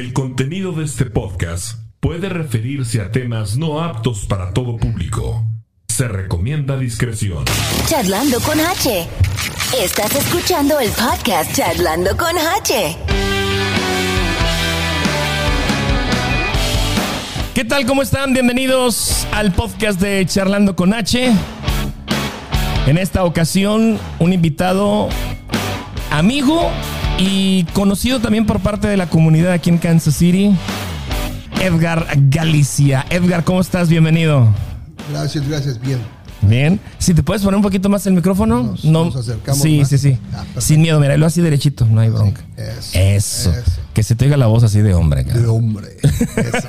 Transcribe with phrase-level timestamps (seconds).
[0.00, 5.44] El contenido de este podcast puede referirse a temas no aptos para todo público.
[5.88, 7.44] Se recomienda discreción.
[7.86, 9.06] Charlando con H.
[9.78, 12.96] Estás escuchando el podcast Charlando con H.
[17.52, 17.84] ¿Qué tal?
[17.84, 18.32] ¿Cómo están?
[18.32, 21.30] Bienvenidos al podcast de Charlando con H.
[22.86, 25.10] En esta ocasión, un invitado
[26.10, 26.70] amigo
[27.20, 30.56] y conocido también por parte de la comunidad aquí en Kansas City,
[31.62, 33.04] Edgar Galicia.
[33.10, 33.88] Edgar, ¿cómo estás?
[33.90, 34.48] Bienvenido.
[35.12, 35.98] Gracias, gracias, bien.
[36.42, 36.80] Bien.
[36.98, 38.62] Si te puedes poner un poquito más el micrófono.
[38.62, 39.88] Nos- nos acercamos Sí, más.
[39.90, 40.18] sí, sí.
[40.32, 40.44] Ah.
[40.58, 42.40] Sin miedo, mira, lo así derechito, no hay bronca.
[42.56, 43.50] eso, Eso.
[43.50, 43.80] eso.
[43.92, 45.24] Que se te oiga la voz así de hombre.
[45.24, 45.50] De cara.
[45.52, 45.88] hombre.
[46.02, 46.68] Eso.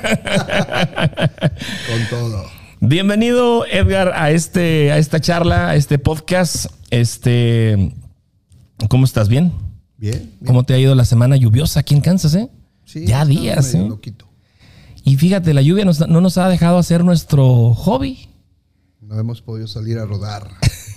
[1.88, 2.44] Con todo.
[2.80, 6.66] Bienvenido, Edgar, a este, a esta charla, a este podcast.
[6.90, 7.94] Este,
[8.90, 9.28] ¿cómo estás?
[9.28, 9.52] ¿Bien?
[10.02, 10.18] Bien.
[10.18, 10.32] bien.
[10.44, 12.50] ¿Cómo te ha ido la semana lluviosa aquí en Kansas, eh?
[12.84, 13.78] Sí, ya días, ¿eh?
[13.88, 14.26] loquito.
[15.04, 18.28] Y fíjate, la lluvia nos- no nos ha dejado hacer nuestro hobby.
[19.00, 20.48] No hemos podido salir a rodar.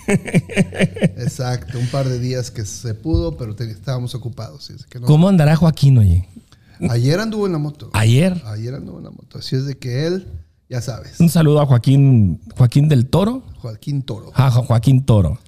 [0.08, 4.64] Exacto, un par de días que se pudo, pero te- estábamos ocupados.
[4.64, 5.06] así es que no.
[5.06, 6.28] ¿Cómo andará Joaquín, oye?
[6.90, 7.90] Ayer anduvo en la moto.
[7.94, 8.42] Ayer.
[8.46, 9.38] Ayer anduvo en la moto.
[9.38, 10.26] Así es de que él,
[10.68, 13.42] ya sabes, Un saludo a Joaquín, Joaquín del Toro.
[13.58, 14.30] Joaquín Toro.
[14.34, 15.38] Ah, Jo- Joaquín Toro.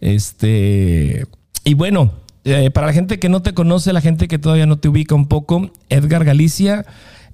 [0.00, 1.26] Este.
[1.64, 2.12] Y bueno,
[2.44, 5.14] eh, para la gente que no te conoce, la gente que todavía no te ubica
[5.14, 6.84] un poco, Edgar Galicia,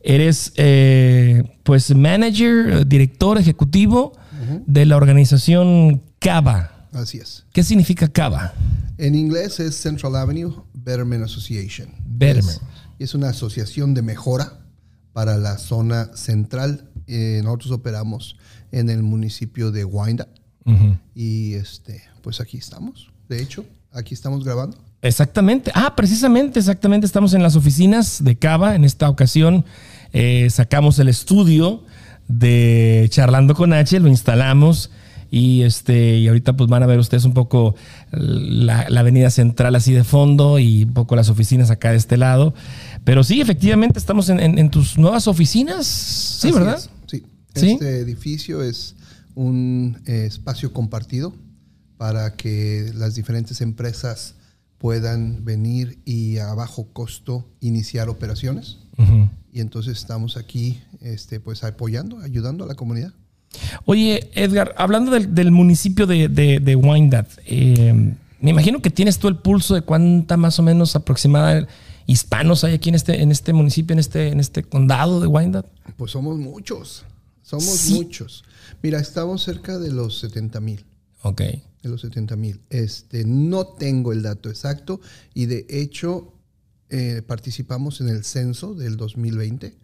[0.03, 4.13] eres eh, pues manager, director ejecutivo
[4.67, 6.89] de la organización CABA.
[6.93, 7.45] Así es.
[7.53, 8.55] ¿Qué significa CABA?
[8.99, 11.89] En inglés es Central Avenue Betterment Association.
[12.07, 12.59] Betterment.
[12.99, 14.61] Es, es una asociación de mejora
[15.13, 16.89] para la zona central.
[17.07, 18.37] Eh, nosotros operamos
[18.73, 20.41] en el municipio de Wyandotte.
[21.15, 23.11] Y este, pues aquí estamos.
[23.29, 24.79] De hecho, aquí estamos grabando.
[25.03, 25.71] Exactamente.
[25.75, 27.07] Ah, precisamente, exactamente.
[27.07, 28.75] Estamos en las oficinas de Cava.
[28.75, 29.65] En esta ocasión
[30.13, 31.85] eh, sacamos el estudio
[32.29, 34.91] de Charlando con H, lo instalamos
[35.33, 37.77] y este y ahorita pues van a ver ustedes un poco
[38.11, 42.17] la, la avenida central así de fondo y un poco las oficinas acá de este
[42.17, 42.53] lado.
[43.05, 45.87] Pero sí, efectivamente estamos en, en- en tus nuevas oficinas.
[45.87, 46.77] Sí, Así ¿verdad?
[46.79, 47.25] es, Sí.
[47.55, 47.71] ¿Sí?
[47.73, 48.95] Este edificio es
[49.35, 51.35] un eh, espacio compartido
[51.97, 54.35] para que las diferentes empresas
[54.81, 58.79] puedan venir y a bajo costo iniciar operaciones.
[59.53, 63.13] Y entonces estamos aquí este, pues apoyando, ayudando a la comunidad.
[63.85, 69.19] Oye, Edgar, hablando del, del municipio de, de, de Wyandotte, eh, me imagino que tienes
[69.19, 71.67] tú el pulso de cuánta más o menos aproximada
[72.07, 75.69] hispanos hay aquí en este, en este municipio, en este, en este condado de Wyandotte.
[75.97, 77.05] Pues somos muchos,
[77.43, 77.95] somos Sí.
[77.95, 78.45] muchos.
[78.83, 80.85] Mira, estamos cerca de los 70 mil.
[81.23, 81.41] Ok.
[81.41, 82.61] De los 70 mil.
[82.71, 85.01] Este, no tengo el dato exacto
[85.35, 86.33] y de hecho
[86.91, 89.77] eh, participamos en el censo del 2020,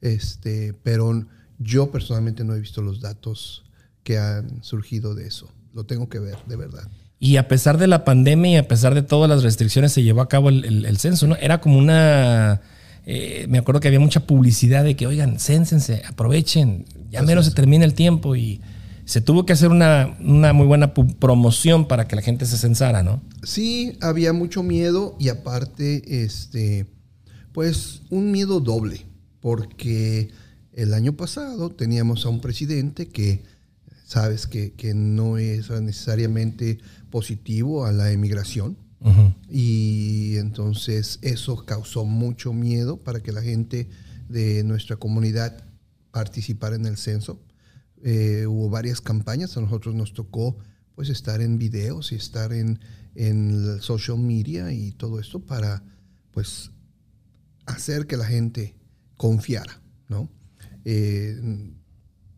[0.00, 1.26] este, pero
[1.58, 3.64] yo personalmente no he visto los datos
[4.02, 5.48] que han surgido de eso.
[5.74, 6.88] Lo tengo que ver, de verdad.
[7.18, 10.20] Y a pesar de la pandemia y a pesar de todas las restricciones, se llevó
[10.20, 11.36] a cabo el, el- el censo, ¿no?
[11.36, 12.60] Era como una.
[13.06, 17.52] eh, me acuerdo que había mucha publicidad de que, oigan, cénsense, aprovechen, ya menos se
[17.52, 18.60] termina el tiempo y
[19.06, 23.04] se tuvo que hacer una, una muy buena promoción para que la gente se censara,
[23.04, 23.22] ¿no?
[23.44, 26.86] Sí, había mucho miedo y aparte, este,
[27.52, 29.06] pues un miedo doble,
[29.40, 30.30] porque
[30.72, 33.44] el año pasado teníamos a un presidente que,
[34.04, 36.78] sabes, que, que no es necesariamente
[37.08, 38.76] positivo a la emigración.
[39.48, 43.88] Y entonces eso causó mucho miedo para que la gente
[44.28, 45.62] de nuestra comunidad
[46.10, 47.40] participara en el censo.
[48.08, 50.56] Eh, hubo varias campañas, a nosotros nos tocó
[50.94, 52.78] pues estar en videos y estar en,
[53.16, 55.82] en social media y todo esto para
[56.30, 56.70] pues
[57.66, 58.76] hacer que la gente
[59.16, 60.30] confiara, ¿no?
[60.84, 61.36] Eh,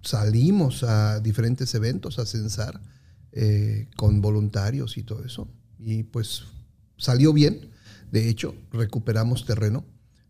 [0.01, 2.81] salimos a diferentes eventos a censar
[3.33, 5.50] eh, con voluntarios y todo eso.
[5.79, 6.45] Y pues
[6.97, 7.69] salió bien.
[8.11, 9.85] De hecho, recuperamos terreno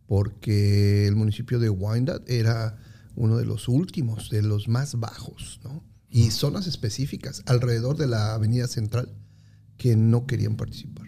[0.09, 2.77] porque el municipio de Wyandotte era
[3.19, 5.83] uno de los últimos, de los más bajos, ¿no?
[6.09, 9.11] Y zonas específicas alrededor de la avenida central
[9.77, 11.07] que no querían participar.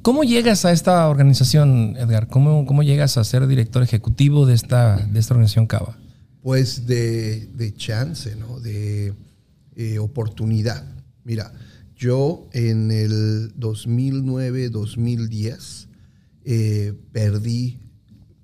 [0.00, 2.28] ¿Cómo llegas a esta organización, Edgar?
[2.28, 5.98] ¿Cómo, cómo llegas a ser director ejecutivo de esta, de esta organización Cava?
[6.40, 8.60] Pues de, de chance, ¿no?
[8.60, 9.12] De
[9.76, 10.86] eh, oportunidad.
[11.24, 11.52] Mira,
[11.96, 15.88] yo en el 2009-2010
[16.44, 17.80] eh, perdí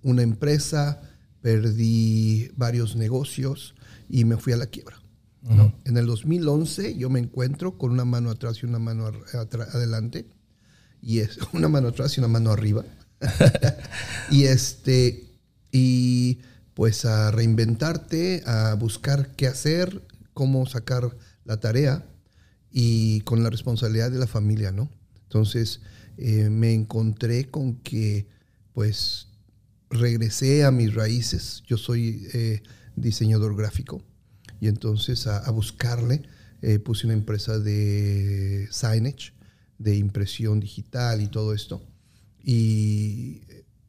[0.02, 1.00] una empresa,
[1.40, 3.74] perdí varios negocios
[4.08, 4.96] y me fui a la quiebra.
[5.42, 5.72] ¿no?
[5.84, 10.26] En el 2011 yo me encuentro con una mano atrás y una mano adelante
[11.00, 12.84] y es una mano atrás y una mano arriba.
[14.30, 15.26] y este
[15.72, 16.40] y
[16.74, 20.02] pues a reinventarte, a buscar qué hacer,
[20.34, 22.06] cómo sacar la tarea
[22.70, 24.90] y con la responsabilidad de la familia, ¿no?
[25.24, 25.80] Entonces
[26.16, 28.26] eh, me encontré con que
[28.72, 29.29] pues
[29.90, 32.62] regresé a mis raíces, yo soy eh,
[32.96, 34.02] diseñador gráfico.
[34.60, 36.22] Y entonces a, buscarle
[36.62, 39.32] eh, puse una empresa de signage,
[39.78, 41.82] de impresión digital y todo esto.
[42.42, 43.42] Y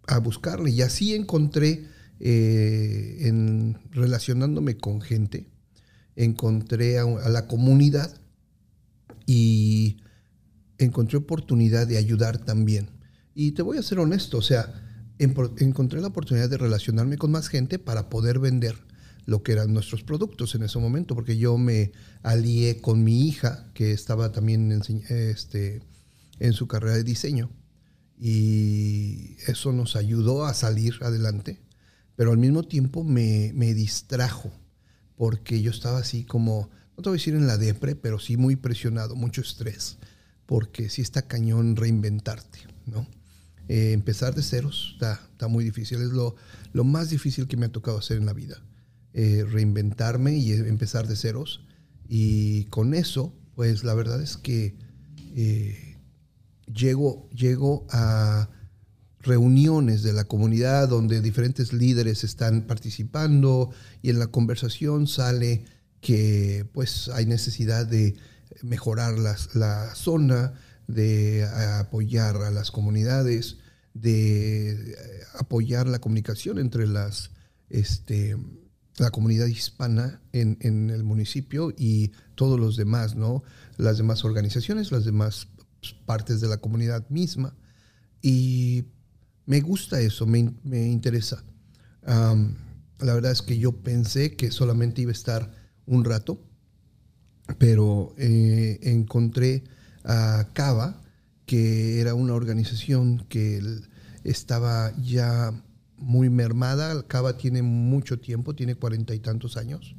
[0.08, 0.72] a buscarle.
[0.72, 1.86] Y así encontré
[2.20, 5.48] en relacionándome con gente
[6.16, 8.12] encontré a, la comunidad
[9.26, 9.98] y
[10.78, 12.90] encontré oportunidad de ayudar también.
[13.34, 14.74] Y te voy a ser honesto, o sea,
[15.22, 18.76] encontré la oportunidad de relacionarme con más gente para poder vender
[19.26, 21.92] lo que eran nuestros productos en ese momento, porque yo me
[22.24, 25.82] alié con mi hija, que estaba también en, este,
[26.40, 27.52] en su carrera de diseño,
[28.20, 31.62] y eso nos ayudó a salir adelante,
[32.16, 34.52] pero al mismo tiempo me, me distrajo
[35.22, 38.38] porque yo estaba así como, no te voy a decir en la depre, pero sí
[38.38, 40.00] muy presionado, mucho estrés,
[40.48, 42.58] porque sí está cañón reinventarte,
[42.88, 43.06] ¿no?
[43.74, 46.36] Eh, empezar de ceros está, está muy difícil, es lo,
[46.74, 48.62] lo, más difícil que me ha tocado hacer en la vida,
[49.14, 51.66] eh, reinventarme y empezar de ceros.
[52.10, 54.76] Y con eso, pues la verdad es que
[55.38, 55.98] eh,
[56.68, 58.50] llego, llego a
[59.22, 63.72] reuniones de la comunidad donde diferentes líderes están participando
[64.02, 65.64] y en la conversación sale
[66.02, 68.18] que pues hay necesidad de
[68.64, 70.56] mejorar la zona,
[70.90, 71.46] de
[71.80, 73.61] apoyar a las comunidades,
[73.94, 74.96] de eh,
[75.40, 77.32] apoyar la comunicación entre las
[77.70, 78.36] este,
[78.98, 83.44] la comunidad hispana en, en, el municipio y todos los demás, ¿no?
[83.78, 85.48] Las demás organizaciones, las demás
[86.06, 87.56] partes de la comunidad misma.
[88.22, 88.86] Y
[89.46, 90.40] me gusta eso, me,
[90.72, 91.44] interesa.
[92.04, 95.52] la verdad es que yo pensé que solamente iba a estar
[95.86, 96.44] un rato,
[97.58, 99.64] pero eh, encontré
[100.04, 101.02] a Cava,
[101.52, 103.62] que era una organización que
[104.24, 105.52] estaba ya
[105.98, 107.06] muy mermada.
[107.10, 109.98] Cava tiene mucho tiempo, tiene cuarenta y tantos años.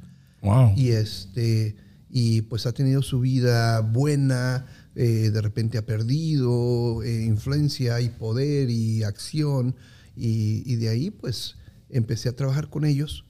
[0.75, 1.75] Y este
[2.09, 4.65] y pues ha tenido su vida buena,
[4.95, 9.75] eh, de repente ha perdido eh, influencia y poder y acción.
[10.15, 11.57] Y, de ahí pues
[11.87, 13.25] empecé a trabajar con ellos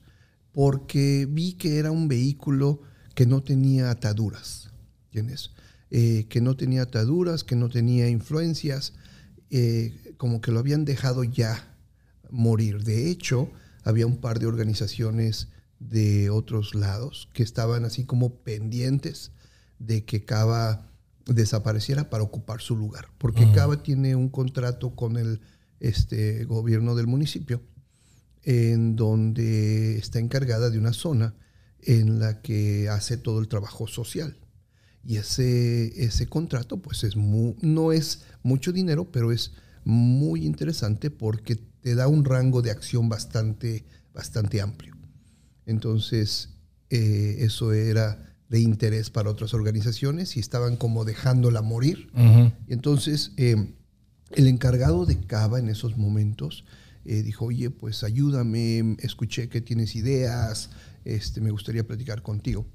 [0.50, 2.80] porque vi que era un vehículo
[3.14, 4.70] que no tenía ataduras,
[5.10, 5.50] ¿tienes?
[5.96, 8.94] Eh, que no tenía ataduras, que no tenía influencias,
[10.16, 11.76] como que lo habían dejado ya
[12.28, 12.82] morir.
[12.82, 13.48] De hecho,
[13.84, 19.30] había un par de organizaciones de otros lados que estaban así como pendientes
[19.78, 20.90] de que Cava
[21.26, 25.40] desapareciera para ocupar su lugar, porque Cava tiene un contrato con el
[25.80, 27.62] este, gobierno del municipio
[28.42, 31.34] en donde está encargada de una zona
[31.80, 34.36] en la que hace todo el trabajo social.
[35.06, 39.52] Y ese, ese contrato pues es no es mucho dinero, pero es
[39.84, 43.84] muy interesante porque te da un rango de acción bastante,
[44.14, 44.96] bastante amplio.
[45.66, 46.50] Entonces,
[46.90, 52.10] eh, eso era de interés para otras organizaciones y estaban como dejándola morir.
[52.68, 53.74] Y entonces eh,
[54.30, 56.64] el encargado de Cava en esos momentos
[57.04, 60.70] eh, dijo, oye, pues ayúdame, escuché que tienes ideas,
[61.04, 62.66] este, me gustaría platicar contigo.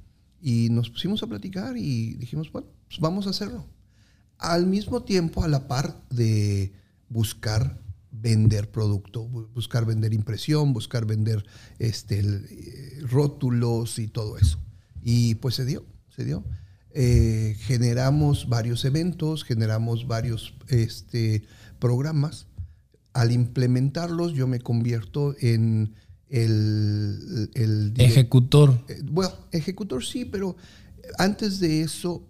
[0.42, 3.66] Y nos pusimos a platicar y dijimos, bueno, pues vamos a hacerlo.
[4.38, 6.72] Al mismo tiempo, a la par de
[7.10, 7.80] buscar
[8.12, 11.46] vender producto, buscar vender impresión, buscar vender
[11.78, 14.60] este, eh, rótulos y todo eso.
[15.02, 16.44] Y pues se dio, se dio.
[16.92, 21.44] Eh, generamos varios eventos, generamos varios este,
[21.80, 22.48] programas.
[23.14, 25.96] Al implementarlos yo me convierto en
[26.30, 27.94] el...
[27.98, 28.84] ejecutor.
[28.88, 30.56] Eh, bueno, ejecutor sí, pero
[31.18, 32.28] antes de eso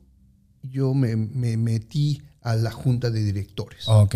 [0.64, 3.88] yo me, metí a la junta de directores.
[3.88, 4.16] Ok.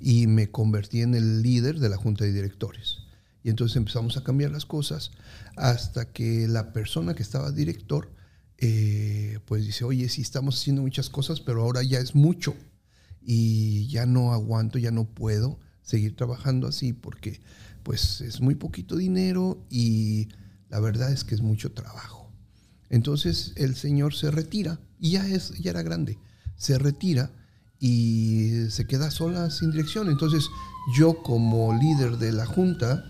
[0.00, 2.98] Y me convertí en el líder de la junta de directores.
[3.42, 5.10] Y entonces empezamos a cambiar las cosas
[5.56, 8.12] hasta que la persona que estaba director,
[8.58, 12.54] eh, pues dice, oye, sí estamos haciendo muchas cosas, pero ahora ya es mucho
[13.22, 17.40] y ya no aguanto, ya no puedo seguir trabajando así porque
[17.88, 20.28] pues es muy poquito dinero y
[20.68, 22.30] la verdad es que es mucho trabajo.
[22.90, 26.18] Entonces el señor se retira y ya es ya era grande,
[26.54, 27.30] se retira
[27.80, 30.10] y se queda sola sin dirección.
[30.10, 30.50] Entonces
[30.94, 33.06] yo como líder de la junta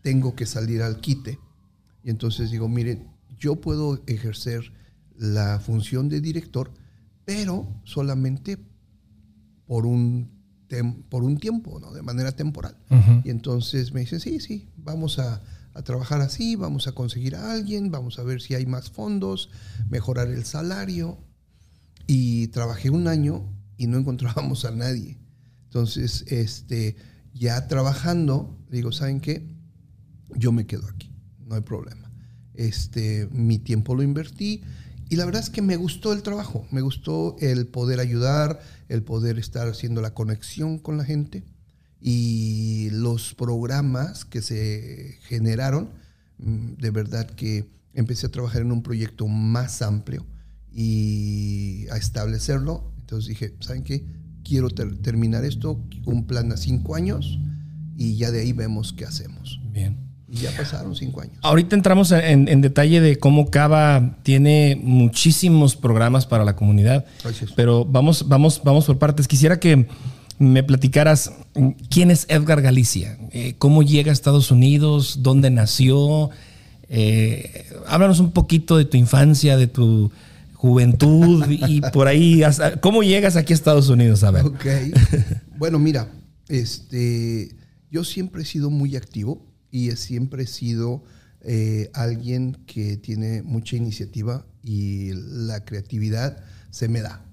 [0.00, 1.38] tengo que salir al quite.
[2.02, 4.72] Y entonces digo, miren, yo puedo ejercer
[5.14, 6.72] la función de director,
[7.26, 8.56] pero solamente
[9.66, 10.33] por un
[11.08, 11.92] por un tiempo, ¿no?
[11.92, 12.76] De manera temporal.
[13.24, 15.42] Y entonces me dicen, sí, sí, vamos a,
[15.74, 19.50] a trabajar así, vamos a conseguir a alguien, vamos a ver si hay más fondos,
[19.90, 21.18] mejorar el salario.
[22.06, 25.18] Y trabajé un año y no encontrábamos a nadie.
[25.64, 26.96] Entonces, este,
[27.32, 29.46] ya trabajando, digo, ¿saben qué?
[30.36, 32.12] Yo me quedo aquí, no hay problema.
[32.54, 34.62] Este, mi tiempo lo invertí
[35.08, 39.02] y la verdad es que me gustó el trabajo, me gustó el poder ayudar, el
[39.02, 41.44] poder estar haciendo la conexión con la gente
[42.00, 45.90] y los programas que se generaron,
[46.38, 50.26] mm, de verdad que empecé a trabajar en un proyecto más amplio
[50.72, 52.92] y a establecerlo.
[53.00, 54.04] Entonces dije, ¿saben qué?
[54.42, 57.38] Quiero ter- terminar esto, un plan a cinco años
[57.96, 59.60] y ya de ahí vemos qué hacemos.
[59.72, 59.96] Bien.
[60.30, 61.34] Y ya pasaron cinco años.
[61.42, 67.52] Ahorita entramos en, en detalle de cómo Cava tiene muchísimos programas para la comunidad, Gracias.
[67.54, 69.28] pero vamos, vamos, vamos por partes.
[69.28, 69.86] Quisiera que
[70.38, 76.30] me platicaras mm, quién es Edgar Galicia, Eh, cómo llega a Estados Unidos, dónde nació.
[76.88, 80.10] Eh, háblanos un poquito de tu infancia, de tu
[80.54, 84.24] juventud y por ahí, hasta- ¿cómo llegas aquí a Estados Unidos?
[84.24, 84.44] A ver.
[84.46, 84.64] Ok.
[85.58, 86.08] bueno, mira,
[86.48, 87.54] este,
[87.90, 91.02] yo siempre he sido muy activo y he siempre he sido
[91.40, 97.26] eh, alguien que tiene mucha iniciativa y la creatividad se me da.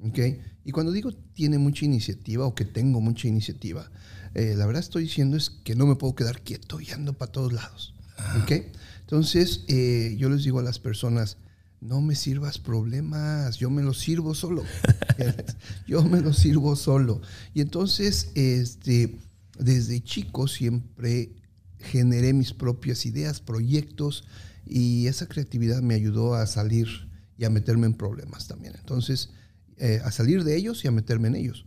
[0.00, 0.18] ¿ok?
[0.64, 3.92] Y cuando digo tiene mucha iniciativa o que tengo mucha iniciativa,
[4.34, 7.30] eh, la verdad estoy diciendo es que no me puedo quedar quieto y ando para
[7.30, 7.94] todos lados.
[8.42, 8.50] ¿ok?
[9.02, 11.36] Entonces, eh, yo les digo a las personas,
[11.80, 14.64] no me sirvas problemas, yo me los sirvo solo.
[15.86, 17.22] yo me los sirvo solo.
[17.54, 19.16] Y entonces, este,
[19.60, 21.43] desde chico siempre
[21.84, 24.24] generé mis propias ideas, proyectos,
[24.66, 26.88] y esa creatividad me ayudó a salir
[27.38, 28.74] y a meterme en problemas también.
[28.78, 29.30] Entonces,
[29.76, 31.66] eh, a salir de ellos y a meterme en ellos.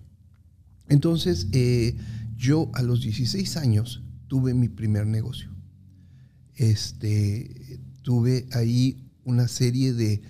[0.89, 1.95] Entonces, eh,
[2.35, 5.51] yo a los 16 años tuve mi primer negocio.
[6.55, 10.21] Este, tuve ahí una serie de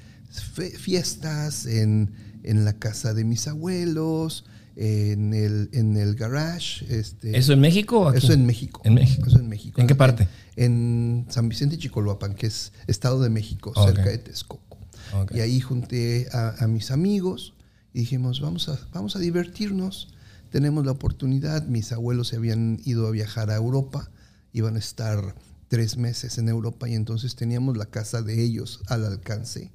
[0.77, 2.11] fiestas en,
[2.43, 4.45] en la casa de mis abuelos,
[4.79, 6.85] en el, en el garage.
[6.89, 8.19] Este, ¿Eso en México o aquí?
[8.19, 8.81] Eso en México.
[8.85, 9.27] En México.
[9.27, 9.81] Eso en México.
[9.81, 10.27] ¿En qué parte?
[10.55, 13.87] En San Vicente Chicoloapan, que es Estado de México, Ok.
[13.87, 14.77] cerca de Texcoco.
[15.13, 15.33] Ok.
[15.35, 17.55] Y ahí junté a, a mis amigos
[17.93, 20.13] y dijimos, vamos a, vamos a divertirnos.
[20.51, 21.65] Tenemos la oportunidad.
[21.65, 24.11] Mis abuelos se habían ido a viajar a Europa,
[24.53, 25.35] iban a estar
[25.69, 29.71] tres meses en Europa y entonces teníamos la casa de ellos al alcance.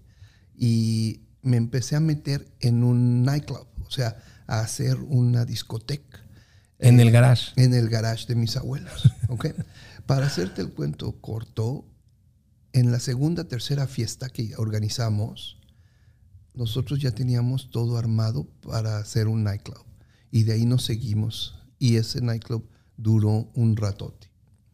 [0.56, 4.16] Y me empecé a meter en un nightclub, o sea,
[4.47, 6.21] a hacer una discoteca
[6.79, 7.53] En el garage.
[7.57, 9.11] en el garage de mis abuelos.
[9.29, 9.49] ¿ok?
[10.07, 11.85] Para hacerte el cuento corto,
[12.73, 15.59] en la segunda, tercera fiesta que organizamos,
[16.55, 19.85] nosotros ya teníamos todo armado para hacer un nightclub.
[20.31, 21.59] Y de ahí nos seguimos.
[21.79, 24.31] Y ese nightclub duró un ratote.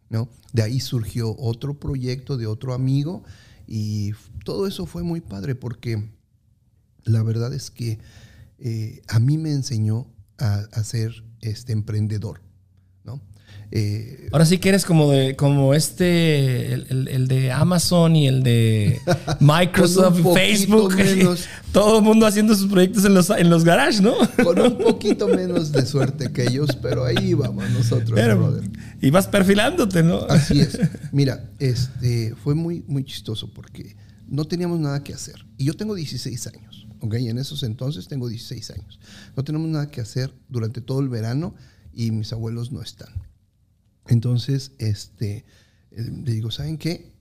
[0.08, 0.28] ¿no?
[0.52, 3.24] De ahí surgió otro proyecto de otro amigo.
[3.66, 4.12] Y
[4.44, 6.10] todo eso fue muy padre porque
[7.04, 7.98] la verdad es que
[8.58, 10.06] eh, a mí me enseñó
[10.38, 12.40] a, a ser este emprendedor.
[13.04, 13.22] ¿no?
[13.70, 18.26] Eh, Ahora sí que eres como de, como este, el, el- el de Amazon y
[18.26, 19.00] el de
[19.40, 20.94] Microsoft, un Facebook.
[20.96, 21.44] menos.
[21.72, 24.14] Todo el mundo haciendo sus proyectos en los, en los garages, ¿no?
[24.42, 28.70] con un poquito menos de suerte que ellos, pero ahí vamos nosotros, Pero- brother.
[29.00, 30.20] y vas perfilándote, ¿no?
[30.28, 30.78] Así es.
[31.12, 33.96] Mira, este fue muy, muy chistoso porque
[34.26, 35.46] no teníamos nada que hacer.
[35.56, 37.14] Y yo tengo 16 años, ¿ok?
[37.14, 39.00] En esos entonces tengo 16 años.
[39.36, 41.54] No tenemos nada que hacer durante todo el verano
[41.92, 43.12] y mis abuelos no están.
[44.06, 45.44] Entonces, este,
[45.90, 47.12] eh, le digo, ¿saben qué?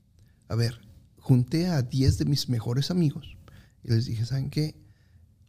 [0.48, 0.80] A ver,
[1.18, 3.38] junté a 10 de mis mejores amigos
[3.84, 4.76] y les dije, ¿saben qué?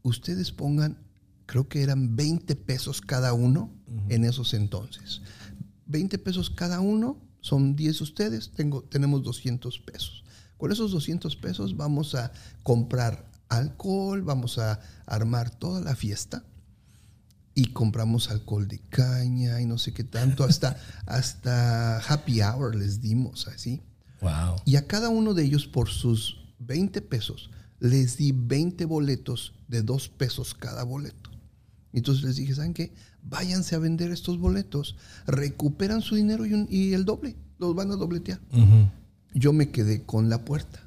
[0.03, 0.99] Ustedes pongan,
[1.47, 3.73] creo que eran 20 pesos cada uno
[4.09, 5.23] en esos entonces.
[5.87, 10.25] 20 pesos cada uno, son 10 ustedes, tengo, tenemos 200 pesos.
[10.57, 12.33] Con esos 200 pesos vamos a
[12.65, 16.45] comprar alcohol, vamos a armar toda la fiesta
[17.55, 20.77] y compramos alcohol de caña y no sé qué tanto, hasta,
[21.07, 23.83] hasta happy hour les dimos así.
[24.21, 24.57] Wow.
[24.65, 27.51] Y a cada uno de ellos por sus 20 pesos
[27.81, 31.31] les di 20 boletos de 2 pesos cada boleto.
[31.93, 32.93] Entonces les dije, ¿saben qué?
[33.23, 37.91] Váyanse a vender estos boletos, recuperan su dinero y, un- y el doble, los van
[37.93, 38.41] a dobletear.
[39.35, 40.81] Yo me quedé con la puerta.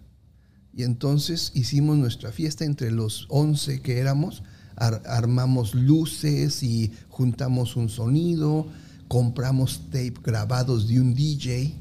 [0.74, 4.42] Y entonces hicimos nuestra fiesta entre los 11 que éramos,
[4.76, 8.68] ar- armamos luces y juntamos un sonido,
[9.08, 11.76] compramos tape grabados de un DJ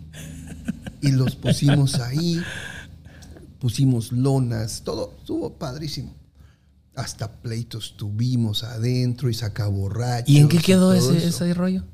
[1.02, 2.40] y los pusimos ahí,
[3.60, 6.14] pusimos lonas, todo estuvo padrísimo.
[6.96, 10.28] hasta pleitos tuvimos adentro y sacaborrachos.
[10.28, 11.84] ¿Y en qué quedó ese rollo?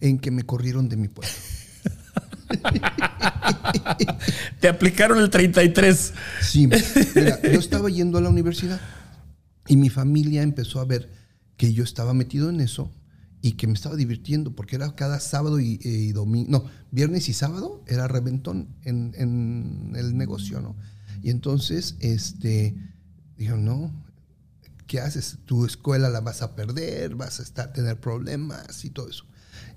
[0.00, 1.30] En que me corrieron de mi pueblo.
[4.60, 6.12] Te aplicaron el 33.
[6.42, 8.80] Sí, mira, yo estaba yendo a la universidad
[9.66, 11.10] y mi familia empezó a ver
[11.56, 12.90] que yo estaba metido en eso
[13.40, 17.32] y que me estaba divirtiendo porque era cada sábado y, y domingo, no, viernes y
[17.32, 20.76] sábado era reventón en, en el negocio, ¿no?
[21.22, 22.74] Y entonces, este,
[23.36, 23.92] dijeron, no,
[24.86, 25.38] ¿qué haces?
[25.44, 29.24] Tu escuela la vas a perder, vas a estar, tener problemas y todo eso.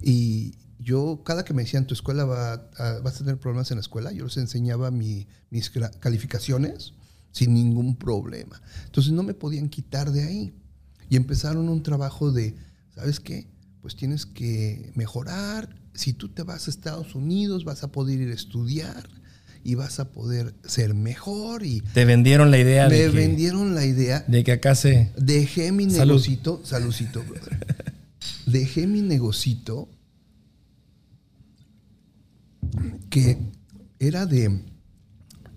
[0.01, 3.77] Y yo, cada que me decían, tu escuela va a- vas a tener problemas en
[3.77, 5.69] la escuela, yo les enseñaba mi- mis
[6.00, 6.93] calificaciones
[7.31, 8.61] sin ningún problema.
[8.85, 10.53] Entonces no me podían quitar de ahí.
[11.09, 12.55] Y empezaron un trabajo de,
[12.95, 13.47] ¿sabes qué?
[13.81, 15.75] Pues tienes que mejorar.
[15.93, 19.09] Si tú te vas a Estados Unidos, vas a poder ir a estudiar
[19.63, 21.65] y vas a poder ser mejor.
[21.65, 25.11] Y Te vendieron la idea me de que, vendieron la idea de que acá se.
[25.17, 26.13] Dejé mi Salud.
[26.13, 27.65] negocito, saludcito, brother.
[28.45, 29.89] Dejé mi negocito
[33.09, 33.37] que
[33.99, 34.63] era de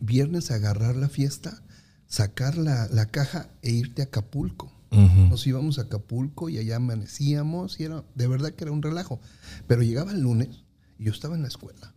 [0.01, 1.63] viernes agarrar la fiesta,
[2.07, 4.73] sacar la, la caja e irte a Acapulco.
[4.91, 9.21] Nos íbamos a Acapulco y allá amanecíamos y era de verdad que era un relajo.
[9.67, 10.63] Pero llegaba el lunes
[11.01, 11.93] y yo estaba en la escuela.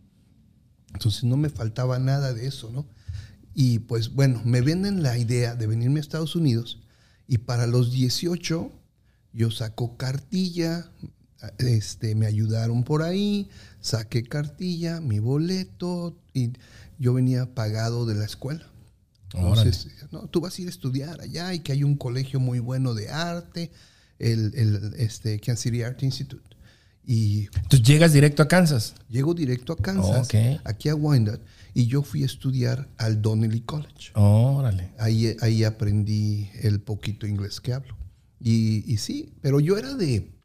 [0.94, 2.88] Entonces no me faltaba nada de eso, ¿no?
[3.54, 6.80] Y pues bueno, me venden la idea de venirme a Estados Unidos
[7.28, 8.72] y para los 18
[9.32, 10.90] yo saco cartilla,
[11.58, 13.48] este, me ayudaron por ahí,
[13.80, 16.52] saqué cartilla, mi boleto y
[16.98, 18.66] yo venía pagado de la escuela.
[19.32, 22.60] Entonces, no, tú vas a ir a estudiar allá y que hay un colegio muy
[22.60, 23.70] bueno de arte,
[24.18, 26.56] el, el este, Kansas City Art Institute.
[27.04, 28.94] Y Entonces llegas directo a Kansas.
[29.08, 30.28] llego directo a Kansas,
[30.64, 31.42] aquí a Wyandotte,
[31.72, 34.12] y yo fui a estudiar al Donnelly College.
[34.14, 34.92] Órale.
[34.98, 37.96] Ahí, ahí aprendí el poquito inglés que hablo.
[38.40, 40.37] Y, y sí, pero yo era de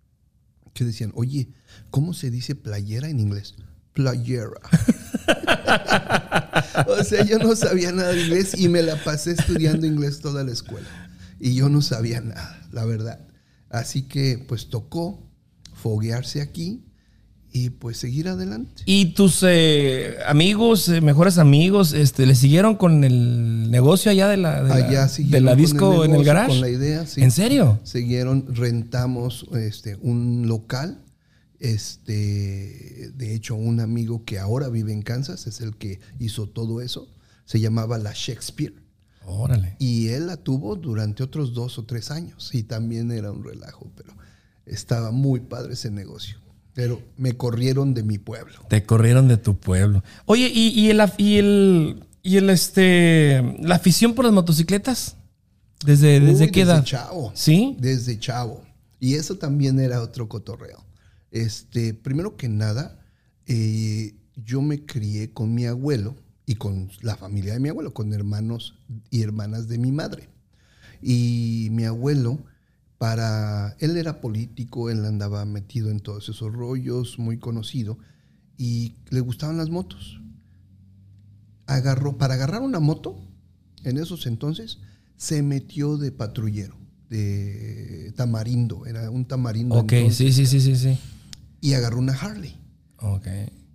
[0.74, 1.50] que decían, oye,
[1.90, 3.56] ¿cómo se dice playera en inglés?
[3.94, 4.52] Playera.
[6.88, 10.44] o sea, yo no sabía nada de inglés y me la pasé estudiando inglés toda
[10.44, 10.88] la escuela.
[11.40, 13.28] Y yo no sabía nada, la verdad.
[13.70, 15.30] Así que pues tocó
[15.74, 16.86] foguearse aquí
[17.56, 18.82] y pues seguir adelante.
[18.86, 24.38] ¿Y tus eh, amigos, eh, mejores amigos, este, le siguieron con el negocio allá de
[24.38, 26.50] la, de la- Allá de la disco en el garage?
[26.50, 27.22] Con la idea, sí.
[27.22, 27.80] ¿En serio?
[27.84, 31.00] Siguieron, rentamos este, un local.
[31.60, 36.82] Este, de hecho, un amigo que ahora vive en Kansas es el que hizo todo
[36.82, 37.08] eso.
[37.46, 38.74] Se llamaba La Shakespeare.
[39.26, 39.76] Órale.
[39.80, 42.50] Y él la tuvo durante otros dos o tres años.
[42.54, 44.14] Y también era un relajo, pero
[44.66, 46.38] estaba muy padre ese negocio.
[46.74, 48.56] Pero me corrieron de mi pueblo.
[48.68, 50.04] Te corrieron de tu pueblo.
[50.26, 55.18] Oye, ¿y, y el, y el, y el, este, la afición por las motocicletas?
[55.86, 56.84] ¿Desde, desde qué edad?
[56.84, 57.32] chavo.
[57.36, 57.76] ¿Sí?
[57.80, 58.64] Desde chavo.
[59.00, 60.84] Y eso también era otro cotorreo.
[61.30, 63.00] Este, primero que nada,
[63.48, 68.14] eh, yo me crié con mi abuelo y con la familia de mi abuelo, con
[68.14, 68.76] hermanos
[69.10, 70.30] y hermanas de mi madre.
[71.02, 72.40] Y mi abuelo,
[73.04, 77.98] para él era político, él andaba metido en todos esos rollos, muy conocido,
[78.58, 80.22] y le gustaban las motos.
[81.66, 83.20] Agarró, para agarrar una moto,
[83.84, 84.78] en esos entonces,
[85.18, 86.78] se metió de patrullero,
[87.10, 89.76] de tamarindo, era un tamarindo.
[89.76, 90.98] Ok, entonces, sí, sí, sí, sí, sí.
[91.60, 92.58] Y agarró una Harley.
[93.00, 93.28] Ok.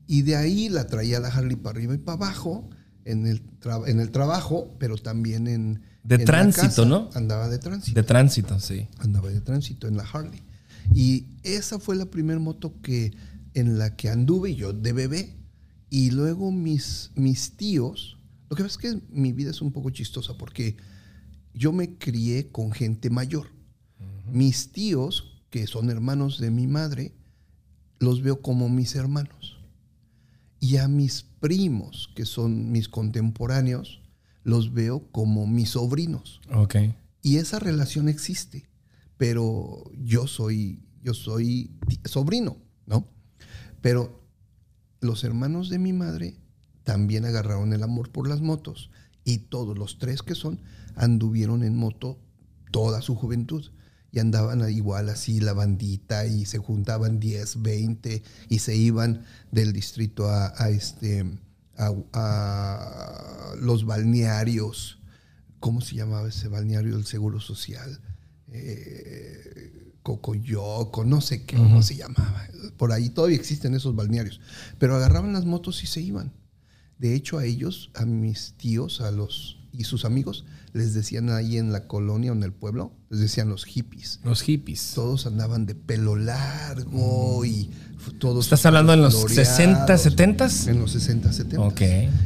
[0.07, 2.71] Y de ahí la traía la Harley para arriba y para abajo,
[3.05, 3.43] en el,
[3.89, 5.83] en el trabajo, pero también en...
[6.09, 6.87] De tránsito.
[6.87, 7.11] ¿no?
[7.15, 7.95] Andaba de tránsito.
[7.95, 8.89] De tránsito, sí.
[8.99, 10.41] andaba de tránsito en la Harley.
[10.95, 13.13] Y esa fue la primera moto que,
[13.53, 15.37] en la que anduve yo de bebé.
[15.91, 18.17] Y luego mis, mis tíos,
[18.49, 20.77] lo que pasa es que mi vida es un poco chistosa porque
[21.53, 23.49] yo me crié con gente mayor.
[24.31, 27.13] Mis tíos, que son hermanos de mi madre,
[27.99, 29.59] los veo como mis hermanos.
[30.61, 34.01] Y a mis primos, que son mis contemporáneos,
[34.45, 36.41] los veo como mis sobrinos.
[36.53, 36.77] Ok.
[37.23, 38.69] Y esa relación existe,
[39.17, 41.71] pero yo soy, yo soy
[42.05, 43.07] sobrino, ¿no?
[43.81, 44.25] Pero
[45.01, 46.37] los hermanos de mi madre
[46.85, 48.91] también agarraron el amor por las motos
[49.25, 50.61] y todos los tres que son
[50.97, 52.19] anduvieron en moto
[52.71, 53.71] toda su juventud
[54.11, 59.73] y andaban igual así la bandita y se juntaban 10, 20 y se iban del
[59.73, 61.27] distrito a, a este
[61.79, 64.99] a, a los balnearios
[65.61, 68.01] ¿cómo se llamaba ese balneario del Seguro Social?
[68.49, 72.49] Eh, Cocoyoco, no sé qué, cómo se llamaba.
[72.77, 74.41] Por ahí todavía existen esos balnearios.
[74.79, 76.33] Pero agarraban las motos y se iban.
[76.99, 81.59] De hecho, a ellos, a mis tíos, a los y sus amigos, les decían ahí
[81.59, 84.19] en la colonia o en el pueblo, les decían los hippies.
[84.25, 84.93] Los hippies.
[84.95, 87.71] Todos andaban de pelo largo y
[88.19, 88.47] todos.
[88.47, 89.57] ¿Estás hablando en los floreados.
[89.57, 90.69] 60, 70s?
[90.69, 91.61] En los 60, 70.
[91.67, 91.81] Ok.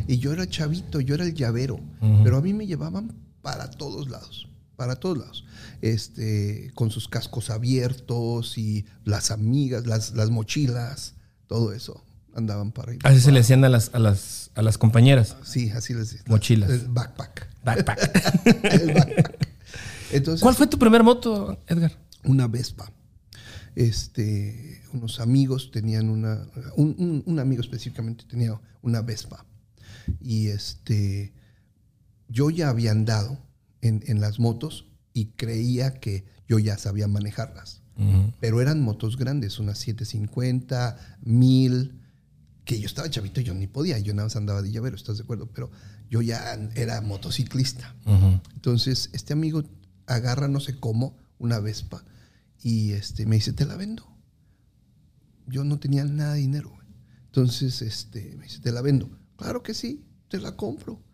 [0.08, 1.80] Y yo era chavito, yo era el llavero.
[2.24, 4.48] Pero a mí me llevaban para todos lados.
[4.76, 5.44] Para todos lados.
[5.80, 11.14] Este, con sus cascos abiertos y las amigas, las, las mochilas,
[11.46, 12.04] todo eso.
[12.34, 13.02] Andaban para arriba.
[13.04, 15.36] Así se le decían a las, a las, a las compañeras.
[15.44, 16.24] Sí, así les decía.
[16.26, 16.70] Mochilas.
[16.70, 17.48] El backpack.
[17.62, 18.64] Backpack.
[18.64, 19.48] El backpack.
[20.12, 21.92] Entonces, ¿Cuál fue tu primer moto, Edgar?
[22.24, 22.90] una Vespa.
[23.74, 29.44] Este, unos amigos tenían una, un, un- un amigo específicamente tenía una Vespa.
[30.20, 31.32] Y este,
[32.28, 33.38] yo ya había andado
[33.80, 37.82] en, en las motos y creía que yo ya sabía manejarlas.
[38.40, 42.00] Pero eran motos grandes, unas 750, 1000,
[42.64, 45.24] que yo estaba chavito, yo ni podía, yo nada más andaba de llavero, ¿estás de
[45.24, 45.50] acuerdo?
[45.52, 45.70] Pero
[46.08, 47.94] yo ya era motociclista.
[48.54, 49.62] Entonces, este amigo
[50.06, 52.04] agarra, no sé cómo, una Vespa
[52.62, 54.06] y este, me dice, te la vendo.
[55.52, 56.70] Yo no tenía nada de dinero.
[56.70, 56.86] güey.
[57.26, 59.10] Entonces, este, me dice, te la vendo.
[59.36, 61.04] Claro que sí, te la compro.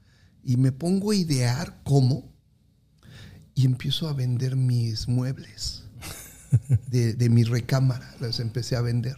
[0.45, 2.33] Y me pongo a idear cómo
[3.53, 5.85] y empiezo a vender mis muebles
[6.87, 8.15] de, de mi recámara.
[8.21, 9.17] Los empecé a vender.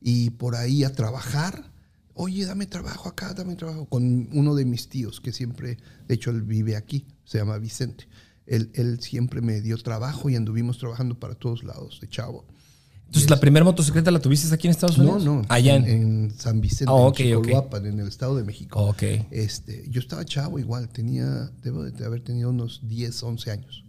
[0.00, 1.72] Y por ahí a trabajar.
[2.14, 3.86] Oye, dame trabajo acá, dame trabajo.
[3.86, 8.06] Con uno de mis tíos, que siempre, de hecho, él vive aquí, se llama Vicente.
[8.46, 12.46] Él, él siempre me dio trabajo y anduvimos trabajando para todos lados, de chavo.
[13.10, 15.24] Entonces, ¿la primera motocicleta la tuviste aquí en Estados No, Unidos?
[15.24, 16.34] no, Allá en, en...
[16.38, 17.26] San Vicente, Ah, ok, en.
[17.42, 18.78] Chicoloapan, en el Estado de México.
[18.80, 19.02] Ok.
[19.32, 23.84] Este, yo estaba chavo igual, tenía, debo de haber tenido unos 10, 11 años.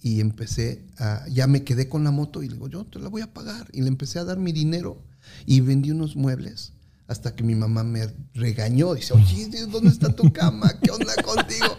[0.00, 3.08] Y empecé a, ya me quedé con la moto y le digo, yo te la
[3.08, 3.66] voy a pagar.
[3.72, 5.02] Y le empecé a dar mi dinero
[5.44, 6.74] y vendí unos muebles
[7.08, 8.94] hasta que mi mamá me regañó.
[8.94, 10.72] Dice, oye, ¿dónde está tu cama?
[10.80, 11.76] ¿Qué onda contigo?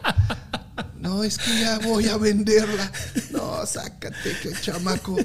[1.09, 2.91] No, es que ya voy a venderla.
[3.31, 5.17] No, sácate, qué chamaco.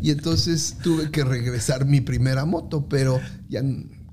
[0.00, 3.62] Y entonces tuve que regresar mi primera moto, pero ya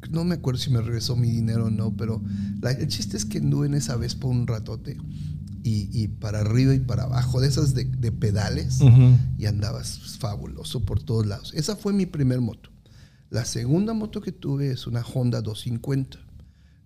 [0.09, 2.21] no me acuerdo si me regresó mi dinero o no, pero
[2.61, 4.97] la- el chiste es que anduve en esa vez por un ratote
[5.63, 8.79] y, y para arriba y para abajo, de esas de, de pedales,
[9.37, 11.53] y andabas fabuloso por todos lados.
[11.55, 12.71] Esa fue mi primer moto.
[13.29, 16.17] La segunda moto que tuve es una Honda 250,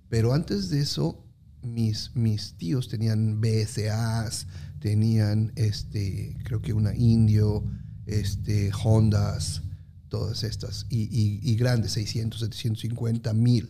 [0.10, 1.25] pero antes de eso
[1.66, 4.48] mis, mis tíos tenían BSAs,
[4.80, 7.64] tenían este, creo que una Indio,
[8.06, 9.64] este, Hondas,
[10.10, 13.70] todas estas, y, y- y grandes, 600, 750, 1000.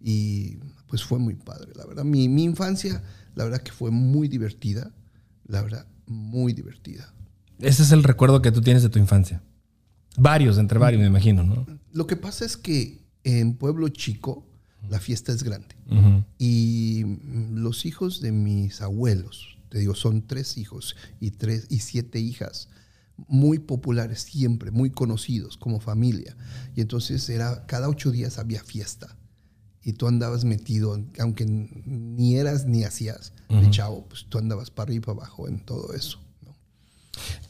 [0.00, 2.04] Y pues fue muy padre, la verdad.
[2.04, 3.02] Mi, mi infancia,
[3.34, 4.92] la verdad que fue muy divertida,
[5.46, 7.12] la verdad, muy divertida.
[7.58, 9.42] Ese es el recuerdo que tú tienes de tu infancia.
[10.18, 11.66] Varios, entre varios, me imagino, ¿no?
[11.92, 14.45] Lo que pasa es que en Pueblo Chico
[14.90, 15.74] la fiesta es grande.
[16.38, 21.80] Y mm, los hijos de mis abuelos, te digo, son tres hijos y, tres, y
[21.80, 22.68] siete hijas,
[23.28, 26.36] muy populares siempre, muy conocidos como familia.
[26.74, 29.16] Y entonces era, cada ocho días había fiesta.
[29.82, 34.88] Y tú andabas metido, aunque ni eras ni hacías de chavo, pues tú andabas para
[34.88, 36.18] arriba y para abajo en todo eso.
[36.44, 36.56] ¿no?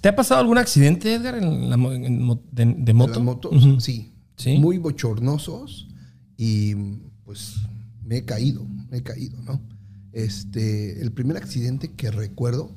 [0.02, 3.14] ¿Te ha pasado algún accidente, Edgar, en la en de, de moto?
[3.14, 4.12] Las motos, sí.
[4.36, 4.58] Sí.
[4.58, 5.88] Muy bochornosos
[6.36, 6.74] y
[7.26, 7.56] pues
[8.04, 9.60] me he caído, me he caído, ¿no?
[10.12, 12.74] Este, el primer accidente que recuerdo,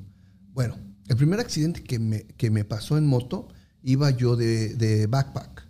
[0.53, 0.75] bueno,
[1.07, 3.47] el primer accidente que me, que me pasó en moto,
[3.83, 5.65] iba yo de, de backpack,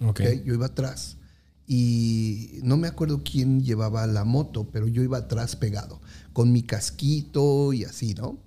[0.00, 0.20] Ok.
[0.20, 0.44] ¿ok?
[0.44, 1.18] Yo iba atrás
[1.66, 6.00] y no me acuerdo quién llevaba la moto, pero yo iba atrás pegado,
[6.32, 8.38] con mi casquito y así, ¿no?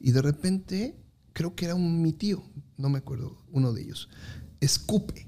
[0.00, 0.96] Y de repente,
[1.32, 2.44] creo que era un, mi tío,
[2.76, 4.08] no me acuerdo, uno de ellos,
[4.60, 5.26] escupe.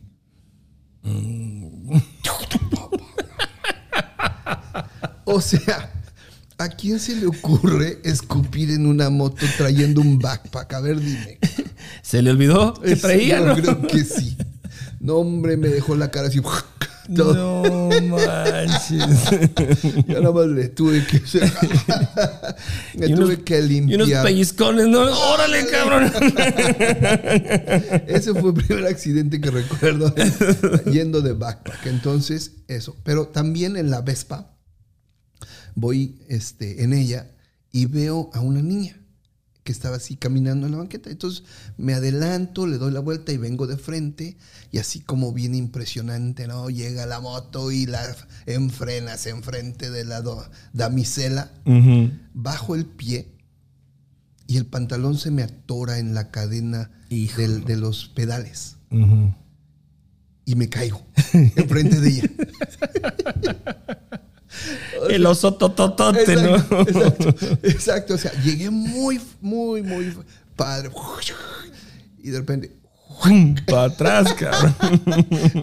[5.24, 5.90] O sea,
[6.58, 10.72] ¿a quién se le ocurre escupir en una moto trayendo un backpack?
[10.74, 11.38] A ver, dime.
[12.02, 13.54] ¿Se le olvidó que traía, Yo no?
[13.56, 14.36] creo que sí.
[15.00, 16.40] No, hombre, me dejó la cara así.
[17.14, 17.90] todo.
[18.00, 19.04] No manches.
[20.08, 21.20] Ya nada más le tuve que.
[22.94, 24.24] me Y unos- tuve que Y unos limpiar.
[24.24, 25.00] pellizcones, ¿no?
[25.02, 26.12] ¡Órale, cabrón!
[28.06, 30.14] Ese fue el primer accidente que recuerdo
[30.90, 31.86] yendo de backpack.
[31.86, 32.96] Entonces, eso.
[33.04, 34.55] Pero también en la Vespa,
[35.76, 37.30] voy este, en ella
[37.70, 39.00] y veo a una niña
[39.62, 41.10] que estaba así caminando en la banqueta.
[41.10, 41.42] Entonces
[41.76, 44.36] me adelanto, le doy la vuelta y vengo de frente
[44.72, 46.70] y así como bien impresionante, ¿no?
[46.70, 48.00] Llega la moto y la
[48.46, 51.50] enfrenas enfrente de la do- damisela.
[52.32, 53.28] Bajo el pie
[54.46, 56.90] y el pantalón se me atora en la cadena
[57.36, 58.76] del- de los pedales
[60.44, 62.30] y me caigo enfrente de ella.
[65.10, 66.56] El oso tototote, ¿no?
[66.56, 68.14] Exacto, exacto.
[68.14, 70.12] O sea, llegué muy, muy, muy
[70.54, 70.90] padre.
[72.22, 72.72] Y de repente
[73.66, 74.74] Para atrás, cabrón.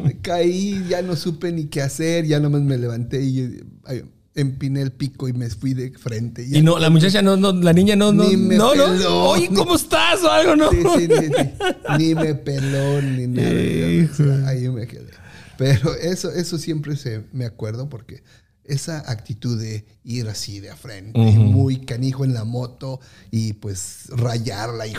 [0.03, 4.03] me caí, ya no supe ni qué hacer, ya nomás me levanté y ay,
[4.35, 6.45] empiné el pico y me fui de frente.
[6.49, 8.85] Y no, la muchacha no, no, la niña no, no, Ni me no, no.
[8.85, 9.23] peló.
[9.29, 10.23] Oye, ¿cómo estás?
[10.23, 10.71] O algo, ¿no?
[10.71, 11.49] Sí, sí, sí, sí.
[11.97, 14.09] Ni me peló ni nada.
[14.11, 15.11] O sea, ahí me quedé.
[15.57, 18.23] Pero eso, eso siempre se me acuerdo porque
[18.65, 22.99] esa actitud de ir así de a frente, muy canijo en la moto
[23.29, 24.93] y pues rayarla y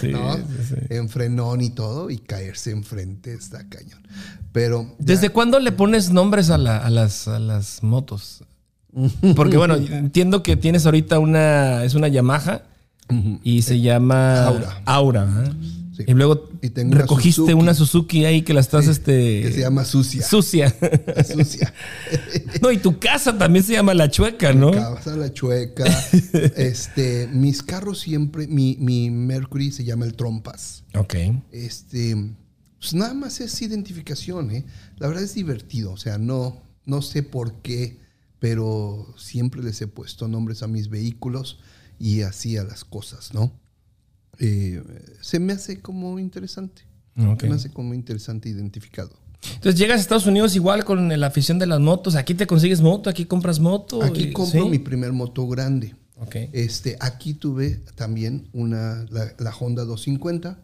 [0.00, 0.36] Sí, ¿no?
[0.36, 0.74] sí, sí.
[0.90, 4.00] en frenón y todo y caerse enfrente está cañón.
[4.52, 8.42] Pero ya- ¿Desde cuándo le pones nombres a, la- a las, a las motos?
[9.36, 12.62] Porque bueno, entiendo que tienes ahorita una, es una Yamaha
[13.42, 14.82] y se llama Aura.
[14.86, 15.24] Aura.
[15.24, 15.54] ¿verdad?
[15.96, 16.02] Sí.
[16.06, 17.52] Y luego Y tengo una recogiste Suzuki.
[17.52, 19.42] una Suzuki ahí que la estás, este...
[19.42, 20.26] que se llama sucia.
[20.26, 20.74] Sucia.
[21.24, 21.72] sucia.
[22.62, 24.72] no, y tu casa también se llama La Chueca, ¿no?
[24.72, 25.84] Casa la chueca.
[26.56, 30.82] este, mis carros siempre, mi, mi Mercury se llama el Trompas.
[30.94, 31.14] Ok.
[31.52, 32.16] Este,
[32.78, 34.66] pues nada más es identificación, ¿eh?
[34.98, 37.98] La verdad es divertido, o sea, no, no sé por qué,
[38.40, 41.60] pero siempre les he puesto nombres a mis vehículos
[41.98, 43.52] y así a las cosas, ¿no?
[44.38, 44.82] Eh,
[45.20, 46.82] se me hace como interesante.
[47.16, 49.10] Se me hace como interesante identificado.
[49.54, 52.16] Entonces llegas a Estados Unidos igual con la afición de las motos.
[52.16, 54.02] Aquí te consigues moto, aquí compras moto.
[54.02, 54.68] Aquí y- compro ¿sí?
[54.68, 55.94] mi primer moto grande.
[56.52, 60.58] Este, aquí tuve también una, la, la Honda 250,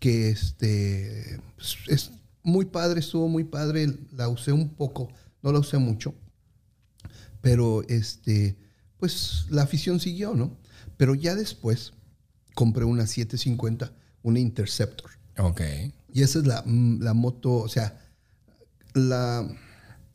[0.00, 2.10] que este, pues, es
[2.42, 5.08] muy padre, estuvo muy padre, la usé un poco,
[5.42, 6.14] no la usé mucho,
[7.40, 8.56] pero este,
[8.98, 10.56] pues la afición siguió, ¿no?
[10.96, 11.92] Pero ya después
[12.54, 15.10] compré una 750, una Interceptor.
[15.38, 15.60] Ok.
[16.12, 18.00] Y esa es la, mm, la moto, o sea,
[18.94, 19.46] la,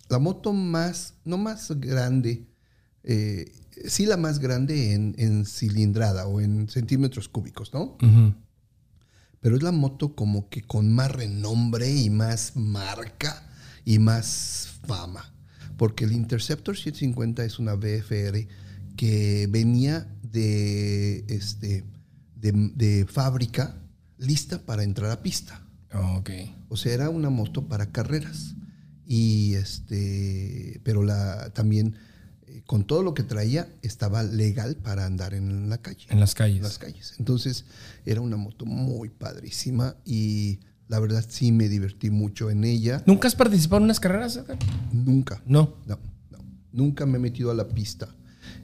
[0.07, 2.47] la moto más, no más grande,
[3.03, 3.51] eh,
[3.85, 7.97] sí la más grande en, en cilindrada o en centímetros cúbicos, ¿no?
[9.41, 13.47] Pero es la moto como que con más renombre y más marca
[13.85, 15.33] y más fama.
[15.77, 18.47] Porque el Interceptor 750 es una BFR
[18.97, 21.85] que venía de, este,
[22.39, 23.75] de, de fábrica
[24.17, 25.61] lista para entrar a pista.
[25.93, 26.29] Ok.
[26.69, 28.55] O sea, era una moto para carreras.
[29.05, 31.95] Y este, pero la también
[32.45, 36.05] eh, con todo lo que traía estaba legal para andar en la calle.
[36.09, 36.57] En las calles.
[36.57, 37.15] En las calles.
[37.17, 37.65] Entonces,
[38.05, 43.01] era una moto muy padrísima y la verdad sí me divertí mucho en ella.
[43.07, 44.35] ¿Nunca has participado en unas carreras?
[44.35, 44.59] Edgar?
[44.91, 45.41] Nunca.
[45.47, 45.77] No.
[45.87, 45.97] No,
[46.29, 46.37] no.
[46.71, 48.13] Nunca me he metido a la pista.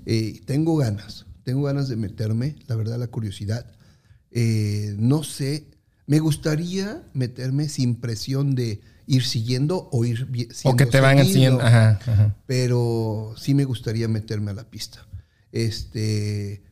[0.06, 3.72] Eh, tengo ganas, tengo ganas de meterme, la verdad, la curiosidad.
[4.32, 5.68] Eh, no sé,
[6.08, 11.00] me gustaría meterme sin presión de ir siguiendo o ir vi- O siendo que te
[11.00, 11.62] van siguiendo.
[11.62, 12.36] Ajá, ajá.
[12.48, 15.08] Pero sí me gustaría meterme a la pista.
[15.52, 16.64] Este,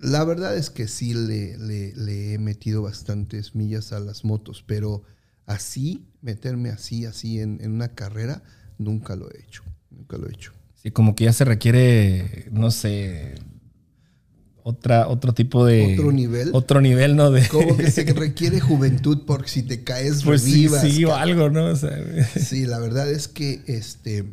[0.00, 4.62] la verdad es que sí le, le- le he metido bastantes millas a las motos,
[4.66, 5.02] pero
[5.46, 8.42] así, meterme así, así en, en una carrera,
[8.78, 9.62] nunca lo he hecho.
[9.90, 10.52] Nunca lo he hecho.
[10.82, 13.34] Sí, como que ya se requiere, no sé,
[14.66, 15.92] otra, otro tipo de...
[15.94, 16.50] ¿Otro nivel?
[16.54, 17.30] Otro nivel, ¿no?
[17.30, 20.80] De, Como que se requiere juventud porque si te caes, pues sí, revivas.
[20.82, 21.28] sí, o cabrón.
[21.30, 21.66] algo, ¿no?
[21.66, 21.90] O sea,
[22.34, 24.24] Sí, la verdad es que este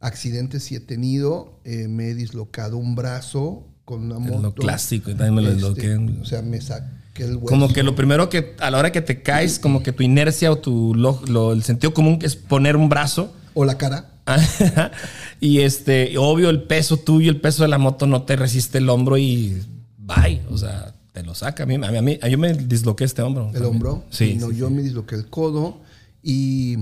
[0.00, 1.60] accidentes sí he tenido.
[1.64, 4.40] eh, me he dislocado un brazo con una moto.
[4.42, 6.20] lo clásico, y también me lo Este, desloqué.
[6.20, 7.46] O sea, me saqué el hueso.
[7.46, 10.50] Como que lo primero que, a la hora que te caes, como que tu inercia
[10.52, 13.32] o tu, lo- lo- el sentido común es poner un brazo.
[13.54, 14.12] O la cara.
[15.40, 18.88] y este, obvio, el peso tuyo, el peso de la moto no te resiste el
[18.88, 19.62] hombro y
[19.98, 20.42] bye.
[20.50, 21.62] O sea, te lo saca.
[21.62, 23.46] A mí, a mí, a mí- yo me disloqué este hombro.
[23.48, 23.72] El también.
[23.72, 24.04] hombro.
[24.10, 24.34] Sí.
[24.38, 24.74] No, sí, yo sí.
[24.74, 25.80] me disloqué el codo.
[26.22, 26.76] Y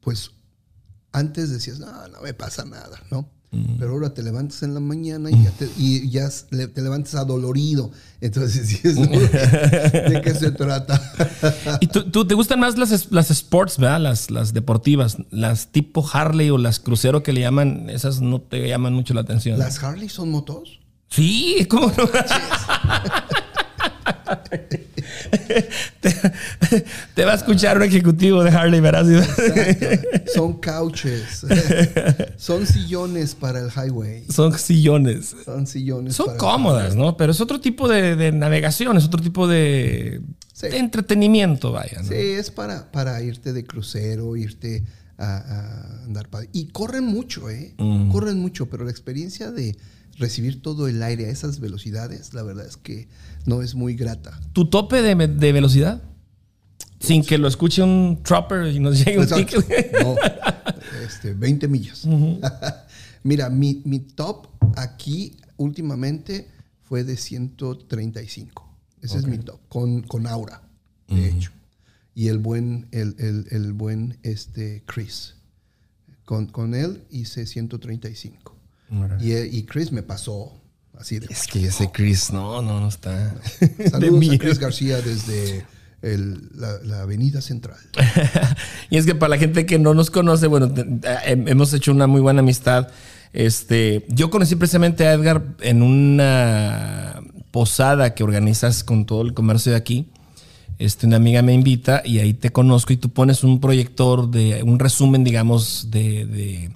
[0.00, 0.30] pues
[1.12, 3.28] antes decías, no, no me pasa nada, ¿no?
[3.78, 6.82] Pero ahora te levantas en la mañana y ya, te, y ya s- le- te
[6.82, 7.90] levantas adolorido.
[8.20, 11.00] Entonces dices, "No, ¿de qué se trata?
[11.80, 14.00] ¿Y tú, tú- te gustan más las, las sports, ¿verdad?
[14.00, 18.68] Las, las deportivas, las tipo Harley o las crucero que le llaman, esas no te
[18.68, 19.58] llaman mucho la atención.
[19.58, 20.80] ¿Las Harley son motos?
[21.08, 22.04] Sí, ¿cómo no?
[26.00, 26.14] te,
[27.14, 29.08] te va a escuchar un ejecutivo de Harley, verás.
[29.08, 30.30] Exacto.
[30.34, 31.46] Son couches.
[32.36, 34.24] son sillones para el highway.
[34.30, 35.34] Son sillones.
[35.44, 36.14] Son sillones.
[36.14, 37.16] Son para el cómodas, ¿no?
[37.16, 40.20] Pero es otro tipo de, de navegación, es otro tipo de,
[40.52, 40.68] Sí.
[40.68, 42.02] de entretenimiento, vaya.
[42.02, 42.08] ¿no?
[42.08, 44.84] Sí, es para, para irte de crucero, irte
[45.16, 46.28] a, a andar.
[46.52, 47.74] Y corren mucho, ¿eh?
[47.78, 48.10] Mm.
[48.10, 49.76] Corren mucho, pero la experiencia de
[50.18, 53.08] recibir todo el aire a esas velocidades, la verdad es que
[53.46, 54.38] no es muy grata.
[54.52, 56.02] ¿Tu tope de, de velocidad?
[57.00, 59.62] Sin que lo escuche un trapper y nos llegue un Exacto.
[59.62, 59.92] ticket.
[60.02, 60.16] No,
[61.06, 62.06] este, 20 millas.
[63.22, 66.48] Mira, mi, mi top aquí últimamente
[66.82, 68.68] fue de 135.
[69.00, 70.62] Ese es mi top, con, con Aura,
[71.08, 71.52] de hecho.
[72.14, 75.34] Y el buen, el, el, el buen este, Chris.
[76.24, 78.57] Con, con él hice 135.
[79.20, 80.52] Y, y Chris me pasó
[80.98, 81.26] así de...
[81.30, 83.34] Es que ese Chris, no, no, no está.
[83.90, 85.64] Saludos a Chris García desde
[86.02, 87.78] el- la, la Avenida Central.
[88.90, 91.92] y es que para la gente que no nos conoce, bueno, te- eh, hemos hecho
[91.92, 92.88] una muy buena amistad.
[93.32, 97.20] Este, yo conocí precisamente a Edgar en una
[97.50, 100.06] posada que organizas con todo el comercio de aquí.
[100.78, 104.62] Este, una amiga me invita y ahí te conozco y tú pones un proyector de
[104.62, 106.70] un resumen, digamos, de, de-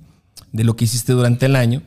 [0.52, 1.82] de lo que hiciste durante el año.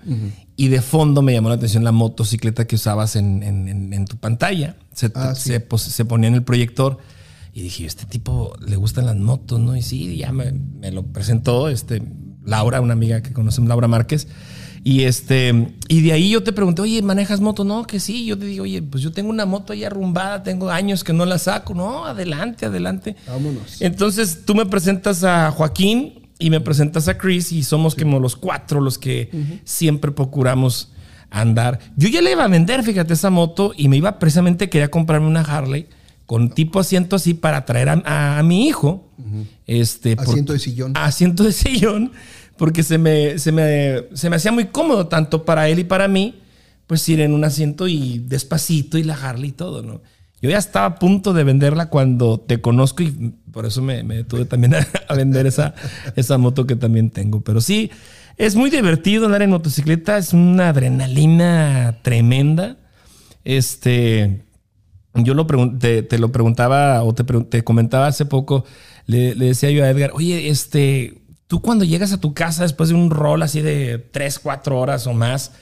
[0.57, 4.05] Y de fondo me llamó la atención la motocicleta que usabas en, en- en- en
[4.05, 4.75] tu pantalla.
[4.93, 5.49] Se, Ah, sí.
[5.49, 6.97] se pos- se ponía en el proyector.
[7.53, 9.75] Y dije, este tipo le gustan las motos, ¿no?
[9.77, 12.01] Y sí, ya me, me lo presentó este,
[12.43, 14.27] Laura, una amiga que conocemos, Laura Márquez.
[14.83, 17.63] Y este, y de ahí yo te pregunté, oye, ¿manejas moto?
[17.63, 18.25] No, que sí.
[18.25, 21.25] Yo te digo, oye, pues yo tengo una moto ahí arrumbada, tengo años que no
[21.25, 21.73] la saco.
[21.73, 23.15] No, adelante, adelante.
[23.27, 23.81] Vámonos.
[23.81, 28.35] Entonces tú me presentas a Joaquín y me presentas a Chris y somos como los
[28.35, 29.29] cuatro los que
[29.63, 30.91] siempre procuramos
[31.29, 31.79] andar.
[31.95, 35.27] Yo ya le iba a vender, fíjate, esa moto y me iba precisamente, quería comprarme
[35.27, 35.87] una Harley
[36.25, 39.09] con tipo asiento así para traer a, a- a mi hijo.
[39.67, 40.93] este, por- Asiento de sillón.
[40.95, 42.11] Asiento de sillón,
[42.57, 46.07] porque se me, se, me, se me hacía muy cómodo tanto para él y para
[46.07, 46.35] mí,
[46.87, 50.01] pues ir en un asiento y despacito y la Harley y todo, ¿no?
[50.45, 54.17] Yo ya estaba a punto de venderla cuando te conozco y por eso me, me
[54.17, 55.73] detuve también a, a vender esa,
[56.15, 57.41] esa moto que también tengo.
[57.41, 57.89] Pero sí,
[58.37, 62.77] es muy divertido andar en motocicleta, es una adrenalina tremenda.
[63.43, 64.45] Este,
[65.15, 65.47] yo lo
[65.79, 68.65] te, te lo preguntaba o te, comentaba hace poco,
[69.05, 72.89] le, le decía yo a Edgar, oye, este, tú cuando llegas a tu casa después
[72.89, 75.53] de un rol así de 3, 4 horas o más,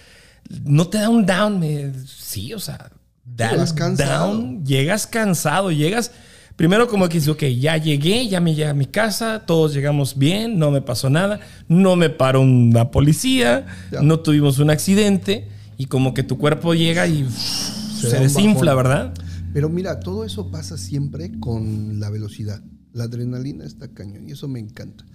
[0.66, 1.60] ¿no te da un down?
[1.60, 2.92] Me- sí, o sea,
[3.26, 4.34] un cansado.
[4.34, 6.12] down, llegas cansado, llegas...
[6.56, 10.20] Primero como que dices, ok, ya llegué, ya me llegué a mi casa, todos llegamos
[10.20, 14.04] bien, no me pasó nada, no me paró una policía, Ya.
[14.04, 18.76] no tuvimos un accidente y como que tu cuerpo llega y se, desinfla.
[18.76, 19.16] ¿verdad?
[19.52, 22.62] Pero mira, todo eso pasa siempre con la velocidad.
[22.92, 25.06] La adrenalina está cañón y eso me encanta.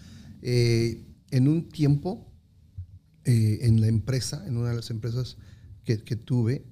[0.42, 2.27] Eh, en un tiempo,
[3.25, 5.37] eh, en la empresa, en una de las empresas
[5.85, 6.64] que, que tuve,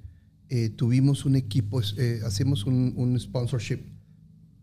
[0.48, 3.80] eh, tuvimos un equipo, eh, hacemos un, un sponsorship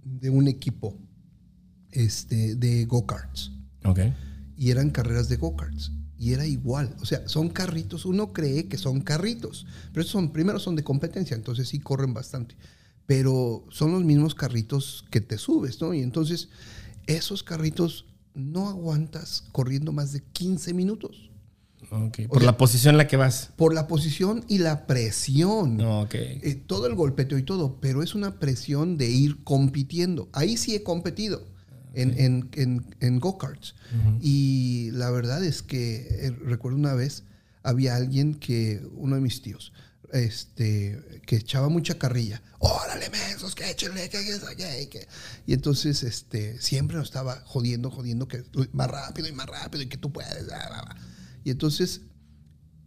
[0.03, 0.97] de un equipo
[1.91, 3.51] este, de go-karts
[3.85, 3.99] Ok.
[4.57, 5.91] y eran carreras de go-karts.
[6.17, 10.57] Y era igual, o sea, son carritos, uno cree que son carritos, pero son, primero
[10.59, 12.55] son de competencia, entonces sí corren bastante,
[13.05, 15.93] pero son los mismos carritos que te subes, ¿no?
[15.93, 16.47] Y entonces
[17.07, 21.29] esos carritos no aguantas corriendo más de 15 minutos
[21.93, 22.27] Ok.
[22.27, 23.51] Por la posición en la que vas.
[23.55, 25.79] por la posición y la presión.
[25.81, 26.15] Ok.
[26.15, 30.27] Eh, todo el golpeteo y todo, pero es una presión de ir compitiendo.
[30.33, 31.45] Ahí sí he competido
[31.93, 33.75] en, en, en- en go-karts.
[34.21, 37.23] Y la verdad es que eh, recuerdo una vez,
[37.61, 39.71] había alguien que, uno de mis tíos,
[40.11, 42.41] este, que echaba mucha carrilla.
[42.59, 45.07] Órale, mensos, que échenle, que, que, que, que".
[45.47, 49.87] Y entonces, este, siempre nos estaba jodiendo, jodiendo, que más rápido y más rápido y
[49.87, 50.45] que tú puedes.
[50.45, 50.97] bla, bla, bla.
[51.43, 52.01] Y entonces,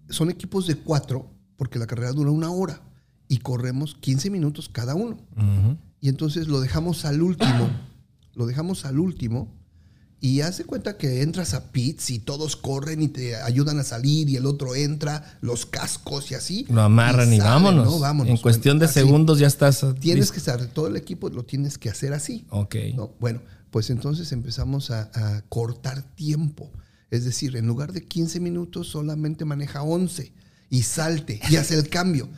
[0.09, 2.81] son equipos de cuatro, porque la carrera dura una hora
[3.29, 5.19] y corremos 15 minutos cada uno.
[6.01, 7.71] Y entonces lo dejamos al último,
[8.35, 9.57] lo dejamos al último
[10.21, 14.29] y hace cuenta que entras a pits y todos corren y te ayudan a salir
[14.31, 16.67] y el otro entra, los cascos y así.
[16.71, 17.87] Lo amarran y, salen, vámonos.
[17.87, 17.99] ¿no?
[17.99, 18.31] Vámonos.
[18.31, 18.95] En cuestión de así.
[18.95, 19.85] segundos ya estás.
[20.01, 22.47] Tienes que estar, todo el equipo lo tienes que hacer así.
[22.51, 22.77] Ok.
[22.95, 23.13] ¿no?
[23.21, 26.73] Bueno, pues entonces empezamos a, a cortar tiempo.
[27.11, 30.33] Es decir, en lugar de 15 minutos solamente maneja 11
[30.71, 32.29] y salte y hace el cambio.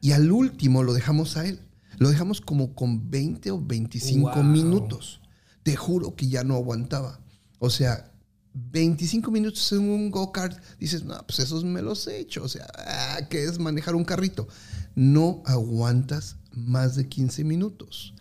[0.00, 1.60] Y al último lo dejamos a él.
[1.98, 4.42] Lo dejamos como con 20 o 25 Wow.
[4.44, 5.20] minutos.
[5.62, 7.20] Te juro que ya no aguantaba.
[7.58, 8.10] O sea,
[8.54, 12.42] 25 minutos en un go-kart, dices, no, pues esos me los he hecho.
[12.42, 14.48] O sea, ah, ¿qué es manejar un carrito?
[14.94, 18.14] No aguantas más de 15 minutos.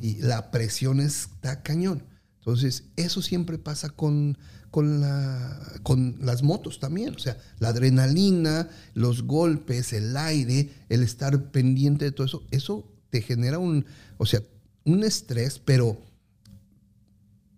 [0.00, 2.04] Y la presión está cañón.
[2.38, 4.38] Entonces, eso siempre pasa con,
[4.70, 7.14] con, la, con las motos también.
[7.14, 12.86] O sea, la adrenalina, los golpes, el aire, el estar pendiente de todo eso, eso
[13.10, 13.84] te genera un,
[14.18, 14.40] o sea,
[14.84, 16.00] un estrés, pero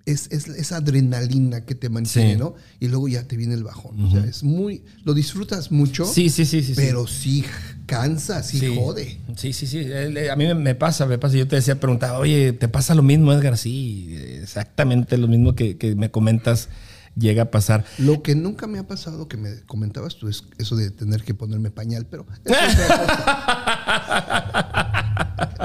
[0.05, 2.39] es, es esa adrenalina que te mantiene, Sí.
[2.39, 2.55] ¿no?
[2.81, 4.03] Y luego ya te viene el bajón.
[4.05, 6.73] O sea, es muy, lo disfrutas mucho, Sí, sí, sí, sí.
[6.75, 7.45] pero sí
[7.87, 8.75] cansa, sí, Sí.
[8.77, 9.19] jode.
[9.37, 9.87] Sí, sí, sí.
[9.93, 11.37] A mí me- me pasa, me pasa.
[11.37, 13.57] Yo te decía, preguntaba, oye, ¿te pasa lo mismo, Edgar?
[13.57, 16.69] Sí, exactamente lo mismo que, que me comentas.
[17.17, 17.85] Llega a pasar.
[17.99, 21.35] Lo que nunca me ha pasado, que me comentabas tú, es eso de tener que
[21.35, 22.77] ponerme pañal, pero eso es.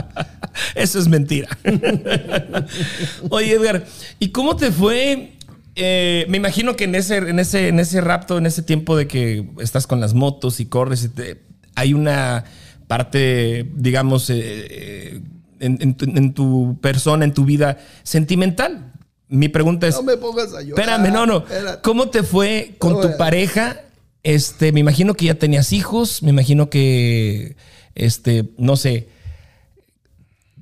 [0.76, 1.48] Eso es mentira.
[3.30, 3.86] Oye, Edgar,
[4.20, 5.34] ¿y cómo te fue?
[5.76, 9.08] Eh, me imagino que en ese, en, ese, en ese rapto, en ese tiempo de
[9.08, 11.42] que estás con las motos y corres, y te-
[11.76, 12.44] hay una
[12.88, 15.22] parte, digamos, eh, eh,
[15.60, 18.94] en, en tu, en tu persona, en tu vida sentimental.
[19.30, 20.80] Mi pregunta es, No me pongas a llorar.
[20.80, 21.38] espérame, no, no.
[21.40, 21.82] Espérate.
[21.82, 23.82] ¿Cómo te fue con No, tu pareja?
[24.24, 27.56] Este, me imagino que ya tenías hijos, me imagino que,
[27.96, 29.08] este, no sé,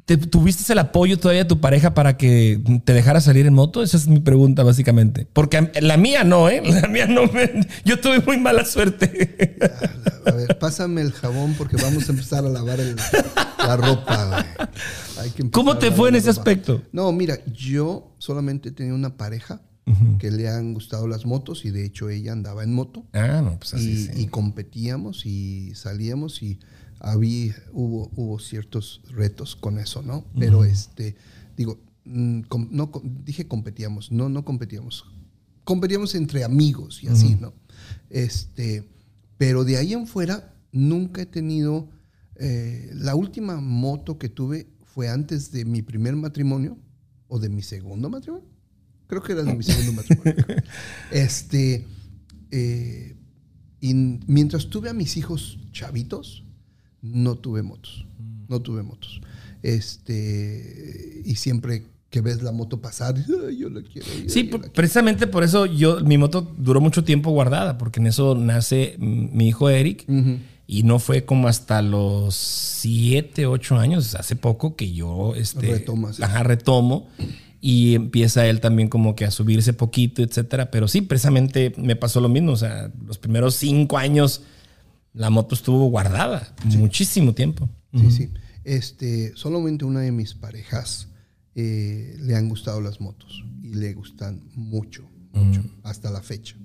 [0.06, 3.82] ¿Te- ¿Tuviste el apoyo todavía de tu pareja para que te dejara salir en moto?
[3.82, 5.28] Esa es mi pregunta, básicamente.
[5.34, 6.62] Porque la mía no, ¿eh?
[6.82, 7.24] La mía no.
[7.32, 9.48] me- yo tuve muy mala suerte.
[10.28, 12.96] A ver, pásame el jabón porque vamos a empezar a lavar el-
[13.58, 14.46] la ropa.
[15.20, 16.42] Hay que ¿Cómo te fue en ese ropa.
[16.42, 16.82] aspecto?
[16.92, 19.62] No, mira, yo solamente tenía una pareja
[20.20, 23.06] que le han gustado las motos y de hecho ella andaba en moto.
[23.14, 24.12] Ah, no, pues así y, sí.
[24.24, 26.60] y competíamos y salíamos y
[27.00, 30.26] había, hubo, hubo ciertos retos con eso, ¿no?
[30.40, 31.16] Pero este,
[31.58, 32.92] digo, mm, com- no,
[33.24, 35.06] dije competíamos, no, no competíamos.
[35.64, 37.54] Competíamos entre amigos y así, ¿no?
[38.10, 38.88] Este,
[39.38, 41.90] pero de ahí en fuera nunca he tenido,
[42.36, 46.78] eh, la última moto que tuve fue antes de mi primer matrimonio
[47.28, 48.48] o de mi segundo matrimonio.
[49.08, 50.36] Creo que era de mi segundo matrimonio.
[51.12, 51.86] Este,
[52.52, 53.16] eh,
[53.82, 53.94] y
[54.28, 56.45] mientras tuve a mis hijos chavitos,
[57.14, 58.06] no tuve motos.
[58.48, 59.22] No tuve motos.
[59.64, 64.08] Este, y siempre que ves la moto pasar, "Ay, yo la quiero.
[64.28, 64.72] Sí, yo quiero".
[64.74, 69.36] precisamente por eso yo, mi moto duró mucho tiempo guardada, porque en eso nace mm,
[69.36, 70.06] mi hijo Eric.
[70.68, 76.20] Y no fue como hasta los 7, 8 años, hace poco, que yo este, Retomas.
[76.22, 77.08] Ajá, retomo.
[77.62, 80.72] Y empieza él también como que a subirse poquito, etcétera.
[80.72, 82.52] Pero sí, precisamente me pasó lo mismo.
[82.52, 84.42] O sea, los primeros cinco años
[85.16, 87.68] la moto estuvo guardada muchísimo tiempo.
[87.94, 88.30] Sí, sí.
[88.64, 91.08] Este, solamente una de mis parejas
[91.56, 96.56] eh, le han gustado las motos y le gustan mucho, mucho, hasta la fecha,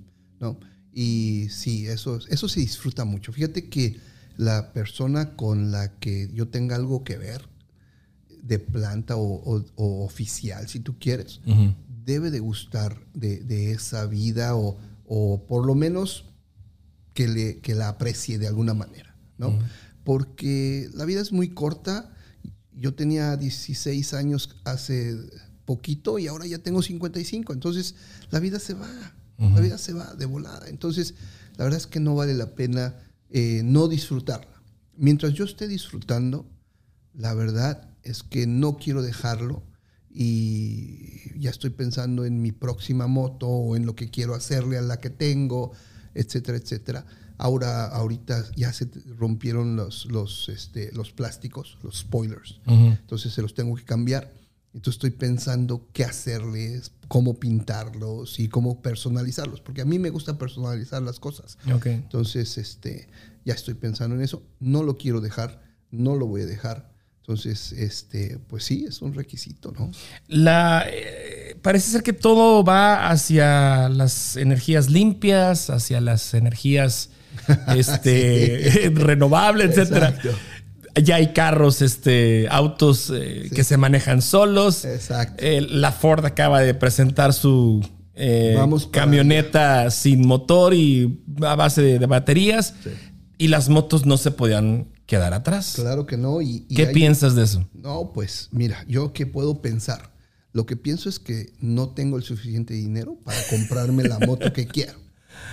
[0.40, 0.58] ¿no?
[0.92, 3.32] Y sí, eso, eso se disfruta mucho.
[3.32, 3.96] Fíjate que
[4.36, 7.48] la persona con la que yo tenga algo que ver,
[8.42, 11.40] de planta o, o- o oficial, si tú quieres,
[12.04, 16.24] debe de gustar de, de esa vida o, o por lo menos
[17.20, 19.58] que, le, que la aprecie de alguna manera, ¿no?
[20.04, 22.14] Porque la vida es muy corta.
[22.72, 25.18] Yo tenía 16 años hace
[25.66, 27.52] poquito y ahora ya tengo 55.
[27.52, 27.94] Entonces,
[28.30, 28.88] la vida se va.
[29.36, 30.68] La vida se va de volada.
[30.68, 31.14] Entonces,
[31.58, 32.94] la verdad es que no vale la pena
[33.28, 34.62] eh, no disfrutarla.
[34.96, 36.46] Mientras yo esté disfrutando,
[37.12, 39.62] la verdad es que no quiero dejarlo
[40.10, 44.82] y ya estoy pensando en mi próxima moto o en lo que quiero hacerle a
[44.82, 45.72] la que tengo,
[46.14, 47.06] etcétera, etcétera.
[47.38, 52.60] Ahora, ahorita ya se rompieron los, los, este, los plásticos, los spoilers.
[52.66, 54.32] Entonces se los tengo que cambiar.
[54.74, 60.38] Entonces estoy pensando qué hacerles, cómo pintarlos y cómo personalizarlos, porque a mí me gusta
[60.38, 61.58] personalizar las cosas.
[61.84, 63.08] Entonces, este,
[63.44, 64.42] ya estoy pensando en eso.
[64.60, 66.89] No lo quiero dejar, no lo voy a dejar.
[67.20, 69.92] Entonces, este, pues sí, es un requisito, ¿no?
[70.26, 77.10] La, eh, parece ser que todo va hacia las energías limpias, hacia las energías
[77.76, 80.18] este, renovables, etcétera.
[81.00, 84.84] Ya hay carros, este, autos eh, que se manejan solos.
[84.84, 85.36] Exacto.
[85.38, 87.86] Eh, la Ford acaba de presentar su
[88.56, 92.74] Vamos camioneta sin motor y a base de, de baterías.
[93.38, 95.72] Y las motos no se podían quedar atrás.
[95.74, 96.40] Claro que no.
[96.40, 97.68] Y, y ¿Qué hay- piensas de eso?
[97.74, 100.14] No, pues mira, yo qué puedo pensar.
[100.52, 104.66] Lo que pienso es que no tengo el suficiente dinero para comprarme la moto que
[104.76, 104.98] quiero.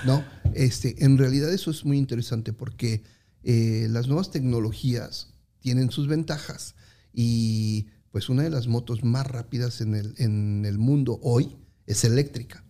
[0.06, 3.04] No, este, en realidad eso es muy interesante porque
[3.44, 6.76] eh, las nuevas tecnologías tienen sus ventajas
[7.14, 12.04] y pues una de las motos más rápidas en el, en el mundo hoy es
[12.04, 12.64] eléctrica.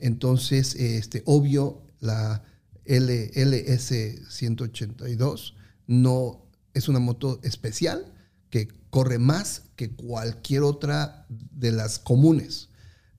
[0.00, 2.42] Entonces, este, obvio, la
[2.84, 5.53] L- LS182
[5.86, 8.12] no es una moto especial
[8.50, 12.68] que corre más que cualquier otra de las comunes,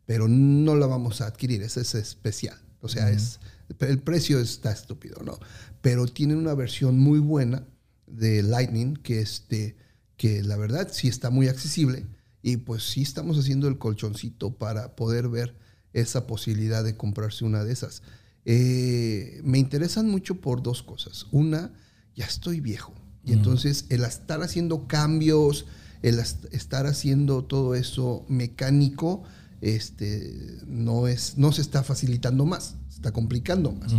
[0.06, 2.58] pero no la vamos a adquirir, esa es especial.
[2.82, 3.40] O sea, es,
[3.80, 5.40] el precio está estúpido, ¿no?
[5.82, 7.66] Pero tienen una versión muy buena
[8.06, 9.76] de Lightning que, este,
[10.18, 12.06] que la verdad sí está muy accesible
[12.42, 15.58] y pues sí estamos haciendo el colchoncito para poder ver
[15.94, 18.04] esa posibilidad de comprarse una de esas.
[18.46, 21.26] Eh, me interesan mucho por dos cosas.
[21.32, 21.74] Una,
[22.16, 22.94] ya estoy viejo.
[23.24, 25.66] Y entonces el estar haciendo cambios,
[26.04, 29.24] el est- estar haciendo todo eso mecánico,
[29.62, 33.92] este, no, es, no se está facilitando más, se está complicando más.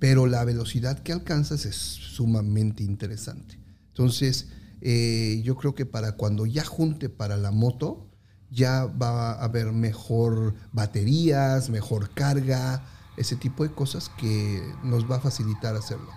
[0.00, 3.58] Pero la velocidad que alcanzas es sumamente interesante.
[3.88, 4.48] Entonces,
[4.80, 8.08] eh, yo creo que para cuando ya junte para la moto,
[8.50, 12.84] ya va a haber mejor baterías, mejor carga,
[13.16, 16.08] ese tipo de cosas que nos va a facilitar hacerlo.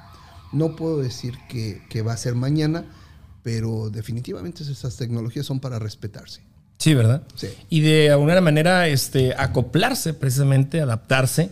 [0.53, 2.85] No puedo decir que, que va a ser mañana,
[3.41, 6.41] pero definitivamente esas tecnologías son para respetarse.
[6.77, 7.23] Sí, ¿verdad?
[7.35, 7.47] Sí.
[7.69, 11.49] Y de alguna manera este, acoplarse, precisamente, adaptarse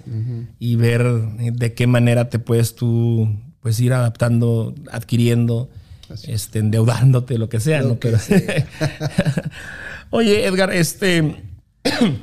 [0.60, 3.30] y ver de qué manera te puedes tú
[3.62, 5.70] pues, ir adaptando, adquiriendo,
[6.24, 7.82] este, endeudándote, lo que sea.
[7.82, 8.00] Lo ¿no?
[8.00, 8.68] que Pero- sea.
[10.10, 11.44] Oye, Edgar, este.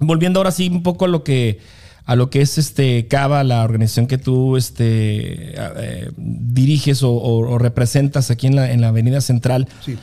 [0.00, 1.60] volviendo ahora sí un poco a lo que.
[2.08, 7.50] A lo que es este Cava, la organización que tú este, eh, diriges o, o-
[7.50, 9.68] o representas aquí en la, en la Avenida Central.
[9.84, 9.98] Sí.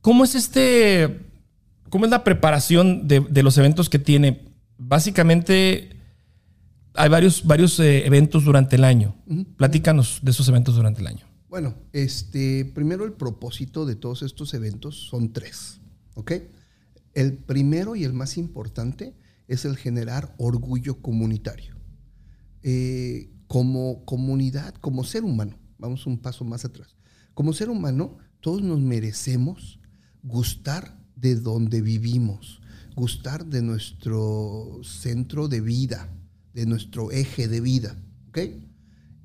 [0.00, 1.20] ¿Cómo es este.
[1.88, 4.40] ¿Cómo es la preparación de, de los eventos que tiene?
[4.76, 5.90] Básicamente,
[6.94, 9.14] hay varios, varios eh, eventos durante el año.
[9.56, 11.26] Platícanos de esos eventos durante el año.
[11.48, 15.80] Bueno, este, primero el propósito de todos estos eventos son tres,
[16.14, 16.32] ¿ok?
[17.14, 19.14] El primero y el más importante
[19.50, 21.74] es el generar orgullo comunitario.
[22.62, 26.96] Eh, como comunidad, como ser humano, vamos un paso más atrás.
[27.34, 29.80] Como ser humano, todos nos merecemos
[30.22, 32.62] gustar de donde vivimos,
[32.94, 36.08] gustar de nuestro centro de vida,
[36.54, 37.96] de nuestro eje de vida,
[38.28, 38.38] ¿ok?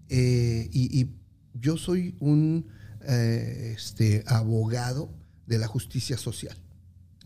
[0.10, 1.08] Eh, y,
[1.54, 2.68] yo soy un
[3.08, 5.10] eh, este, abogado
[5.46, 6.58] de la justicia social.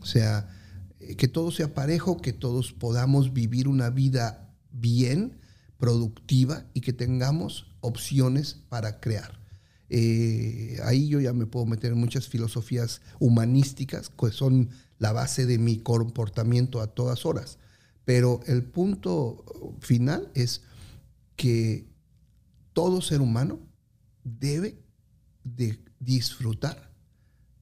[0.01, 0.47] O sea,
[1.15, 5.39] que todo sea parejo, que todos podamos vivir una vida bien,
[5.77, 9.39] productiva y que tengamos opciones para crear.
[9.89, 15.45] Eh, ahí yo ya me puedo meter en muchas filosofías humanísticas que son la base
[15.45, 17.57] de mi comportamiento a todas horas.
[18.05, 19.45] Pero el punto
[19.79, 20.61] final es
[21.35, 21.87] que
[22.73, 23.59] todo ser humano
[24.23, 24.83] debe
[25.43, 26.91] de disfrutar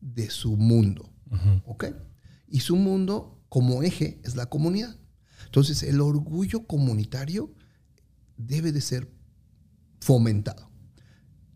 [0.02, 1.10] de su mundo.
[1.66, 1.86] ¿Ok?
[2.48, 4.98] Y su mundo como eje es la comunidad.
[5.46, 7.54] Entonces el orgullo comunitario
[8.38, 9.12] debe de ser
[10.00, 10.70] fomentado.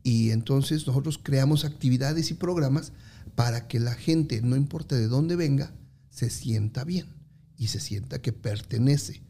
[0.04, 2.92] Y entonces nosotros creamos actividades y programas
[3.36, 5.74] para que la gente, no importa de dónde venga,
[6.10, 7.08] se sienta bien
[7.58, 9.22] y se sienta que pertenece.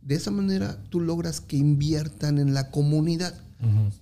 [0.00, 3.42] De esa manera tú logras que inviertan en la comunidad,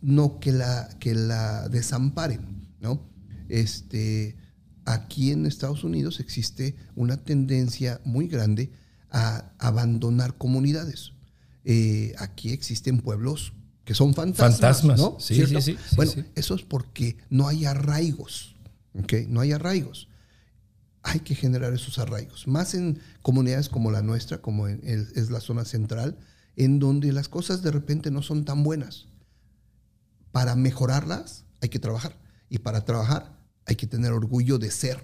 [0.01, 2.69] no que la, que la desamparen.
[2.81, 3.01] ¿no?
[3.49, 4.37] Este,
[4.85, 8.71] aquí en Estados Unidos existe una tendencia muy grande
[9.11, 11.13] a abandonar comunidades.
[11.65, 13.53] Eh, aquí existen pueblos
[13.85, 14.53] que son fantasmas.
[14.61, 15.17] Fantasmas, ¿no?
[15.21, 15.61] sí, ¿Cierto?
[15.61, 16.25] sí, sí, bueno, sí.
[16.35, 18.57] eso es porque no hay arraigos.
[18.95, 19.13] ¿ok?
[19.29, 20.09] No hay arraigos.
[21.03, 22.47] Hay que generar esos arraigos.
[22.47, 26.17] Más en comunidades como la nuestra, como en el- es la zona central,
[26.57, 29.07] en donde las cosas de repente no son tan buenas.
[30.31, 32.17] Para mejorarlas hay que trabajar.
[32.49, 33.37] Y para trabajar
[33.67, 34.99] hay que tener orgullo de ser.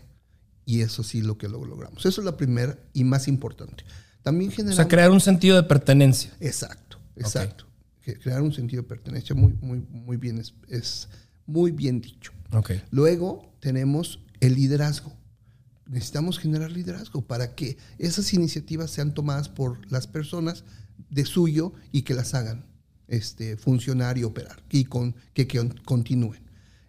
[0.64, 2.04] Y eso sí lo que lo logramos.
[2.04, 3.84] Eso es la primera y más importante.
[4.22, 4.76] También O generamos...
[4.76, 6.30] sea, crear un sentido de pertenencia.
[6.40, 7.64] Exacto, exacto.
[8.02, 11.09] Que- Crear un sentido de pertenencia muy, muy, muy bien, es, es
[11.46, 12.32] muy bien dicho.
[12.52, 12.72] Ok.
[12.90, 15.12] Luego tenemos el liderazgo.
[15.86, 20.64] Necesitamos generar liderazgo para que esas iniciativas sean tomadas por las personas
[21.11, 22.66] de suyo y que las hagan
[23.09, 26.40] este, funcionar y operar y con, que, que continúen.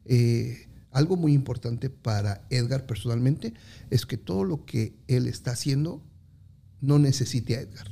[0.05, 3.53] Eh, algo muy importante para Edgar personalmente
[3.89, 6.03] es que todo lo que él está haciendo
[6.81, 7.91] no necesite a Edgar,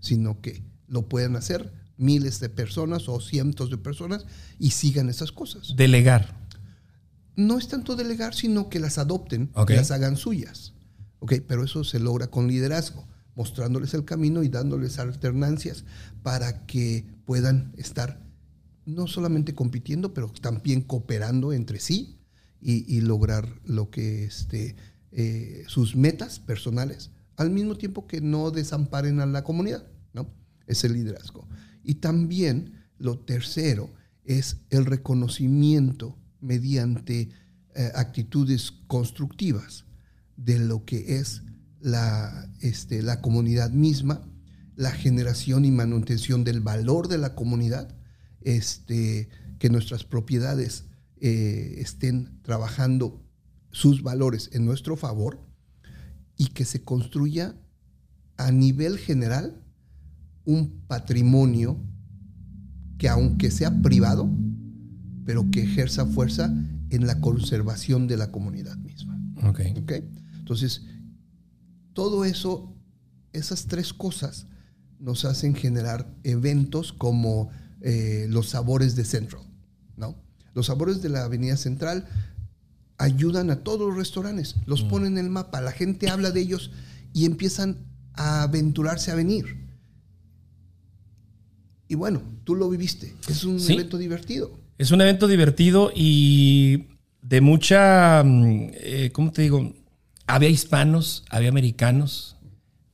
[0.00, 4.26] sino que lo puedan hacer miles de personas o cientos de personas
[4.58, 6.34] y sigan esas cosas Delegar.
[7.36, 9.70] no es tanto delegar, sino que las adopten Ok.
[9.70, 10.74] y las hagan suyas.
[11.20, 11.34] ¿Ok?
[11.46, 15.84] Pero eso se logra con liderazgo, mostrándoles el camino y dándoles alternancias
[16.22, 18.18] para que puedan estar
[18.86, 22.18] no solamente compitiendo, pero también cooperando entre sí
[22.60, 24.76] y, lograr lo que este,
[25.12, 30.30] eh, sus metas personales, al mismo tiempo que no desamparen a la comunidad, ¿no?
[30.66, 31.48] Es el liderazgo.
[31.82, 33.90] Y también lo tercero
[34.24, 37.30] es el reconocimiento mediante
[37.74, 39.86] eh, actitudes constructivas
[40.36, 41.42] de lo que es
[41.80, 44.22] la, este, la comunidad misma,
[44.76, 47.94] la generación y manutención del valor de la comunidad,
[48.42, 49.28] este,
[49.58, 50.84] que nuestras propiedades
[51.20, 53.22] eh, estén trabajando
[53.70, 55.40] sus valores en nuestro favor
[56.36, 57.54] y que se construya
[58.36, 59.62] a nivel general
[60.44, 61.78] un patrimonio
[62.96, 64.30] que aunque sea privado,
[65.24, 66.54] pero que ejerza fuerza
[66.90, 69.18] en la conservación de la comunidad misma.
[69.44, 69.60] Ok.
[69.78, 69.92] ¿ok?
[70.38, 70.82] Entonces,
[71.92, 72.74] todo eso,
[73.32, 74.46] esas tres cosas
[74.98, 77.50] nos hacen generar eventos como
[77.82, 79.42] eh, los sabores de Central,
[79.96, 80.16] ¿no?
[80.54, 82.06] Los sabores de la Avenida Central
[82.98, 86.70] ayudan a todos los restaurantes, los ponen en el mapa, la gente habla de ellos
[87.14, 87.78] y empiezan
[88.14, 89.56] a aventurarse a venir.
[91.88, 93.72] Y bueno, tú lo viviste, es un Sí.
[93.72, 94.50] evento divertido.
[94.78, 96.86] Es un evento divertido y
[97.22, 99.74] de mucha, mm, eh, ¿cómo te digo?
[100.26, 102.36] Había hispanos, había americanos,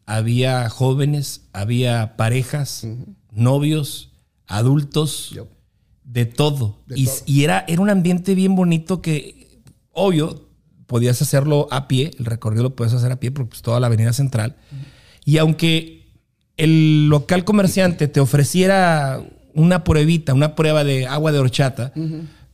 [0.06, 2.86] había jóvenes, había parejas,
[3.32, 4.12] novios,
[4.46, 5.46] adultos, Yep.
[6.04, 6.78] de todo.
[6.86, 7.14] De y todo.
[7.26, 9.60] y era, era un ambiente bien bonito que,
[9.92, 10.46] obvio,
[10.86, 13.88] podías hacerlo a pie, el recorrido lo puedes hacer a pie porque pues, toda la
[13.88, 14.56] avenida central.
[15.24, 16.12] Y aunque
[16.56, 19.20] el local comerciante te ofreciera
[19.54, 21.92] una pruebita, una prueba de agua de horchata,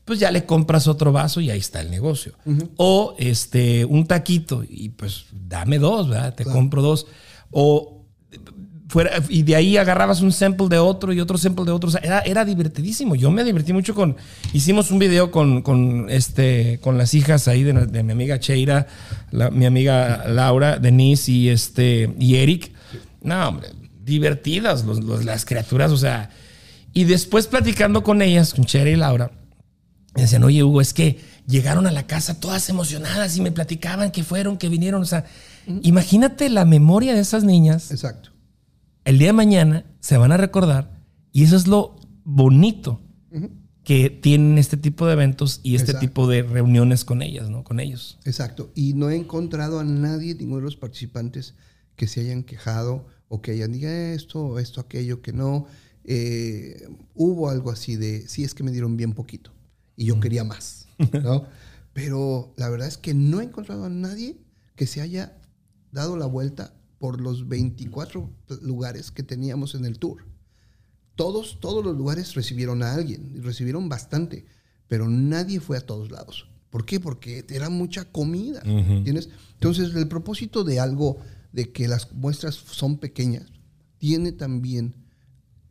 [0.05, 2.33] pues ya le compras otro vaso y ahí está el negocio.
[2.77, 6.35] O este, un taquito y pues dame dos, ¿verdad?
[6.35, 7.07] Te compro dos.
[7.51, 8.02] O
[8.93, 11.89] fuera, y de ahí agarrabas un sample de otro y otro sample de otro.
[11.89, 13.15] O sea, era, era divertidísimo.
[13.15, 14.17] Yo me divertí mucho con.
[14.53, 18.87] Hicimos un video con, con, este, con las hijas ahí de, de mi amiga Cheira,
[19.31, 22.71] la- mi amiga Laura, Denise y, este, y Eric.
[23.23, 23.69] No, hombre,
[24.05, 25.91] divertidas los- los- las criaturas.
[25.91, 26.29] O sea,
[26.93, 29.31] y después platicando con ellas, con Cheira y Laura,
[30.15, 31.19] me decían, oye, Hugo, es que
[31.49, 35.01] llegaron a la casa todas emocionadas y me platicaban que fueron, que vinieron.
[35.01, 35.25] O sea,
[35.83, 38.29] imagínate la memoria de esas niñas Exacto.
[39.05, 41.01] El día de mañana se van a recordar
[41.33, 43.01] y eso es lo bonito
[43.85, 46.07] que tienen este tipo de eventos y este Exacto.
[46.07, 47.65] tipo de reuniones con ellas, ¿no?
[47.65, 48.19] Con ellos.
[48.25, 48.71] Exacto.
[48.77, 51.55] Y no he encontrado a nadie, ninguno de los participantes,
[51.97, 55.67] que se hayan quejado o que hayan dicho esto, esto, aquello, que no.
[56.05, 59.53] Eh, hubo algo así de, sí, es que me dieron bien poquito
[59.97, 60.87] y yo quería más,
[61.23, 61.47] ¿no?
[61.93, 64.39] Pero la verdad es que no he encontrado a nadie
[64.77, 65.41] que se haya
[65.91, 68.31] dado la vuelta por los 24
[68.63, 70.25] lugares que teníamos en el tour.
[71.17, 74.47] Todos, todos los lugares recibieron a alguien, y recibieron bastante,
[74.87, 76.47] pero nadie fue a todos lados.
[76.71, 77.01] ¿Por qué?
[77.01, 79.31] Porque era mucha comida, ¿entiendes?
[79.55, 81.17] Entonces, el propósito de algo,
[81.53, 83.47] de que las muestras son pequeñas,
[83.99, 84.95] tiene también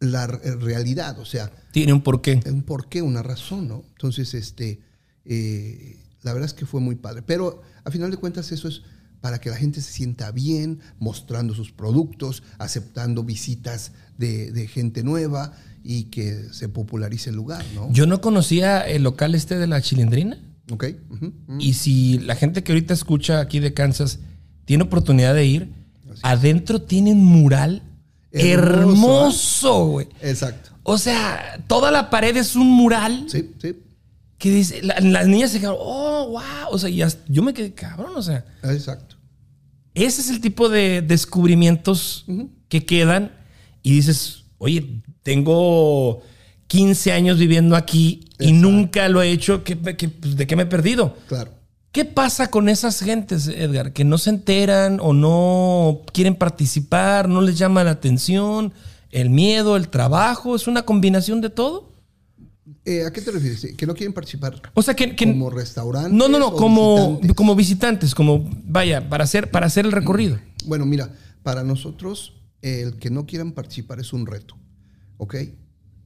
[0.02, 2.42] la re- realidad, o sea, Tiene un porqué.
[2.46, 3.86] un porqué, una razón, ¿no?
[3.88, 4.82] Entonces, este,
[5.24, 7.22] eh, la verdad es que fue muy padre.
[7.22, 8.82] Pero a final de cuentas eso es
[9.22, 15.04] para que la gente se sienta bien, mostrando sus productos, aceptando visitas de, de gente
[15.04, 15.54] nueva
[15.84, 17.92] y que se popularice el lugar, ¿no?
[17.92, 20.38] Yo no conocía el local este de la chilindrina.
[20.72, 20.86] ok.
[21.60, 24.20] Y si la gente que ahorita escucha aquí de Kansas
[24.66, 25.74] tiene oportunidad de ir,
[26.24, 27.84] adentro tienen mural
[28.32, 30.08] Hermoso, hermoso, güey.
[30.22, 30.72] Exacto.
[30.84, 33.76] O sea, toda la pared es un mural Sí, sí.
[34.42, 36.42] Que dice, la- las niñas se quedaron, oh, wow.
[36.72, 38.44] O sea, y hasta- yo me quedé cabrón, o sea.
[38.64, 39.16] Exacto.
[39.94, 42.26] Ese es el tipo de descubrimientos
[42.68, 43.32] que quedan
[43.84, 46.22] y dices, oye, tengo
[46.68, 50.64] 15 años viviendo aquí y nunca lo he hecho, ¿qué- qué- pues, ¿de qué me
[50.64, 51.16] he perdido?
[51.28, 51.52] Claro.
[51.92, 53.92] ¿Qué pasa con esas gentes, Edgar?
[53.94, 58.74] Que no se enteran o no quieren participar, no les llama la atención,
[59.12, 61.91] el miedo, el trabajo, es una combinación de todo.
[62.86, 63.76] Eh, ¿A qué te refieres?
[63.76, 65.16] ¿Que no quieren participar O sea, que...
[65.16, 66.14] que- como restaurantes?
[66.14, 67.36] no, no, no, como visitantes?
[67.36, 70.40] como visitantes, como, vaya, para hacer, para hacer el recorrido.
[70.66, 71.14] Bueno, mira,
[71.44, 74.56] para nosotros el que no quieran participar es un reto,
[75.18, 75.36] ¿ok?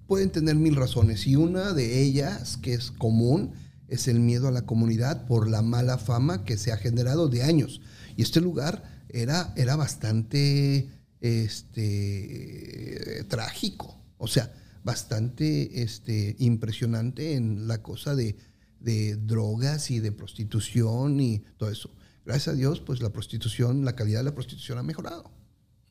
[0.07, 3.53] Pueden tener mil razones y una de ellas, que es común,
[3.87, 7.43] es el miedo a la comunidad por la mala fama que se ha generado de
[7.43, 7.81] años.
[8.15, 10.89] Y este lugar era, era bastante
[11.21, 14.53] este, trágico, o sea,
[14.85, 18.37] bastante este, impresionante en la cosa de,
[18.79, 21.89] de drogas y de prostitución y todo eso.
[22.25, 25.31] Gracias a Dios, pues la prostitución, la calidad de la prostitución ha mejorado.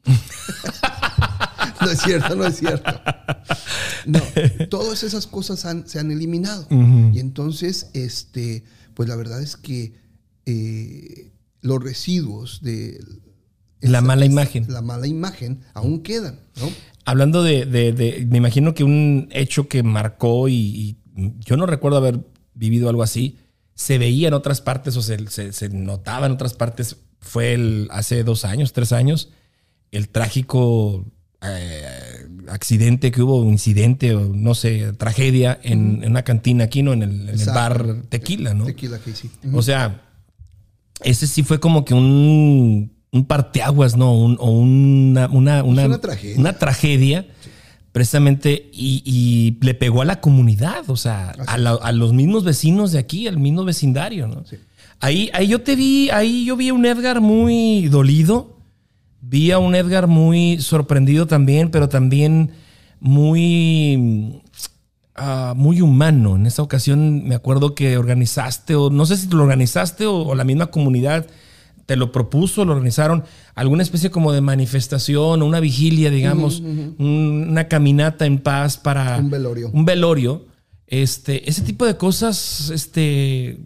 [1.80, 2.90] no es cierto, no es cierto.
[4.07, 4.20] No,
[4.68, 6.66] todas esas cosas han- se han eliminado.
[6.70, 8.64] Y entonces, este,
[8.95, 9.95] pues la verdad es que
[10.47, 11.32] eh,
[11.62, 13.03] los residuos de
[13.80, 14.66] La mala imagen.
[14.68, 16.68] la mala imagen aún quedan, ¿no?
[17.05, 20.96] Hablando de, de- de- me imagino que un hecho que marcó y, y
[21.40, 22.20] yo no recuerdo haber
[22.55, 23.38] vivido algo así,
[23.74, 27.88] se veía en otras partes o se, se- se notaba en otras partes, fue el,
[27.90, 29.30] hace dos años, tres años,
[29.90, 31.05] el trágico
[31.42, 36.92] eh, accidente que hubo, incidente o no sé, tragedia en, en una cantina aquí, ¿no?
[36.94, 38.64] En el, en el bar Tequila, ¿no?
[38.64, 39.30] Tequila que sí.
[39.52, 40.02] O sea,
[41.02, 44.12] ese sí fue como que un, un parteaguas, ¿no?
[44.14, 46.38] Un- o una, una, una, una tragedia.
[46.38, 47.26] una tragedia,
[47.92, 52.44] precisamente, y, y le pegó a la comunidad, o sea, a, la- a los mismos
[52.44, 54.44] vecinos de aquí, al mismo vecindario, ¿no?
[54.44, 54.56] Sí.
[55.00, 58.58] Ahí, ahí yo te vi, ahí yo vi a un Edgar muy dolido,
[59.20, 62.50] vi a un Edgar muy sorprendido también, pero también
[63.00, 64.40] muy,
[65.14, 66.36] ah, muy humano.
[66.36, 70.22] En esta ocasión me acuerdo que organizaste, o no sé si tú lo organizaste o,
[70.26, 71.26] o la misma comunidad
[71.87, 73.24] te lo propuso, lo organizaron,
[73.55, 79.18] alguna especie como de manifestación o una vigilia, digamos, un- una caminata en paz para...
[79.18, 79.70] Un velorio.
[79.72, 80.47] Un velorio.
[80.87, 83.59] Este, ese tipo de cosas este,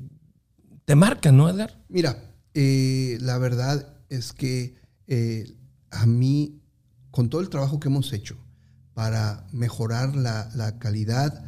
[0.84, 1.78] te marcan, ¿no, Edgar?
[1.88, 2.22] Mira,
[2.54, 5.54] eh, la verdad es que eh,
[5.90, 6.60] a mí,
[7.10, 8.36] con todo el trabajo que hemos hecho
[8.94, 11.44] para mejorar la, la calidad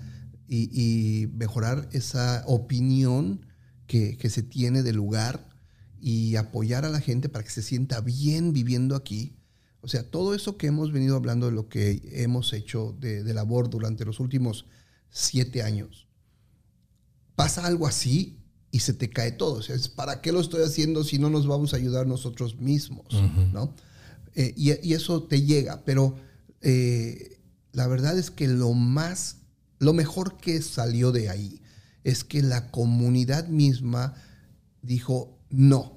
[0.47, 3.47] y, y mejorar esa opinión
[3.87, 5.49] que, que se tiene del lugar
[6.01, 9.37] y apoyar a la gente para que se sienta bien viviendo aquí,
[9.83, 13.35] o sea, todo eso que hemos venido hablando de lo que hemos hecho de, de
[13.35, 14.67] labor durante los últimos
[15.11, 16.07] siete años,
[17.35, 18.39] pasa algo así
[18.71, 19.55] y se te cae todo.
[19.55, 23.07] O sea, ¿para qué lo estoy haciendo si no nos vamos a ayudar nosotros mismos?
[23.53, 23.75] ¿no?
[24.35, 26.17] Eh, y, y eso te llega, pero
[26.61, 27.41] eh,
[27.73, 29.39] la verdad es que lo más,
[29.79, 31.61] lo mejor que salió de ahí
[32.05, 34.15] es que la comunidad misma
[34.83, 35.93] dijo, no,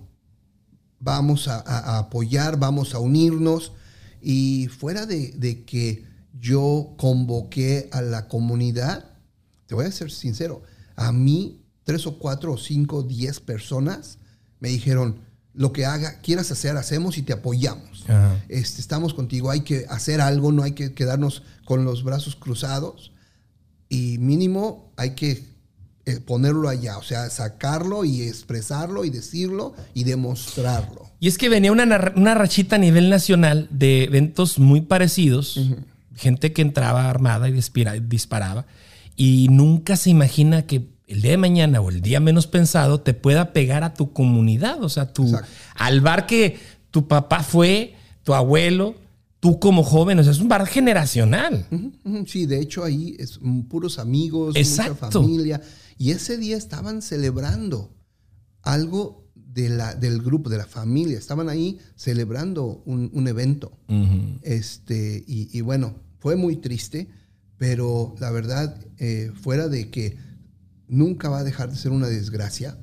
[1.00, 3.74] vamos a, apoyar, vamos a unirnos.
[4.22, 6.06] Y fuera de, de que
[6.40, 9.06] yo convoqué a la comunidad,
[9.66, 10.64] te voy a ser sincero,
[10.96, 14.18] a mí tres o cuatro o cinco, diez personas
[14.60, 15.20] me dijeron,
[15.54, 18.06] lo que haga, quieras hacer, hacemos y te apoyamos.
[18.50, 23.12] Este, estamos contigo, hay que hacer algo, no hay que quedarnos con los brazos cruzados
[23.88, 25.46] y mínimo hay que
[26.26, 31.10] ponerlo allá, o sea, sacarlo y expresarlo y decirlo y demostrarlo.
[31.20, 35.60] Y es que venía una, una rachita a nivel nacional de eventos muy parecidos,
[36.16, 38.66] gente que entraba armada y dispara- disparaba,
[39.16, 43.14] y nunca se imagina que el día de mañana o el día menos pensado te
[43.14, 45.48] pueda pegar a tu comunidad, o sea, tu, Exacto.
[45.76, 46.58] al bar que
[46.92, 47.94] tu papá fue,
[48.24, 48.96] tu abuelo,
[49.40, 51.66] tú como joven, o sea, es un bar generacional.
[52.28, 54.94] Sí, de hecho ahí es mm, puros amigos, Exacto.
[55.06, 55.62] mucha familia.
[56.04, 57.96] Y ese día estaban celebrando
[58.62, 61.18] algo de la, del grupo, de la familia.
[61.18, 63.80] Estaban ahí celebrando un, un evento.
[64.42, 67.08] este, y, y bueno, fue muy triste,
[67.58, 70.18] pero la verdad, eh, fuera de que
[70.90, 72.78] nunca va a dejar de ser una desgracia,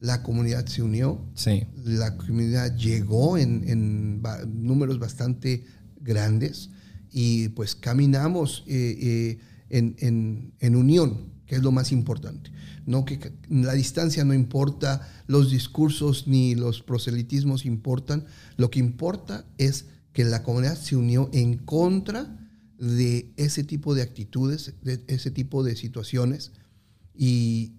[0.00, 1.68] la comunidad se unió, Sí.
[1.84, 5.64] la comunidad llegó en, en ba- números bastante
[6.00, 6.70] grandes
[7.12, 9.38] y pues caminamos eh, eh,
[9.70, 12.50] en, en- en unión, que es lo más importante.
[12.86, 18.24] No que la distancia no importa, los discursos ni los proselitismos importan.
[18.56, 22.38] Lo que importa es que la comunidad se unió en contra
[22.78, 26.52] de ese tipo de actitudes, de ese tipo de situaciones
[27.14, 27.74] y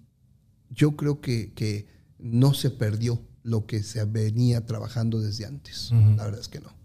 [0.70, 1.86] yo creo que, que
[2.18, 5.90] no se perdió lo que se venía trabajando desde antes.
[5.92, 6.75] La verdad es que no.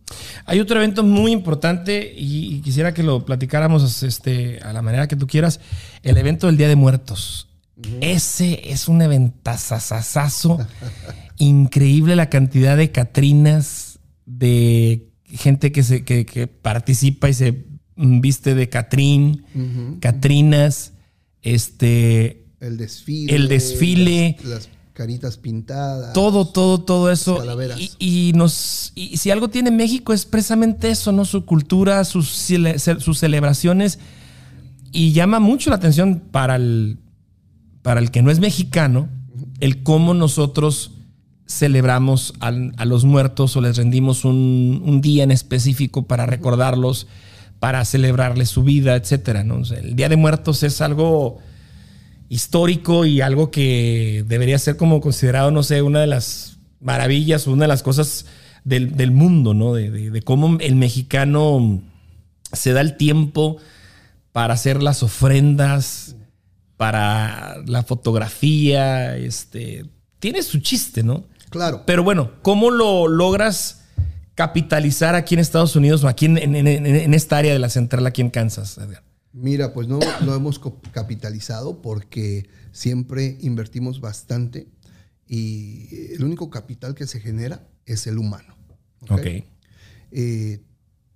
[0.46, 5.08] Hay otro evento muy importante y, y quisiera que lo platicáramos este, a la manera
[5.08, 5.60] que tú quieras.
[6.04, 7.48] El evento del Día de Muertos.
[8.02, 10.60] Ese es un eventazazazazo.
[11.38, 17.66] Increíble la cantidad de Catrinas, de gente que, se, que, que participa y se
[17.96, 19.46] viste de Catrín,
[20.00, 20.94] Catrinas,
[21.42, 23.36] este, El desfile.
[23.36, 24.38] El desfile.
[24.44, 24.70] Las, las
[25.02, 26.14] caritas pintadas.
[26.14, 27.40] todo, todo, todo eso.
[27.40, 27.80] calaveras.
[27.80, 31.26] Y, y nos, y si algo tiene México es precisamente eso, ¿no?
[31.26, 32.28] Su cultura, sus,
[33.00, 33.98] sus celebraciones.
[34.92, 37.00] Y llama mucho la atención para el,
[37.82, 39.10] para el que no es mexicano,
[39.60, 40.92] el cómo nosotros
[41.48, 42.52] celebramos a,
[42.86, 47.08] los muertos o les rendimos un, un día en específico para recordarlos,
[47.60, 49.56] para celebrarles su vida, etcétera, ¿no?
[49.56, 51.40] O sea, el Día de Muertos es algo
[52.36, 57.66] histórico y algo que debería ser como considerado, no sé, una de las maravillas una
[57.66, 58.26] de las cosas
[58.64, 59.74] del, del mundo, ¿no?
[59.74, 61.82] De, de- de cómo el mexicano
[62.54, 63.58] se da el tiempo
[64.32, 66.16] para hacer las ofrendas,
[66.78, 69.86] para la fotografía, este,
[70.20, 71.26] tiene su chiste, ¿no?
[71.50, 71.84] Claro.
[71.86, 73.82] Pero bueno, ¿cómo lo logras
[74.36, 77.70] capitalizar aquí en Estados Unidos o aquí en, en- en- en esta área de la
[77.70, 79.04] central aquí en Kansas, Edgar?
[79.34, 80.60] Mira, pues no lo hemos
[80.92, 84.68] capitalizado porque siempre invertimos bastante
[85.26, 88.58] y el único capital que se genera es el humano.
[89.04, 89.12] ¿ok?
[89.12, 89.28] Ok.
[90.12, 90.62] Eh,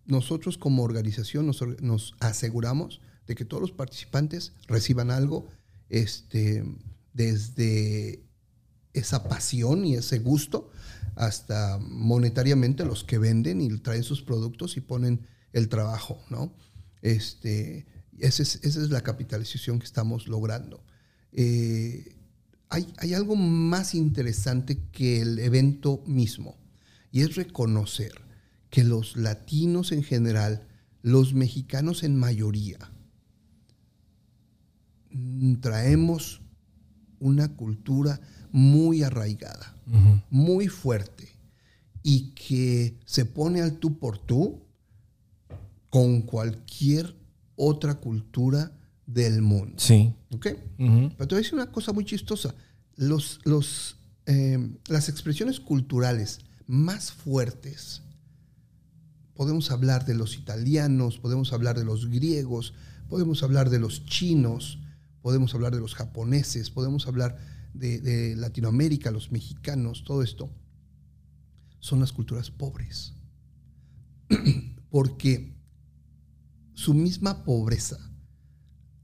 [0.05, 5.47] nosotros como organización nos, nos aseguramos de que todos los participantes reciban algo
[5.89, 6.63] este,
[7.13, 8.23] desde
[8.93, 10.71] esa pasión y ese gusto
[11.15, 15.21] hasta monetariamente los que venden y traen sus productos y ponen
[15.53, 16.53] el trabajo, ¿no?
[17.01, 17.85] Este,
[18.19, 20.83] esa es, esa es la capitalización que estamos logrando.
[21.31, 22.15] Eh,
[22.69, 26.57] hay, hay algo más interesante que el evento mismo
[27.11, 28.13] y es reconocer
[28.69, 30.67] que los latinos en general,
[31.01, 32.77] los mexicanos en mayoría,
[35.11, 36.41] mm, traemos
[37.19, 38.19] una cultura
[38.51, 39.75] muy arraigada,
[40.29, 41.29] muy fuerte,
[42.03, 44.61] y que se pone al tú por tú
[45.89, 47.15] con cualquier
[47.55, 48.71] otra cultura
[49.05, 49.75] del mundo.
[49.77, 50.13] Sí.
[50.31, 50.47] ¿Ok?
[50.77, 52.55] Pero te voy a decir una cosa muy chistosa.
[52.95, 58.01] Los, los, eh, las expresiones culturales más fuertes,
[59.35, 62.73] podemos hablar de los italianos, podemos hablar de los griegos,
[63.09, 64.79] podemos hablar de los chinos,
[65.21, 67.37] podemos hablar de los japoneses, podemos hablar
[67.73, 70.49] de, de Latinoamérica, los mexicanos, todo esto,
[71.79, 73.13] son las culturas pobres.
[74.89, 75.54] Porque
[76.75, 77.97] su misma pobreza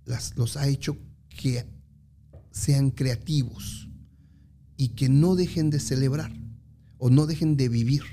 [0.05, 0.97] las, los ha hecho
[1.29, 1.65] que
[2.51, 3.89] sean creativos
[4.77, 6.31] y que no dejen de celebrar
[6.97, 8.03] o no dejen de vivir.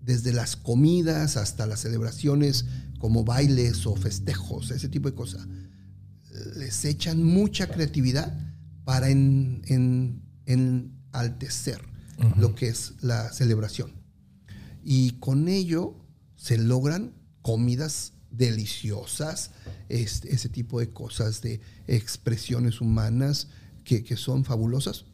[0.00, 2.64] Desde las comidas hasta las celebraciones
[2.98, 5.46] como bailes o festejos, ese tipo de cosas.
[6.56, 8.36] Les echan mucha creatividad
[8.84, 11.82] para en, enaltecer
[12.36, 13.92] lo que es la celebración.
[14.82, 15.94] Y con ello
[16.36, 17.12] se logran
[17.42, 19.52] comidas deliciosas,
[19.88, 23.48] este, ese tipo de cosas, de expresiones humanas
[23.84, 25.06] que, son fabulosas,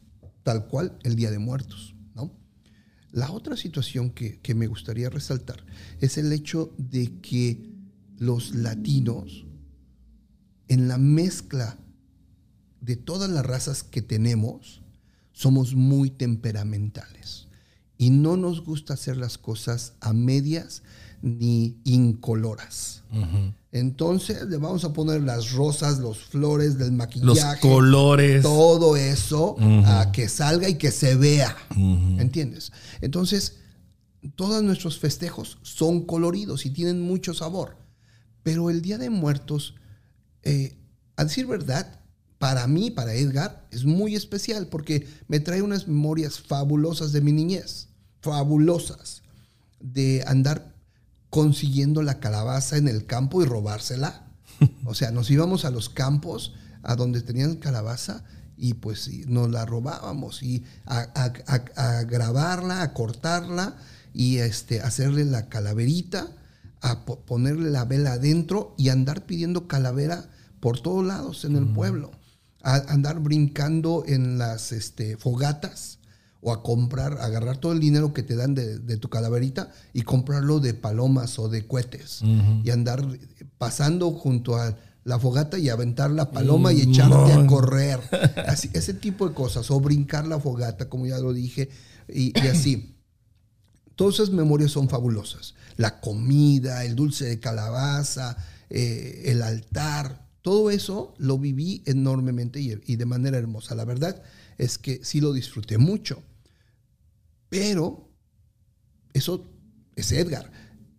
[0.43, 1.95] tal cual el Día de Muertos.
[2.15, 2.33] ¿no?
[3.13, 5.65] La otra situación que, que me gustaría resaltar
[6.01, 7.71] es el hecho de que
[8.19, 9.47] los latinos,
[10.69, 11.79] en la mezcla
[12.81, 14.83] de todas las razas que tenemos,
[15.33, 17.49] somos muy temperamentales
[17.99, 20.83] y no nos gusta hacer las cosas a medias
[21.25, 23.03] ni incoloras.
[23.73, 29.57] Entonces le vamos a poner las rosas, los flores del maquillaje, los colores, todo eso
[29.87, 31.57] a que salga y que se vea.
[31.75, 32.73] ¿Entiendes?
[33.01, 33.57] Entonces,
[34.37, 37.79] todos nuestros festejos son coloridos y tienen mucho sabor.
[38.43, 39.77] Pero el Día de Muertos,
[40.43, 40.77] eh,
[41.17, 42.01] a decir verdad,
[42.37, 47.33] para mí, para Edgar, es muy especial porque me trae unas memorias fabulosas de mi
[47.33, 47.89] niñez.
[48.21, 49.23] Fabulosas.
[49.81, 50.74] De andar
[51.35, 54.23] consiguiendo la calabaza en el campo y robársela.
[54.85, 56.55] O sea, nos íbamos a los campos
[56.85, 58.23] a donde tenían calabaza
[58.57, 63.77] y pues nos la robábamos y a, grabarla, a cortarla
[64.13, 66.29] y este, hacerle la calaverita,
[66.81, 70.31] a ponerle la vela adentro y andar pidiendo calavera
[70.61, 72.13] por todos lados en el pueblo,
[72.63, 75.99] a andar brincando en las este, fogatas
[76.45, 80.61] o a comprar, agarrar todo el dinero que te dan de, tu calaverita y comprarlo
[80.61, 82.21] de palomas o de cohetes
[82.63, 83.03] y andar
[83.57, 87.99] pasando junto a la fogata y aventar la paloma y echarte a correr.
[88.47, 91.71] Así, ese tipo de cosas, o brincar la fogata, como ya lo dije,
[92.09, 92.91] y, así.
[93.97, 95.55] Todas esas memorias son fabulosas.
[95.77, 98.37] La comida, el dulce de calabaza,
[98.69, 103.75] eh, el altar, todo eso lo viví enormemente y, y de manera hermosa.
[103.77, 104.21] La verdad
[104.59, 106.23] es que sí lo disfruté mucho.
[107.55, 108.11] Pero
[109.13, 109.47] eso
[109.95, 110.51] es Edgar.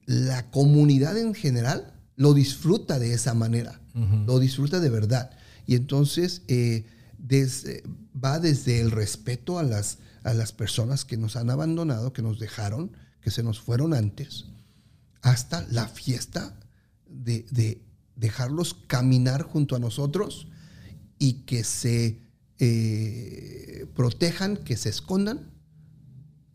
[0.06, 3.82] La comunidad en general lo disfruta de esa manera,
[4.26, 5.32] lo disfruta de verdad.
[5.68, 6.86] Y entonces eh,
[8.24, 12.40] va desde el respeto a las, a las personas que nos han abandonado, que nos
[12.40, 14.46] dejaron, que se nos fueron antes,
[15.22, 16.58] hasta la fiesta
[17.06, 17.82] de,
[18.16, 20.48] dejarlos caminar junto a nosotros
[21.20, 22.22] y que se
[22.60, 25.54] eh, protejan, que se escondan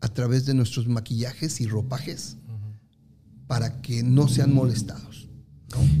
[0.01, 2.37] a través de nuestros maquillajes y ropajes
[3.47, 5.29] para que no sean molestados.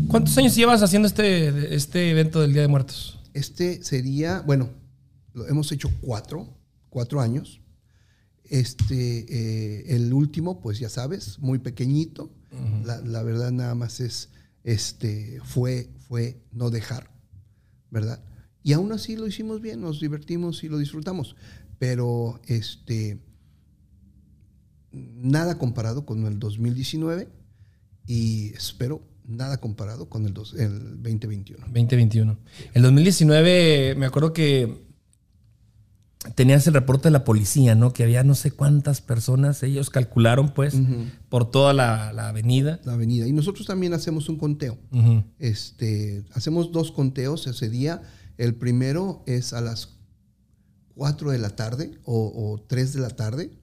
[0.07, 3.19] ¿Cuántos años llevas haciendo este, este evento del Día de Muertos?
[3.33, 4.69] Este sería, bueno,
[5.33, 6.47] lo hemos hecho cuatro,
[6.89, 7.61] cuatro años.
[8.43, 12.31] Este, eh, el último, pues ya sabes, muy pequeñito.
[12.83, 14.29] la, verdad nada más es,
[14.63, 17.09] este, fue, fue no dejar,
[17.89, 18.21] ¿verdad?
[18.63, 21.35] Y aún así lo hicimos bien, nos divertimos y lo disfrutamos.
[21.79, 23.19] Pero, este,
[24.91, 27.29] nada comparado con el 2019
[28.07, 31.65] y espero nada comparado con el, 2021.
[31.65, 32.37] 2021.
[32.73, 34.89] El 2019, me acuerdo que
[36.35, 37.93] tenías el reporte de la policía, ¿no?
[37.93, 40.75] Que había no sé cuántas personas, ellos calcularon, pues,
[41.29, 42.79] por toda la, avenida.
[42.83, 43.27] La avenida.
[43.27, 44.77] Y nosotros también hacemos un conteo.
[45.39, 48.01] este, hacemos dos conteos ese día.
[48.37, 49.97] El primero es a las
[50.95, 53.60] 4 de la tarde o, o 3 de la tarde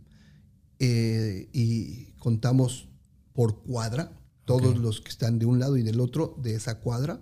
[0.79, 2.89] eh, y contamos
[3.33, 4.13] por cuadra,
[4.45, 7.21] todos los que están de un lado y del otro de esa cuadra.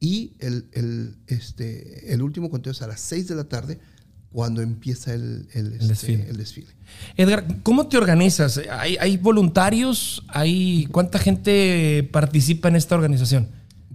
[0.00, 3.78] Y el, el, este, el último conteo es a las 6 de la tarde
[4.32, 6.28] cuando empieza el, el, este, desfile.
[6.28, 6.66] el desfile.
[7.16, 8.58] Edgar, ¿cómo te organizas?
[8.70, 10.24] ¿Hay, hay voluntarios?
[10.28, 13.48] ¿Hay, ¿Cuánta gente participa en esta organización?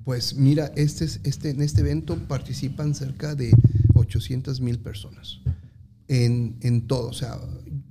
[0.05, 3.51] Pues mira, este, es- este, en este evento participan cerca de
[3.95, 5.39] 800 mil personas
[6.07, 7.09] en, en todo.
[7.09, 7.37] O sea,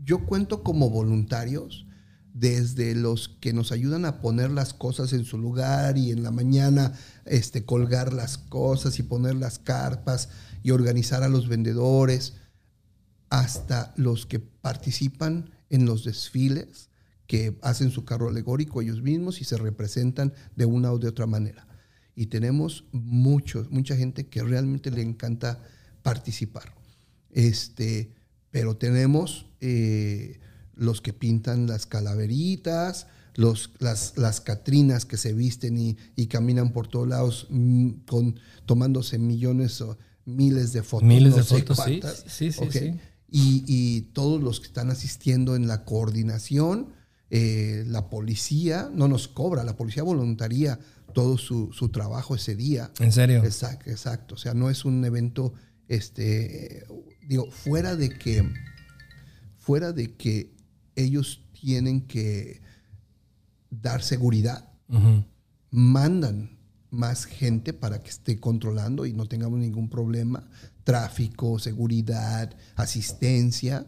[0.06, 1.86] yo cuento como voluntarios
[2.32, 6.30] desde los que nos ayudan a poner las cosas en su lugar y en la
[6.30, 6.92] mañana
[7.24, 10.28] este, colgar las cosas y poner las carpas
[10.62, 12.34] y organizar a los vendedores,
[13.30, 16.90] hasta los que participan en los desfiles,
[17.26, 21.26] que hacen su carro alegórico ellos mismos y se representan de una o de otra
[21.26, 21.66] manera.
[22.14, 25.60] Y tenemos muchos, mucha gente que realmente le encanta
[26.02, 26.74] participar.
[27.30, 28.15] Este,
[28.50, 30.40] pero tenemos eh,
[30.74, 36.72] los que pintan las calaveritas, los, las, las catrinas que se visten y, y caminan
[36.72, 41.06] por todos lados mm, con, tomándose millones o miles de fotos.
[41.06, 42.94] Miles no de fotos, sí, cuántas, sí, sí.
[43.28, 46.94] Y, y todos los que están asistiendo en la coordinación,
[47.28, 50.78] eh, la policía no nos cobra, la policía voluntaría
[51.12, 52.92] todo su, su trabajo ese día.
[53.00, 53.42] ¿En serio?
[53.42, 54.34] Exacto, exacto.
[54.36, 55.52] O sea, no es un evento,
[55.88, 56.86] este,
[57.26, 58.52] digo, fuera de que,
[59.58, 60.54] fuera de que
[60.94, 62.60] ellos tienen que
[63.70, 64.68] dar seguridad,
[65.70, 66.56] mandan
[66.90, 70.48] más gente para que esté controlando y no tengamos ningún problema,
[70.84, 73.86] tráfico, seguridad, asistencia.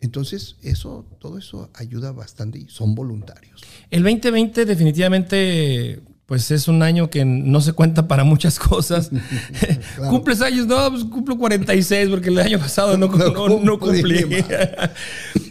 [0.00, 3.62] Entonces, eso, todo eso ayuda bastante y son voluntarios.
[3.90, 9.10] El 2020 definitivamente pues es un año que no se cuenta para muchas cosas.
[9.96, 10.10] Claro.
[10.10, 10.66] ¿Cumples años?
[10.66, 14.24] No, pues cumplo 46 porque el año pasado no, no, No no cumplí.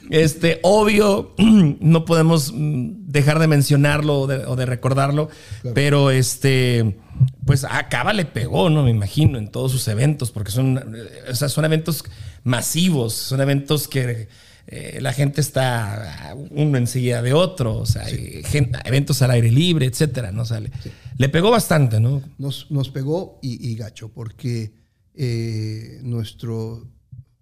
[0.09, 5.30] Este, obvio, no podemos mm, dejar de mencionarlo o de, o de recordarlo,
[5.61, 5.74] Claro.
[5.74, 6.97] pero este,
[7.45, 8.84] pues a Cava le pegó, ¿no?
[8.84, 12.03] Me imagino, en todos sus eventos, porque son, eh, o sea, son eventos
[12.43, 14.28] masivos, son eventos que
[14.68, 20.32] eh, la gente está uno enseguida de otro, o sea, eventos al aire libre, etcétera,
[20.32, 20.43] ¿no?
[20.43, 20.72] O sea, le,
[21.18, 22.22] le pegó bastante, ¿no?
[22.38, 24.74] Nos, nos pegó y, y gacho, porque
[25.14, 26.88] eh, nuestro,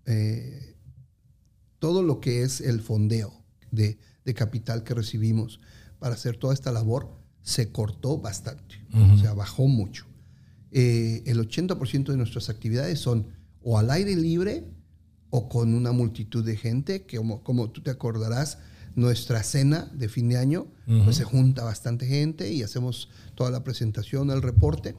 [0.05, 0.75] eh,
[1.79, 3.33] todo lo que es el fondeo
[3.71, 5.59] de, de capital que recibimos
[5.99, 10.05] para hacer toda esta labor se cortó bastante, o sea, bajó mucho.
[10.71, 13.27] El 80% de nuestras actividades son
[13.61, 14.67] o al aire libre
[15.29, 18.57] o con una multitud de gente, que como, como tú te acordarás,
[18.95, 20.67] nuestra cena de fin de año,
[21.05, 24.95] pues se junta bastante gente y hacemos toda la presentación, el reporte,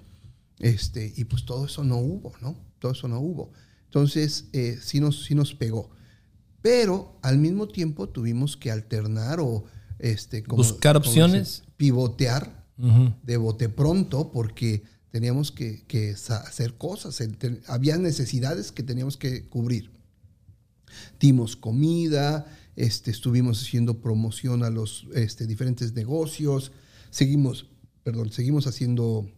[0.59, 2.57] este, y pues todo eso no hubo, ¿no?
[2.79, 3.51] Todo eso no hubo.
[3.87, 5.91] Entonces, eh, sí, nos, sí nos pegó.
[6.63, 9.65] Pero al mismo tiempo tuvimos que alternar o
[9.99, 11.63] este, Buscar como opciones.
[11.63, 13.13] dice, pivotear Ujú.
[13.23, 17.21] de bote pronto porque teníamos que, que hacer cosas.
[17.67, 19.91] Había necesidades que teníamos que cubrir.
[21.19, 26.73] Dimos comida, este, estuvimos haciendo promoción a los este, diferentes negocios,
[27.11, 27.67] seguimos,
[28.03, 29.29] perdón, seguimos haciendo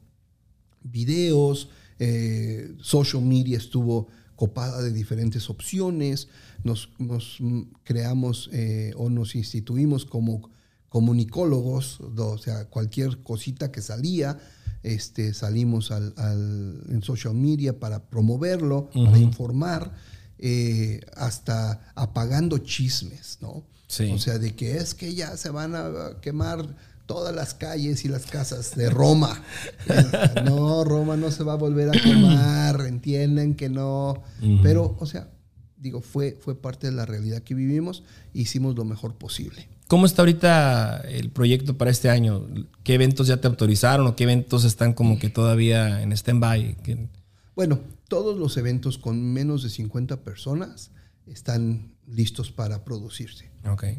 [0.82, 6.28] videos, eh, social media estuvo copada de diferentes opciones,
[6.64, 10.50] nos, nos, mm, creamos eh, o nos instituimos como
[10.88, 14.38] comunicólogos, o sea, cualquier cosita que salía,
[14.82, 19.94] este, salimos al, al- en social media para promoverlo, para informar,
[20.42, 23.62] eh, hasta apagando chismes, ¿no?
[23.86, 24.10] Sí.
[24.12, 25.90] O sea, de que es que ya se van a
[26.20, 26.66] quemar
[27.06, 29.40] todas las calles y las casas de Roma.
[30.44, 34.22] no, Roma no se va a volver a quemar, entienden que no.
[34.62, 35.28] Pero, o sea,
[35.76, 38.02] digo, fue, fue parte de la realidad que vivimos,
[38.34, 39.68] hicimos lo mejor posible.
[39.88, 42.46] ¿Cómo está ahorita el proyecto para este año?
[42.82, 46.76] ¿Qué eventos ya te autorizaron o qué eventos están como que todavía en stand-by?
[46.82, 47.08] ¿Qué-
[47.54, 47.78] Bueno,
[48.12, 50.90] todos los eventos con menos de 50 personas
[51.26, 53.50] están listos para producirse.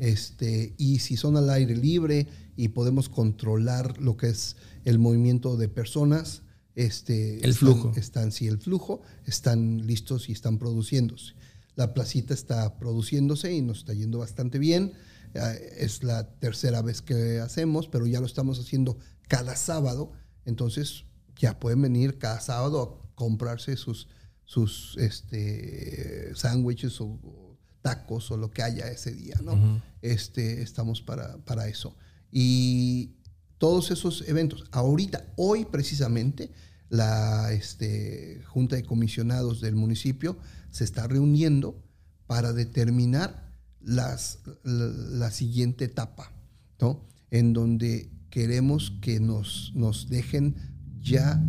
[0.02, 4.56] Este, y si son al aire libre y podemos controlar lo que es
[4.86, 6.44] el movimiento de personas,
[6.76, 7.92] este, El están- flujo.
[7.96, 11.34] Están, sí, el flujo, están listos y están produciéndose.
[11.76, 14.94] La placita está produciéndose y nos está yendo bastante bien.
[15.34, 20.12] Eh, es la tercera vez que hacemos, pero ya lo estamos haciendo cada sábado.
[20.46, 21.06] Entonces,
[21.36, 24.08] ya pueden venir cada sábado a comprarse sus,
[24.46, 29.82] sus este, sándwiches o, o tacos o lo que haya ese día, ¿no?
[30.02, 31.96] este, estamos para, para eso.
[32.32, 33.12] Y
[33.60, 36.52] todos esos eventos, ahorita, hoy precisamente,
[36.90, 40.38] la este, Junta de Comisionados del municipio
[40.72, 41.84] se está reuniendo
[42.26, 43.52] para determinar
[43.82, 46.32] las, la, la siguiente etapa,
[46.80, 47.06] ¿no?
[47.32, 50.56] En donde queremos que nos, nos dejen
[51.00, 51.44] ya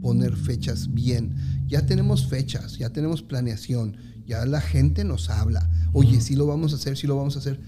[0.00, 1.34] poner fechas bien.
[1.66, 3.96] Ya tenemos fechas, ya tenemos planeación,
[4.26, 5.70] ya la gente nos habla.
[5.92, 7.60] Oye, sí lo vamos a hacer, sí lo vamos a hacer.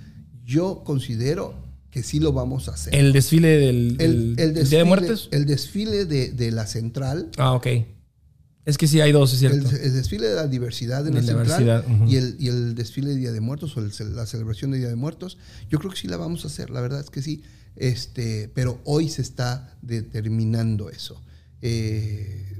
[0.44, 1.54] Yo considero
[1.90, 2.94] que sí lo vamos a hacer.
[2.94, 5.28] ¿El desfile del, El, el Día desfile, de Muertos?
[5.32, 7.66] el desfile de, de la central, Ah, ok.
[8.66, 9.70] Es que sí hay dos, es cierto.
[9.70, 13.16] el desfile de la diversidad en la la central y, el, y el desfile de
[13.16, 15.38] Día de Muertos o el- la celebración de Día de Muertos,
[15.70, 17.42] yo creo que sí la vamos a hacer, la verdad es que sí.
[17.74, 21.20] Este, pero hoy se está determinando eso.
[21.62, 22.56] Eh,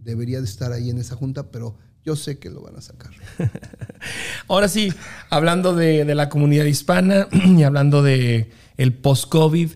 [0.00, 3.10] debería de estar ahí en esa junta, pero yo sé que lo van a sacar.
[4.48, 4.92] Ahora sí,
[5.30, 9.72] hablando de, de la comunidad hispana y hablando de el post-COVID,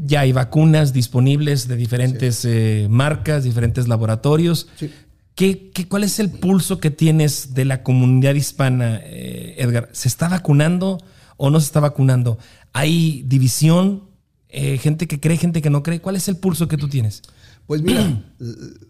[0.00, 4.68] ya hay vacunas disponibles de diferentes eh, marcas, diferentes laboratorios.
[4.76, 4.90] Sí.
[5.34, 9.88] ¿Qué, qué, cuál es el pulso que tienes de la comunidad hispana, eh, Edgar?
[9.92, 10.98] ¿Se está vacunando
[11.36, 12.38] o no se está vacunando?
[12.72, 14.04] ¿Hay división?
[14.48, 16.00] Eh, ¿Gente que cree, gente que no cree?
[16.00, 17.22] ¿Cuál es el pulso que tú tienes?
[17.72, 18.22] Pues mira,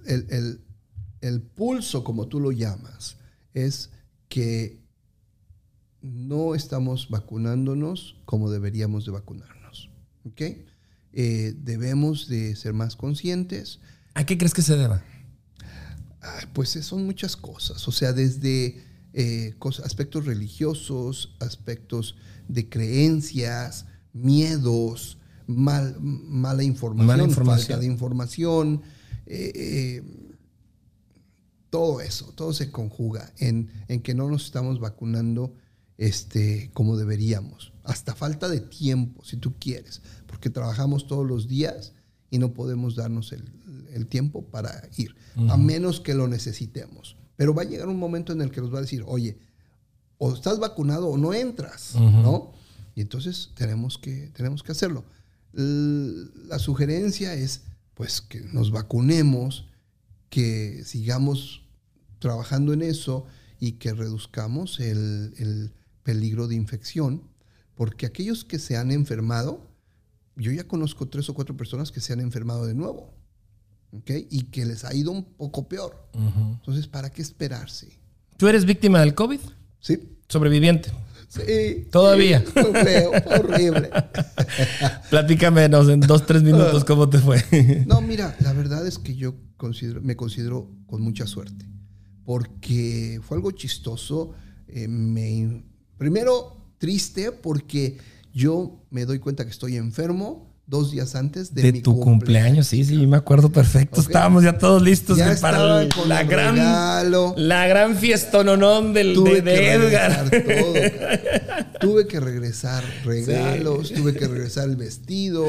[0.06, 0.60] el, el-
[1.20, 3.16] el pulso, como tú lo llamas,
[3.54, 3.90] es
[4.28, 4.82] que
[6.00, 9.88] no estamos vacunándonos como deberíamos de vacunarnos.
[10.24, 10.40] ¿ok?
[11.12, 13.78] Eh, debemos de ser más conscientes.
[14.14, 15.04] ¿A qué crees que se deba?
[16.20, 19.54] Ay, pues eh, son muchas cosas, o sea, desde eh,
[19.84, 22.16] aspectos religiosos, aspectos
[22.48, 27.66] de creencias, miedos, mal- mala información, Mala información.
[27.68, 28.82] falta de información,
[29.26, 30.02] eh, eh,
[31.70, 35.54] todo eso, todo se conjuga en, en que no nos estamos vacunando
[35.96, 37.72] este, como deberíamos.
[37.84, 41.92] Hasta falta de tiempo, si tú quieres, porque trabajamos todos los días
[42.30, 43.44] y no podemos darnos el,
[43.92, 45.14] el tiempo para ir,
[45.48, 47.16] a menos que lo necesitemos.
[47.36, 49.38] Pero va a llegar un momento en el que nos va a decir, oye,
[50.18, 52.52] o estás vacunado o no entras, ¿no?
[52.94, 55.04] Y entonces tenemos que, tenemos que hacerlo.
[55.52, 57.62] La sugerencia es,
[57.94, 59.68] pues, que nos vacunemos,
[60.30, 61.62] que sigamos
[62.18, 63.26] trabajando en eso
[63.60, 65.72] y que reduzcamos el, el
[66.02, 67.22] peligro de infección,
[67.74, 69.68] porque aquellos que se han enfermado,
[70.36, 73.12] yo ya conozco tres o cuatro personas que se han enfermado de nuevo,
[73.92, 74.10] ¿ok?
[74.30, 76.08] Y que les ha ido un poco peor.
[76.14, 77.98] Entonces, ¿para qué esperarse?
[78.36, 79.40] ¿Tú eres víctima del COVID?
[79.80, 80.16] ¿Sí?
[80.28, 80.90] Sobreviviente.
[81.32, 81.88] Sí.
[81.90, 82.40] Todavía.
[82.40, 83.90] Sí, fue feo, fue horrible.
[85.10, 87.42] Platícamenos en dos, tres minutos cómo te fue.
[87.86, 91.66] No, mira, la verdad es que yo considero, me considero con mucha suerte,
[92.26, 94.34] porque fue algo chistoso.
[94.68, 95.64] eh, me,
[95.96, 97.96] primero, triste porque
[98.34, 102.66] yo me doy cuenta que estoy enfermo dos días antes de, De, mi tu cumpleaños,
[102.68, 104.00] sí, sí, me acuerdo perfecto.
[104.00, 107.34] Estábamos ya todos listos Ya para con la gran regalo.
[107.36, 110.30] la gran fiestononón del Tuve de, de que Edgar.
[110.30, 111.72] regresar todo.
[111.80, 115.44] Tuve que regresar regalos, tuve que regresar el vestido,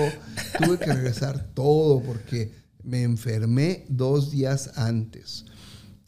[0.57, 2.51] tuve que regresar todo porque
[2.83, 5.45] me enfermé dos días antes.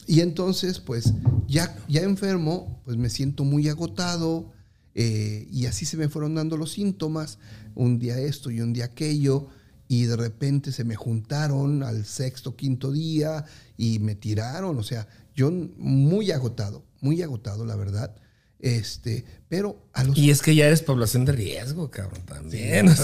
[0.08, 1.12] Y entonces, pues,
[1.46, 4.52] ya, ya enfermo, pues me siento muy agotado
[4.94, 7.38] eh, y así se me fueron dando los síntomas,
[7.76, 9.48] un día esto y un día aquello,
[9.88, 13.44] y de repente se me juntaron al sexto, quinto día
[13.76, 18.16] y me tiraron, o sea, yo muy agotado, muy agotado, la verdad.
[18.58, 22.86] Este, pero a los Y es que ya eres población de riesgo, cabrón, también.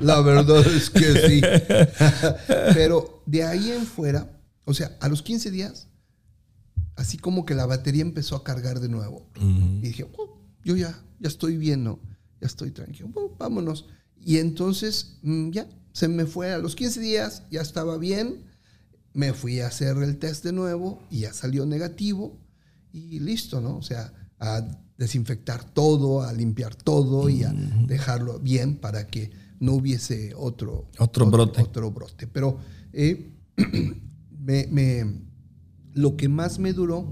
[0.00, 1.42] La verdad es que sí.
[2.74, 4.30] Pero de ahí en fuera,
[4.64, 5.88] o sea, a los 15 días,
[6.94, 9.28] así como que la batería empezó a cargar de nuevo.
[9.40, 11.98] Y dije, "Oh, yo ya, ya estoy bien, ¿no?
[12.40, 13.86] Ya estoy tranquilo, vámonos.
[14.20, 18.44] Y entonces, mm, ya, se me fue a los 15 días, ya estaba bien.
[19.14, 22.38] Me fui a hacer el test de nuevo y ya salió negativo.
[22.92, 23.76] Y listo, ¿no?
[23.76, 24.66] O sea, a
[24.96, 27.52] desinfectar todo, a limpiar todo y a
[27.86, 31.62] dejarlo bien para que no hubiese otro, Otro brote.
[31.62, 32.26] Otro brote.
[32.28, 32.58] Pero
[32.92, 33.32] eh,
[34.38, 35.22] me, me-
[35.94, 37.10] lo que más me duró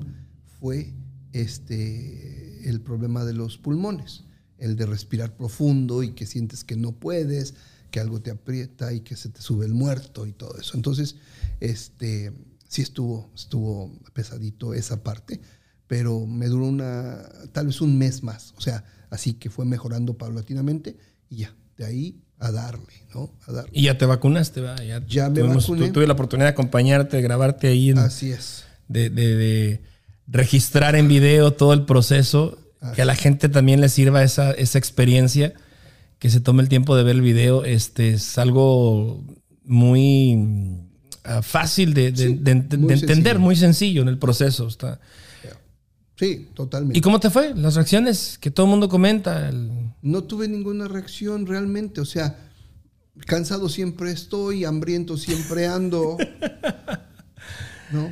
[0.60, 0.94] fue
[1.32, 4.24] este, el problema de los pulmones,
[4.58, 7.54] el de respirar profundo y que sientes que no puedes,
[7.90, 10.76] que algo te aprieta y que se te sube el muerto y todo eso.
[10.76, 11.16] Entonces,
[11.60, 12.32] este,
[12.68, 15.40] sí estuvo, estuvo pesadito esa parte,
[15.86, 17.22] pero me duró una,
[17.52, 20.96] tal vez un mes más, o sea, así que fue mejorando paulatinamente
[21.30, 23.32] y ya, de ahí a darle, ¿no?
[23.46, 23.70] A darle.
[23.72, 24.82] y ya te vacunaste, ¿verdad?
[24.84, 25.86] Ya, Ya me tuvimos- vacuné.
[25.86, 28.64] tu- tuve la oportunidad de acompañarte, de grabarte ahí, en- Así es.
[28.88, 29.82] de, de- de
[30.26, 32.58] registrar en video todo el proceso,
[32.94, 35.52] que a la gente también le sirva esa, esa experiencia,
[36.18, 37.64] que se tome el tiempo de ver el video.
[37.64, 39.22] Este es algo
[39.64, 40.78] muy
[41.24, 43.40] ah, fácil de, de- Sí, de ent- muy de entender, sencillo.
[43.40, 44.66] muy sencillo en el proceso.
[44.68, 45.00] Está.
[46.18, 46.98] Sí, totalmente.
[46.98, 47.54] ¿Y cómo te fue?
[47.54, 49.48] Las reacciones que todo el mundo comenta.
[49.50, 52.00] el- no tuve ninguna reacción realmente.
[52.00, 52.38] O sea,
[53.26, 56.16] cansado siempre estoy, hambriento siempre ando,
[57.92, 58.10] ¿no?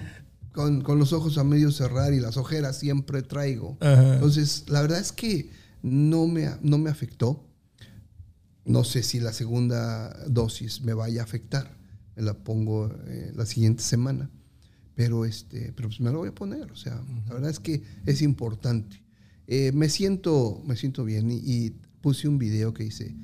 [0.54, 3.76] Con, con los ojos a medio cerrar y las ojeras siempre traigo.
[3.80, 4.14] Ajá.
[4.14, 5.50] Entonces, la verdad es que
[5.82, 7.44] no me, no me afectó.
[8.64, 11.76] No sé si la segunda dosis me vaya a afectar.
[12.14, 14.30] Me la pongo eh, la siguiente semana.
[14.94, 16.70] Pero, este, pero pues me la voy a poner.
[16.70, 19.02] O sea, la verdad es que es importante.
[19.48, 21.70] Eh, me, siento, me siento bien y, y
[22.00, 23.16] puse un video que dice,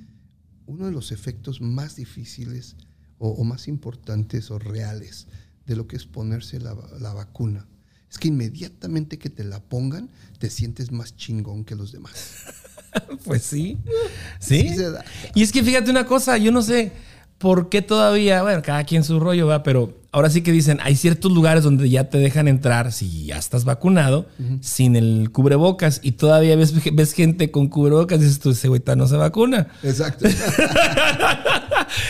[0.67, 2.75] uno de los efectos más difíciles
[3.19, 5.29] o, o más importantes o reales
[5.71, 7.67] de lo que es ponerse la, la vacuna
[8.11, 12.13] es que inmediatamente que te la pongan, te sientes más chingón que los demás.
[13.25, 13.79] Pues sí.
[14.41, 14.69] Sí.
[15.37, 16.91] Y es que fíjate una cosa, yo no sé
[17.39, 20.97] por qué todavía, bueno, cada quien su rollo va, pero ahora sí que dicen, hay
[20.97, 24.27] ciertos lugares donde ya te dejan entrar si ya estás vacunado
[24.61, 28.83] sin el cubrebocas y todavía ves, ves gente con cubrebocas y dices tú, ese güey
[28.97, 29.69] no se vacuna.
[29.85, 30.27] Exacto.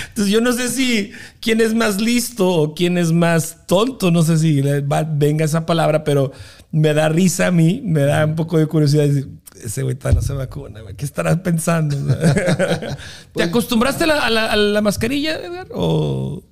[0.09, 4.23] Entonces yo no sé si quién es más listo o quién es más tonto, no
[4.23, 6.32] sé si va- venga esa palabra, pero
[6.73, 9.28] me da risa a mí, me da un poco de curiosidad decir,
[9.65, 11.97] ese güey no se vacuna, ¿qué estarás pensando?
[12.15, 12.97] ¿Te
[13.32, 15.69] Pues- acostumbraste a la, a la- a la mascarilla, Edgar?
[15.74, 16.43] ¿O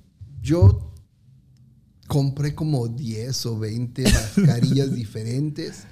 [0.41, 0.93] Yo
[2.07, 5.83] compré como 10 o 20 mascarillas diferentes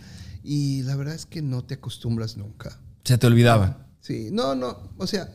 [0.43, 2.79] y la verdad es que no te acostumbras nunca.
[3.03, 3.85] se te olvidaba?
[3.99, 5.29] Sí, no, no, o sea,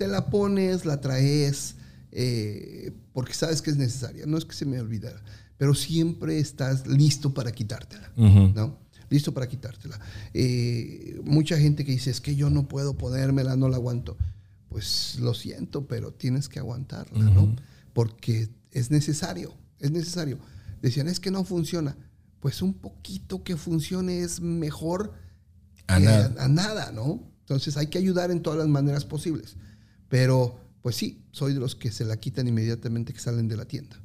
[0.00, 1.74] te la pones, la traes,
[2.10, 4.24] eh, porque sabes que es necesaria.
[4.24, 5.22] No es que se me olvidara,
[5.58, 8.10] pero siempre estás listo para quitártela.
[8.16, 8.78] ¿no?
[9.10, 10.00] Listo para quitártela.
[10.32, 14.16] Eh, mucha gente que dice, es que yo no puedo ponérmela, no la aguanto.
[14.70, 17.54] Pues lo siento, pero tienes que aguantarla, ¿no?
[17.92, 20.38] Porque es necesario, es necesario.
[20.80, 21.94] Decían, es que no funciona.
[22.38, 25.12] Pues un poquito que funcione es mejor
[25.88, 26.42] A que nada.
[26.42, 27.22] a nada, ¿no?
[27.40, 29.56] Entonces hay que ayudar en todas las maneras posibles.
[30.10, 33.64] Pero, pues sí, soy de los que se la quitan inmediatamente que salen de la
[33.64, 33.96] tienda.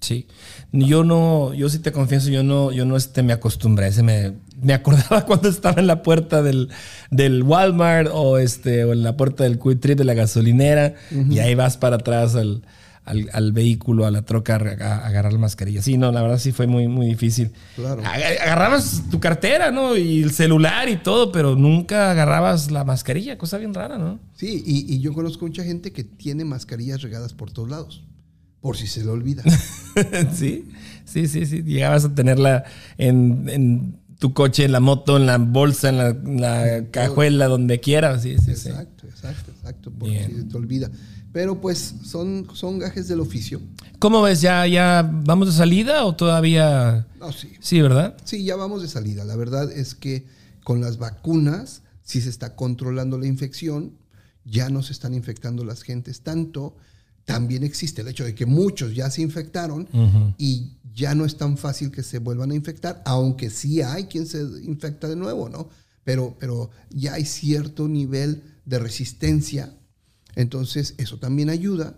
[0.00, 0.26] Sí.
[0.72, 3.92] Yo no, yo sí te confieso, yo no, yo no este, me acostumbré.
[3.92, 6.70] Se me, me acordaba cuando estaba en la puerta del,
[7.10, 11.54] del Walmart o, este, o en la puerta del Quick de la gasolinera y ahí
[11.54, 12.62] vas para atrás al,
[13.04, 15.82] al, al vehículo, a la troca, a, a agarrar la mascarilla.
[15.82, 17.50] Sí, no, la verdad sí fue muy, muy difícil.
[17.76, 18.02] Claro.
[18.02, 19.96] Ag- Agarrabas tu cartera, ¿no?
[19.96, 24.20] Y el celular y todo, pero nunca agarrabas la mascarilla, cosa bien rara, ¿no?
[24.34, 28.02] Sí, y, y yo conozco mucha gente que tiene mascarillas regadas por todos lados,
[28.60, 29.42] por si se le olvida.
[30.34, 30.68] sí,
[31.04, 31.62] sí, sí, sí.
[31.62, 32.64] Llegabas a tenerla
[32.98, 37.46] en, en tu coche, en la moto, en la bolsa, en la, en la cajuela,
[37.48, 38.22] donde quieras.
[38.22, 38.68] Sí, sí, sí.
[38.68, 40.26] Exacto, exacto, exacto, por Bien.
[40.30, 40.90] si se te olvida.
[41.32, 43.60] Pero pues son, son gajes del oficio.
[43.98, 44.40] ¿Cómo ves?
[44.40, 47.06] ¿Ya, ¿Ya vamos de salida o todavía...?
[47.18, 47.52] No, sí.
[47.60, 48.16] Sí, ¿verdad?
[48.24, 49.24] Sí, ya vamos de salida.
[49.24, 50.26] La verdad es que
[50.64, 53.92] con las vacunas sí se está controlando la infección,
[54.44, 56.76] ya no se están infectando las gentes tanto.
[57.24, 59.88] También existe el hecho de que muchos ya se infectaron
[60.38, 64.26] y ya no es tan fácil que se vuelvan a infectar, aunque sí hay quien
[64.26, 65.68] se infecta de nuevo, ¿no?
[66.02, 69.72] Pero, pero ya hay cierto nivel de resistencia,
[70.36, 71.94] entonces eso también ayuda.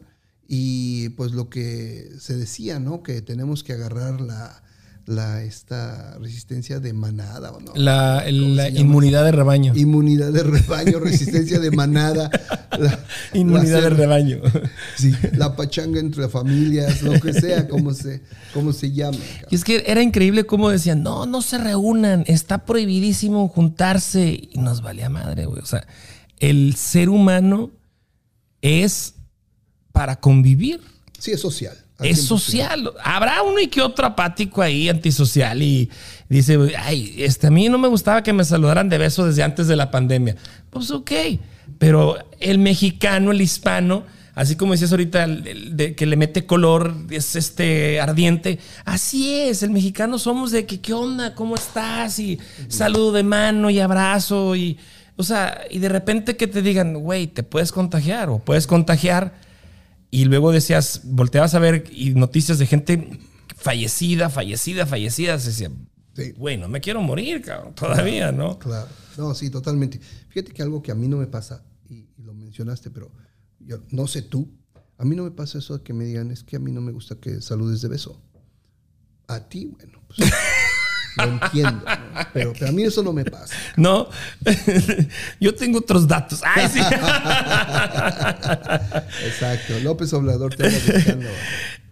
[0.49, 3.03] Y pues lo que se decía, ¿no?
[3.03, 4.63] Que tenemos que agarrar la,
[5.07, 7.73] la esta resistencia de manada, ¿o no?
[7.75, 9.73] La, inmunidad de rebaño.
[9.75, 12.31] Inmunidad de rebaño, resistencia de manada.
[12.79, 14.41] la- inmunidad la de rebaño.
[14.97, 18.23] Sí, la pachanga entre familias, lo que sea, como se,
[18.53, 19.19] como se llame.
[19.51, 24.49] Y es que era increíble cómo decían, no, no se reúnan, está prohibidísimo juntarse.
[24.53, 25.63] Y nos valía madre, güey.
[25.63, 25.87] O sea,
[26.39, 27.71] el ser humano
[28.62, 29.14] es
[29.93, 30.80] para convivir.
[31.18, 31.76] Sí, es social.
[31.98, 32.26] al Es 100%.
[32.26, 32.93] social.
[33.05, 35.90] Habrá uno y que otro apático ahí, antisocial, y
[36.28, 39.66] dice, ay, este, a mí no me gustaba que me saludaran de beso desde antes
[39.68, 40.36] de la pandemia.
[40.70, 41.12] Pues ok,
[41.78, 46.47] pero el mexicano, el hispano, así como decías ahorita, el- el de que le mete
[46.47, 48.59] color, es este ardiente.
[48.84, 51.34] Así es, el mexicano somos de que, ¿qué onda?
[51.34, 52.18] ¿Cómo estás?
[52.18, 54.78] Y saludo de mano y abrazo y...
[55.16, 59.34] O sea, y de repente que te digan, güey, te puedes contagiar o puedes contagiar.
[60.10, 63.18] Y luego decías, volteabas a ver y noticias de gente
[63.56, 65.39] fallecida, fallecida, fallecida.
[65.39, 65.70] Se decía,
[66.14, 66.32] Sí.
[66.32, 68.59] güey, no me quiero morir, cabrón, todavía, ¿no?
[68.59, 68.89] Claro.
[69.16, 69.98] No, sí, totalmente.
[70.28, 73.10] Fíjate que algo que a mí no me pasa, y, y lo mencionaste, pero
[73.60, 74.51] yo no sé tú,
[74.98, 76.80] a mí no me pasa eso de que me digan, es que a mí no
[76.82, 78.20] me gusta que saludes de beso.
[79.28, 80.18] A ti, bueno, pues
[81.16, 82.26] lo entiendo, ¿no?
[82.32, 83.55] pero, pero a mí eso no me pasa.
[83.76, 84.09] No,
[85.40, 86.40] yo tengo otros datos.
[86.44, 86.78] Ay, sí.
[89.26, 89.80] Exacto.
[89.82, 91.28] López Obrador te buscando.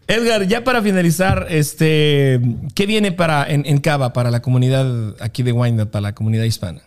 [0.06, 2.40] Edgar, ya para finalizar, este,
[2.74, 6.44] ¿qué viene para en, en Cava para la comunidad aquí de Wyandotte, para la comunidad
[6.44, 6.82] hispana?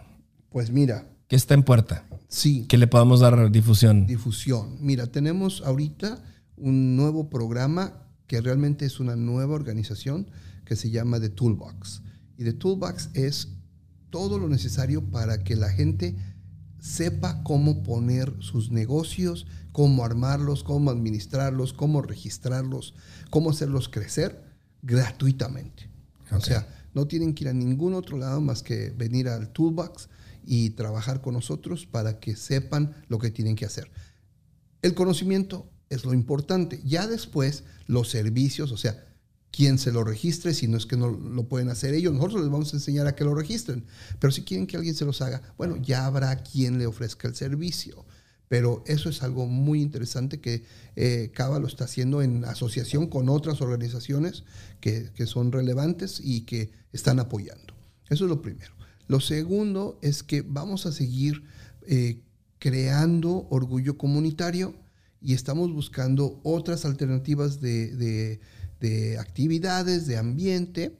[0.49, 2.05] Pues mira, ¿Qué está en puerta?
[2.27, 4.05] Sí, que le podamos dar difusión.
[4.05, 4.77] difusión.
[4.79, 6.23] Mira, tenemos ahorita
[6.57, 10.27] un nuevo programa que realmente es una nueva organización
[10.63, 12.03] que se llama The Toolbox.
[12.37, 13.49] Y The Toolbox es
[14.09, 16.15] todo lo necesario para que la gente
[16.79, 22.93] sepa cómo poner sus negocios, cómo armarlos, cómo administrarlos, cómo registrarlos,
[23.29, 24.43] cómo hacerlos crecer
[24.81, 25.89] gratuitamente.
[26.31, 30.09] O sea, no tienen que ir a ningún otro lado más que venir al Toolbox
[30.45, 33.89] y trabajar con nosotros para que sepan lo que tienen que hacer.
[34.81, 36.81] El conocimiento es lo importante.
[36.83, 39.03] Ya después, los servicios, o sea,
[39.53, 42.49] quien se lo registre, si no es que no lo pueden hacer ellos, nosotros les
[42.49, 43.85] vamos a enseñar a que lo registren.
[44.19, 47.35] Pero si quieren que alguien se los haga, bueno, ya habrá quien le ofrezca el
[47.35, 48.03] servicio.
[48.47, 50.63] Pero eso es algo muy interesante que
[50.95, 54.43] eh, Cava lo está haciendo en asociación con otras organizaciones
[54.81, 57.75] que, son relevantes y que están apoyando.
[58.09, 58.73] Eso es lo primero.
[59.07, 61.43] Lo segundo es que vamos a seguir
[61.87, 62.21] eh,
[62.57, 64.73] creando orgullo comunitario
[65.21, 68.39] y estamos buscando otras alternativas de-
[68.83, 70.97] de actividades, de ambiente,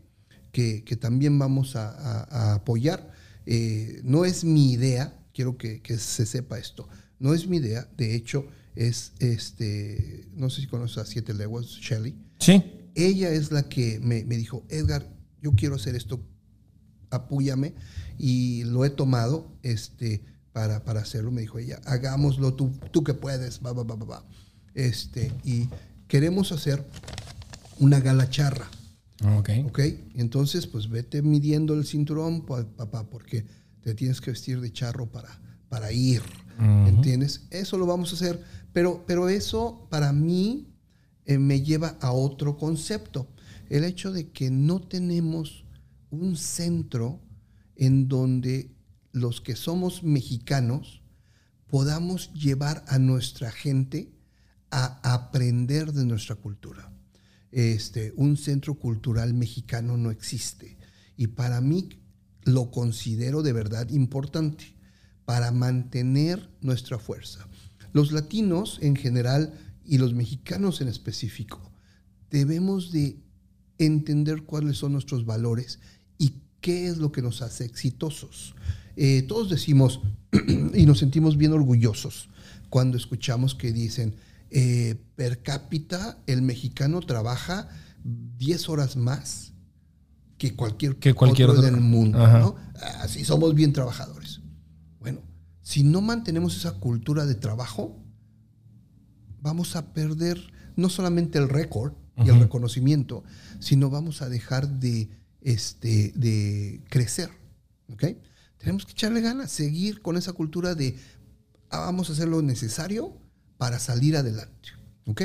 [0.53, 3.11] que, que también vamos a, a- a apoyar.
[3.45, 6.87] Eh, no es mi idea, quiero que, que se sepa esto,
[7.19, 8.45] no es mi idea, de hecho
[8.75, 12.63] es, este, no sé si conoces a Siete Leguas, Shelley, Sí.
[12.95, 15.05] ella es la que me, me dijo, Edgar,
[15.41, 16.21] yo quiero hacer esto,
[17.09, 17.73] apúyame,
[18.17, 20.23] y lo he tomado este,
[20.53, 21.31] para, para hacerlo.
[21.31, 24.25] Me dijo ella, hagámoslo, tú, tú que puedes, va, va, va, va, va.
[24.73, 25.67] Este, y
[26.07, 26.85] queremos hacer
[27.83, 28.67] una gala charra,
[29.37, 29.49] Ok.
[29.65, 29.79] ¿ok?
[30.15, 33.45] Entonces, pues vete midiendo el cinturón, pa- papá, porque
[33.81, 35.29] te tienes que vestir de charro para,
[35.69, 36.21] para ir,
[36.59, 37.41] ¿entiendes?
[37.49, 38.41] Eso lo vamos a hacer,
[38.73, 40.67] pero, pero eso para mí
[41.25, 43.27] eh, me lleva a otro concepto,
[43.69, 45.65] el hecho de que no tenemos
[46.09, 47.19] un centro
[47.75, 48.71] en donde
[49.11, 51.01] los que somos mexicanos
[51.67, 54.13] podamos llevar a nuestra gente
[54.69, 56.92] a aprender de nuestra cultura.
[57.55, 60.75] Este, un centro cultural mexicano no existe.
[61.15, 61.89] Y para mí
[62.45, 64.75] lo considero de verdad importante
[65.25, 67.47] para mantener nuestra fuerza.
[67.93, 69.53] Los latinos en general
[69.85, 71.71] y los mexicanos en específico
[72.31, 73.19] debemos de
[73.77, 75.79] entender cuáles son nuestros valores
[76.17, 78.55] y qué es lo que nos hace exitosos.
[78.95, 80.01] Eh, todos decimos
[80.73, 82.29] y nos sentimos bien orgullosos
[82.71, 84.15] cuando escuchamos que dicen,
[84.55, 87.69] eh, per cápita el mexicano trabaja
[88.03, 89.53] 10 horas más
[90.37, 92.19] que cualquier, Que cualquier otro del mundo.
[92.19, 92.55] ¿no?
[93.01, 94.41] Así somos bien trabajadores.
[94.99, 95.21] Bueno,
[95.63, 97.99] si no mantenemos esa cultura de trabajo,
[99.41, 100.39] vamos a perder
[100.75, 101.93] no solamente el récord
[102.23, 103.23] y el reconocimiento,
[103.59, 105.09] sino vamos a dejar de,
[105.41, 107.31] este, de crecer.
[107.91, 108.03] ¿ok?
[108.59, 110.95] Tenemos que echarle ganas, seguir con esa cultura de
[111.71, 113.22] ah, vamos a hacer lo necesario
[113.57, 114.69] para salir adelante.
[115.05, 115.21] ¿ok?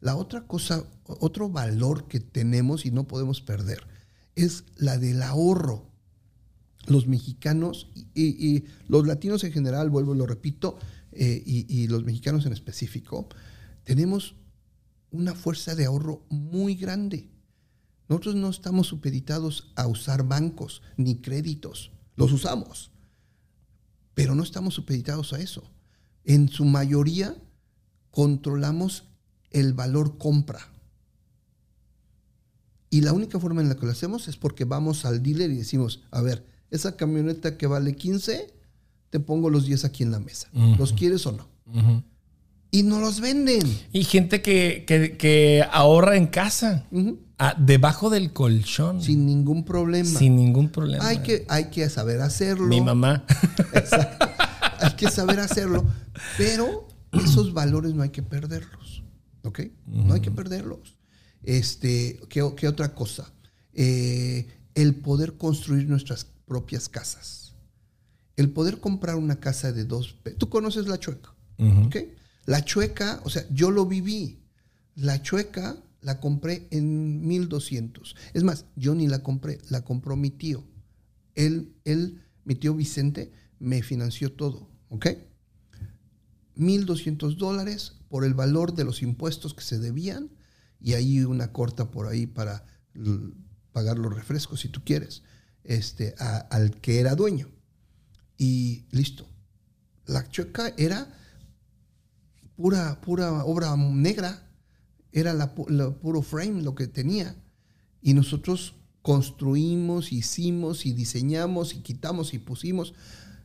[0.00, 3.86] La otra cosa, otro valor que tenemos y no podemos perder
[4.36, 5.88] es la del ahorro
[6.86, 10.78] los mexicanos y, los latinos en general, vuelvo y lo repito,
[11.12, 13.28] eh, y los mexicanos en específico,
[13.84, 14.36] tenemos
[15.10, 17.30] una fuerza de ahorro muy grande.
[18.08, 21.90] Nosotros no estamos supeditados a usar bancos ni créditos.
[22.16, 22.90] Los usamos,
[24.14, 25.70] pero no estamos supeditados a eso.
[26.24, 27.36] En su mayoría
[28.10, 29.04] controlamos
[29.50, 30.60] el valor compra.
[32.90, 35.56] Y la única forma en la que lo hacemos es porque vamos al dealer y
[35.58, 38.52] decimos, a ver, esa camioneta que vale 15,
[39.10, 40.48] te pongo los 10 aquí en la mesa.
[40.78, 41.48] ¿Los quieres o no?
[42.70, 43.60] Y no los venden.
[43.92, 46.86] Y gente que, que- que ahorra en casa,
[47.58, 50.18] debajo del colchón, Sin ningún problema.
[50.18, 51.06] sin ningún problema.
[51.06, 52.66] hay, que, hay que saber hacerlo.
[52.68, 53.24] Mi mamá.
[53.74, 54.26] Exacto.
[54.80, 55.84] Hay que saber hacerlo.
[56.38, 59.02] Pero esos valores no hay que perderlos.
[59.42, 59.60] ¿Ok?
[59.86, 60.98] No hay que perderlos.
[61.42, 63.32] Este, ¿qué, qué otra cosa?
[63.72, 67.54] Eh, el poder construir nuestras propias casas.
[68.36, 70.16] El poder comprar una casa de dos...
[70.38, 71.34] Tú conoces la chueca.
[71.58, 71.96] ¿ok?
[72.46, 74.42] La chueca, o sea, yo lo viví.
[74.94, 78.16] La chueca la compré en 1200.
[78.32, 80.64] Es más, yo ni la compré, la compró mi tío.
[81.34, 85.06] Él, él, mi tío Vicente, me financió todo, ¿ok?
[86.58, 90.30] 1.200 dólares por el valor de los impuestos que se debían
[90.80, 92.64] y ahí una corta por ahí para
[93.72, 95.22] pagar los refrescos si tú quieres,
[95.64, 97.48] este, al que era dueño.
[98.36, 99.28] Y listo.
[100.06, 101.14] La chueca era
[102.56, 104.50] pura, pura obra negra,
[105.12, 107.36] era la, la puro frame lo que tenía.
[108.00, 112.94] Y nosotros construimos, hicimos y diseñamos y quitamos y pusimos.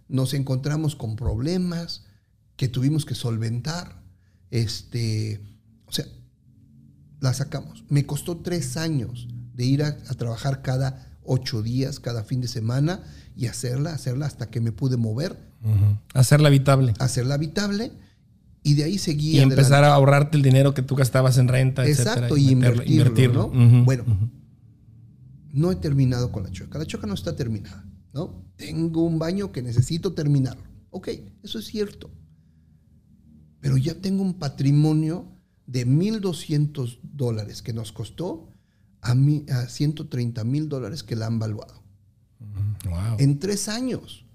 [0.08, 2.06] nos encontramos con problemas
[2.56, 4.02] que tuvimos que solventar.
[4.52, 5.42] Este,
[5.86, 6.06] o sea,
[7.20, 7.84] la sacamos.
[7.90, 12.48] Me costó tres años de ir a, a trabajar cada ocho días, cada fin de
[12.48, 13.02] semana
[13.36, 15.52] y hacerla, hacerla hasta que me pude mover,
[16.14, 16.94] Hacerla habitable.
[17.00, 17.94] hacerla habitable
[18.64, 19.56] y de ahí seguí Y adelante.
[19.56, 23.50] empezar a ahorrarte el dinero que tú gastabas en renta, Exacto, etcétera, y meterlo- invertirlo,
[23.86, 24.04] Bueno,
[25.54, 26.78] no he terminado con la choca.
[26.80, 28.44] La choca no está terminada, ¿no?
[28.58, 30.64] Tengo un baño que necesito terminarlo.
[30.90, 31.10] Ok,
[31.44, 32.12] eso es cierto.
[33.64, 35.26] Pero ya tengo un patrimonio
[35.68, 38.50] de 1.200 dólares que nos costó
[39.00, 41.82] a, mi, a 130 mil dólares que la han valuado.
[42.84, 43.16] Wow.
[43.20, 44.26] En tres años.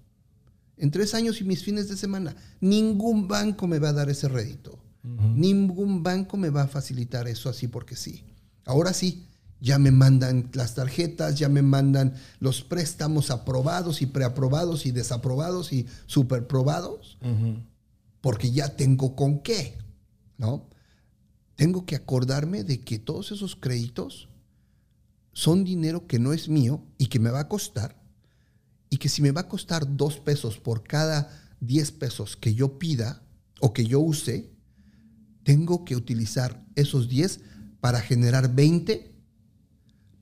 [0.78, 2.36] En tres años y mis fines de semana.
[2.62, 4.78] Ningún banco me va a dar ese rédito.
[5.02, 8.24] Ningún banco me va a facilitar eso así porque sí.
[8.64, 9.26] Ahora sí,
[9.60, 15.74] ya me mandan las tarjetas, ya me mandan los préstamos aprobados y preaprobados y desaprobados
[15.74, 17.18] y superprobados,
[18.20, 19.78] porque ya tengo con qué,
[20.36, 20.68] ¿no?
[21.56, 24.28] Tengo que acordarme de que todos esos créditos
[25.32, 28.00] son dinero que no es mío y que me va a costar,
[28.90, 31.30] y que si me va a costar dos pesos por cada
[31.60, 33.22] 10 pesos que yo pida
[33.60, 34.50] o que yo use,
[35.42, 37.40] tengo que utilizar esos 10
[37.80, 39.14] para generar 20,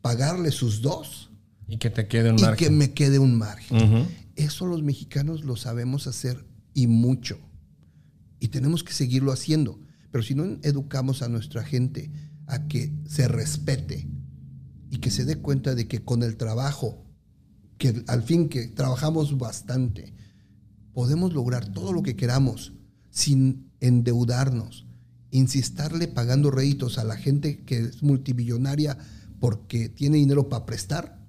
[0.00, 1.30] pagarle sus dos
[1.68, 2.56] Y que te quede un y margen.
[2.56, 4.08] que me quede un margen.
[4.36, 6.44] Eso los mexicanos lo sabemos hacer
[6.74, 7.38] y mucho.
[8.38, 9.80] Y tenemos que seguirlo haciendo.
[10.10, 12.10] Pero si no educamos a nuestra gente
[12.46, 14.08] a que se respete
[14.90, 17.04] y que se dé cuenta de que con el trabajo,
[17.78, 20.14] que al fin que trabajamos bastante,
[20.92, 22.72] podemos lograr todo lo que queramos
[23.10, 24.86] sin endeudarnos,
[25.30, 28.96] insistarle pagando réditos a la gente que es multimillonaria
[29.40, 31.26] porque tiene dinero para prestar,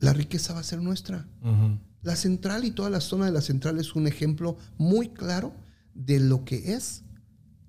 [0.00, 1.28] la riqueza va a ser nuestra.
[1.42, 1.78] Ujú.
[2.02, 5.54] La central y toda la zona de la central es un ejemplo muy claro
[5.94, 7.02] de lo que es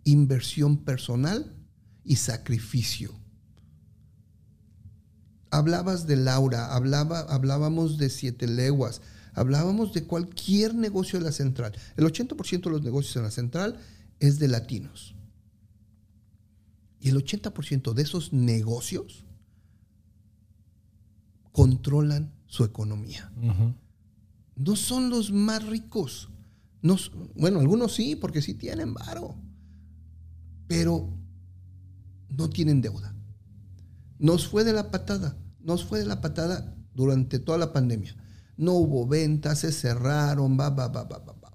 [0.04, 1.54] inversión personal
[2.04, 3.14] y sacrificio.
[5.49, 9.02] Hablabas de Laura, hablaba, hablábamos de Siete Leguas,
[9.34, 11.74] hablábamos de cualquier negocio de la central.
[11.95, 13.80] El 80% de los negocios en la central
[14.20, 15.16] es de latinos.
[16.99, 19.24] Y el 80% de esos negocios
[21.52, 23.32] controlan su economía.
[24.57, 26.29] No son los más ricos.
[26.81, 26.97] No
[27.35, 29.35] bueno, algunos sí, porque sí tienen varo.
[30.67, 31.13] Pero
[32.29, 33.15] no tienen deuda.
[34.19, 35.38] Nos fue de la patada.
[35.61, 38.15] Nos fue de la patada durante toda la pandemia.
[38.57, 41.53] No hubo ventas, se cerraron, va, va, va, va, va.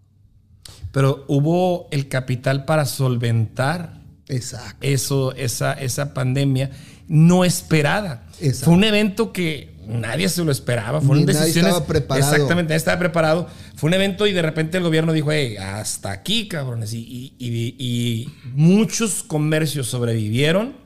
[0.92, 4.78] Pero hubo el capital para solventar Exacto.
[4.86, 6.70] eso, esa, esa pandemia
[7.08, 8.26] no esperada.
[8.40, 8.66] Exacto.
[8.66, 11.00] Fue un evento que nadie se lo esperaba.
[11.00, 11.70] Fueron Ni nadie decisiones.
[11.72, 12.32] estaba preparado.
[12.32, 13.48] Exactamente, nadie estaba preparado.
[13.76, 16.92] Fue un evento y de repente el gobierno dijo, hey, hasta aquí, cabrones.
[16.94, 20.76] Y, y- y- y muchos comercios sobrevivieron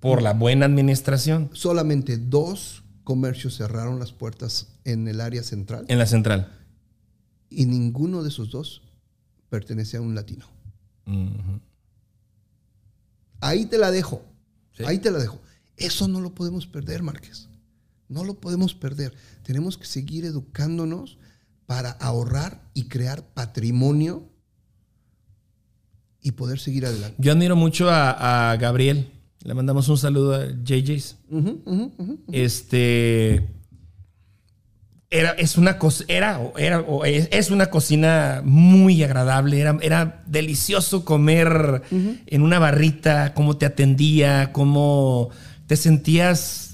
[0.00, 5.98] por la buena administración Solamente dos comercios cerraron las puertas en el área central en
[5.98, 6.52] la central.
[7.50, 8.82] y ninguno de esos dos
[9.48, 10.46] pertenece a un latino.
[13.40, 14.22] Ahí te la dejo.
[14.76, 14.84] Sí.
[14.86, 15.40] Ahí te la dejo.
[15.76, 17.47] Eso no lo podemos perder, Márquez.
[18.08, 19.14] No lo podemos perder.
[19.42, 21.18] Tenemos que seguir educándonos
[21.66, 24.28] para ahorrar y crear patrimonio
[26.22, 27.16] y poder seguir adelante.
[27.18, 29.10] Yo admiro mucho a, a Gabriel.
[29.44, 31.16] Le mandamos un saludo a JJ's.
[32.32, 33.48] Este.
[35.10, 39.58] Era, es una co- era, era, o es, es una cocina muy agradable.
[39.58, 45.30] Era, era delicioso comer en una barrita, cómo te atendía, cómo
[45.66, 46.67] te sentías,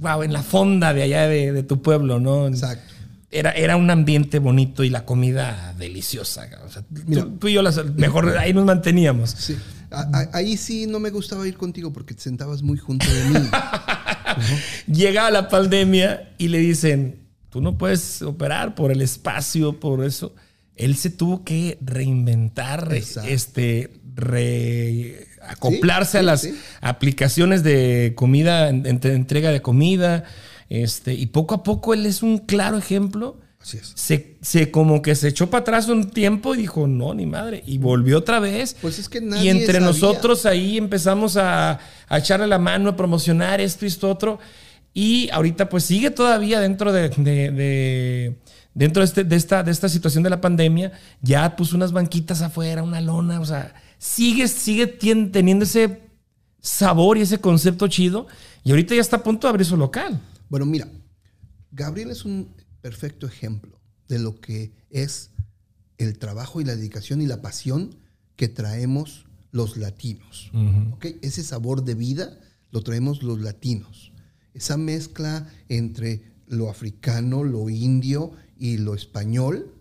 [0.00, 2.48] wow, en la fonda de allá de, de tu pueblo, ¿no?
[2.48, 2.94] Exacto.
[3.32, 6.48] Era, era un ambiente bonito y la comida deliciosa.
[6.66, 7.22] O sea, Mira.
[7.22, 9.30] tú, tú y yo, las- mejor ahí nos manteníamos.
[9.30, 9.56] Sí.
[9.92, 13.24] A- a- ahí sí no me gustaba ir contigo porque te sentabas muy junto de
[13.30, 13.48] mí.
[14.92, 17.20] Llega la pandemia y le dicen,
[17.50, 20.34] tú no puedes operar por el espacio, por eso.
[20.76, 23.28] Él se tuvo que reinventar, Exacto.
[23.28, 26.54] este, re- acoplarse Sí, a las sí.
[26.80, 30.24] aplicaciones de comida, en- entre- entrega de comida.
[30.68, 33.40] Este, y poco a poco él es un claro ejemplo.
[33.60, 33.92] Así es.
[33.94, 37.62] Se, se como que se echó para atrás un tiempo y dijo, no, ni madre.
[37.66, 38.74] Y volvió otra vez.
[38.80, 39.80] Pues es que Y nadie entre sabía.
[39.88, 44.38] nosotros ahí empezamos a, a echarle la mano, a promocionar esto y esto otro.
[44.94, 48.36] Y ahorita pues sigue todavía dentro de, de- de-
[48.72, 50.92] dentro de, este- de esta, de esta situación de la pandemia.
[51.20, 53.40] Ya puso unas banquitas afuera, una lona.
[53.40, 56.00] O sea, sigue, sigue teniendo ese
[56.60, 58.26] sabor y ese concepto chido.
[58.64, 60.20] Y ahorita ya está a punto de abrir su local.
[60.48, 60.88] Bueno, mira,
[61.70, 63.78] Gabriel es un perfecto ejemplo
[64.08, 65.30] de lo que es
[65.98, 67.94] el trabajo y la dedicación y la pasión
[68.36, 70.50] que traemos los latinos.
[70.94, 71.06] ¿ok?
[71.20, 72.40] Ese sabor de vida
[72.70, 74.12] lo traemos los latinos.
[74.54, 79.74] Esa mezcla entre lo africano, lo indio y lo español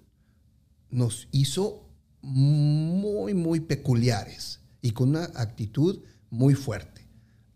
[0.89, 1.88] nos hizo
[2.29, 5.99] muy, muy peculiares y con una actitud
[6.29, 7.07] muy fuerte.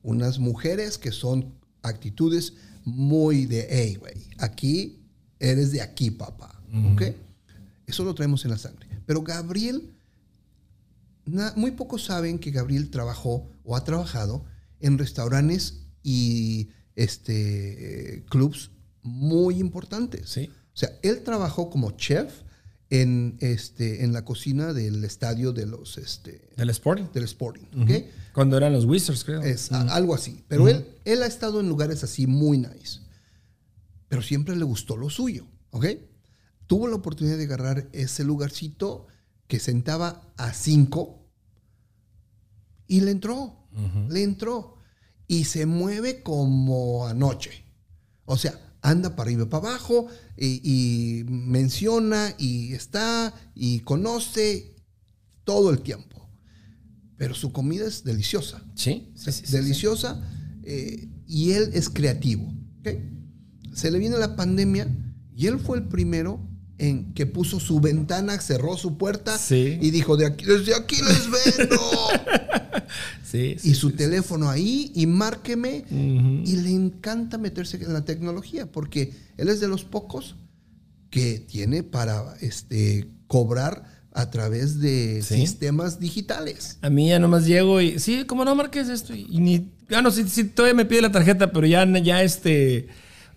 [0.02, 5.00] Unas mujeres que son actitudes muy de, hey, güey, aquí
[5.40, 6.62] eres de aquí, papá.
[6.94, 7.04] ¿Ok?
[7.86, 8.88] Eso lo traemos en la sangre.
[9.06, 9.94] Pero Gabriel,
[11.56, 14.44] muy pocos saben que Gabriel trabajó o ha trabajado
[14.80, 18.72] en restaurantes y este, clubs
[19.04, 20.30] muy importantes.
[20.30, 20.50] Sí.
[20.74, 22.42] O sea, él trabajó como chef
[23.02, 25.98] en, este, en la cocina del estadio de los...
[25.98, 27.06] Este, Del Sporting.
[27.14, 27.66] del Sporting.
[27.82, 27.92] ¿ok?
[28.34, 29.42] Cuando eran los Wizards, creo.
[29.42, 30.44] Es a- algo así.
[30.48, 33.00] Pero él, él ha estado en lugares así muy nice.
[34.10, 35.48] Pero siempre le gustó lo suyo.
[35.72, 35.86] ¿Ok?
[36.68, 39.08] Tuvo la oportunidad de agarrar ese lugarcito
[39.48, 41.28] que sentaba a cinco
[42.88, 43.58] y le entró.
[44.10, 44.78] Le entró.
[45.28, 47.64] Y se mueve como anoche.
[48.26, 48.54] O sea,
[48.84, 50.08] anda para arriba y para abajo
[50.38, 54.76] y, y menciona y está y conoce
[55.44, 56.30] todo el tiempo.
[57.18, 60.22] Pero su comida es deliciosa Sí, sí, sí, sí, deliciosa
[60.64, 62.54] eh, y él es creativo.
[63.74, 64.88] Se le viene la pandemia
[65.36, 66.40] y él fue el primero
[66.84, 69.78] en que puso su ventana, cerró su puerta Sí.
[69.82, 71.78] y dijo, de aquí, desde aquí les vendo.
[73.24, 75.86] Sí, sí, y su teléfono ahí y márqueme.
[75.90, 80.36] Y le encanta meterse en la tecnología porque él es de los pocos
[81.10, 86.78] que tiene para este, cobrar a través de sistemas digitales.
[86.82, 89.16] A mí ya nomás llego y, sí, como no marques esto.
[89.16, 92.88] Y ni, ah, no, sí, todavía me pide la tarjeta, pero ya, ya este,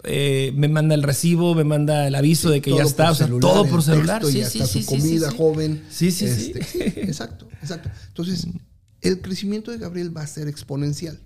[0.05, 3.27] eh, me manda el recibo, me manda el aviso de que ya está, o sea,
[3.27, 4.21] celular, todo por celular.
[4.23, 5.83] texto, Sí, ya sí, está sí, su comida joven.
[5.91, 6.79] Sí, sí, Este, sí.
[6.97, 7.91] Exacto, exacto.
[8.09, 8.47] Entonces,
[9.01, 11.21] el crecimiento de Gabriel va a ser exponencial.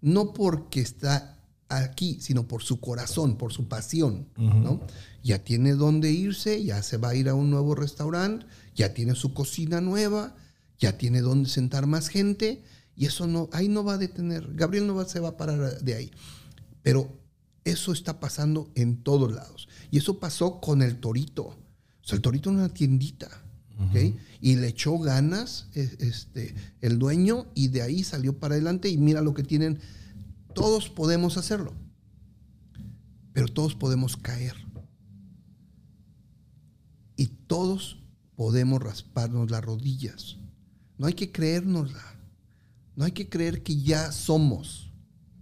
[0.00, 1.38] No porque está
[1.68, 4.28] aquí, sino por su corazón, por su pasión.
[4.36, 4.80] ¿no?
[5.22, 9.14] Ya tiene dónde irse, ya se va a ir a un nuevo restaurante, ya tiene
[9.14, 10.36] su cocina nueva,
[10.78, 12.62] ya tiene dónde sentar más gente,
[12.94, 14.54] y eso no, ahí no va a detener.
[14.54, 16.10] Gabriel no va, se va a parar de ahí.
[16.82, 17.18] Pero
[17.66, 19.68] eso está pasando en todos lados.
[19.90, 21.46] Y eso pasó con el Torito.
[21.46, 21.56] O
[22.02, 23.28] sea, el Torito era una tiendita.
[24.40, 28.96] Y le echó ganas e- este, el dueño y de ahí salió para adelante y
[28.96, 29.80] mira lo que tienen.
[30.54, 31.74] Todos podemos hacerlo.
[33.34, 34.54] Pero todos podemos caer.
[37.16, 37.98] Y todos
[38.36, 40.36] podemos rasparnos las rodillas.
[40.98, 42.02] No hay que creérnosla.
[42.94, 44.85] No hay que creer que ya somos.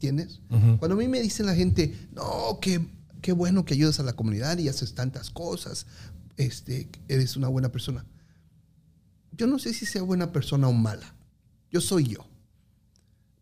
[0.09, 0.41] ¿Entiendes?
[0.79, 2.87] Cuando a mí me dicen la gente, no, qué,
[3.23, 5.87] qué bueno que ayudas a la comunidad y haces tantas cosas,
[6.37, 8.05] este, eres una buena persona.
[9.33, 11.15] Yo no sé si sea buena persona o mala.
[11.71, 12.27] Yo soy yo.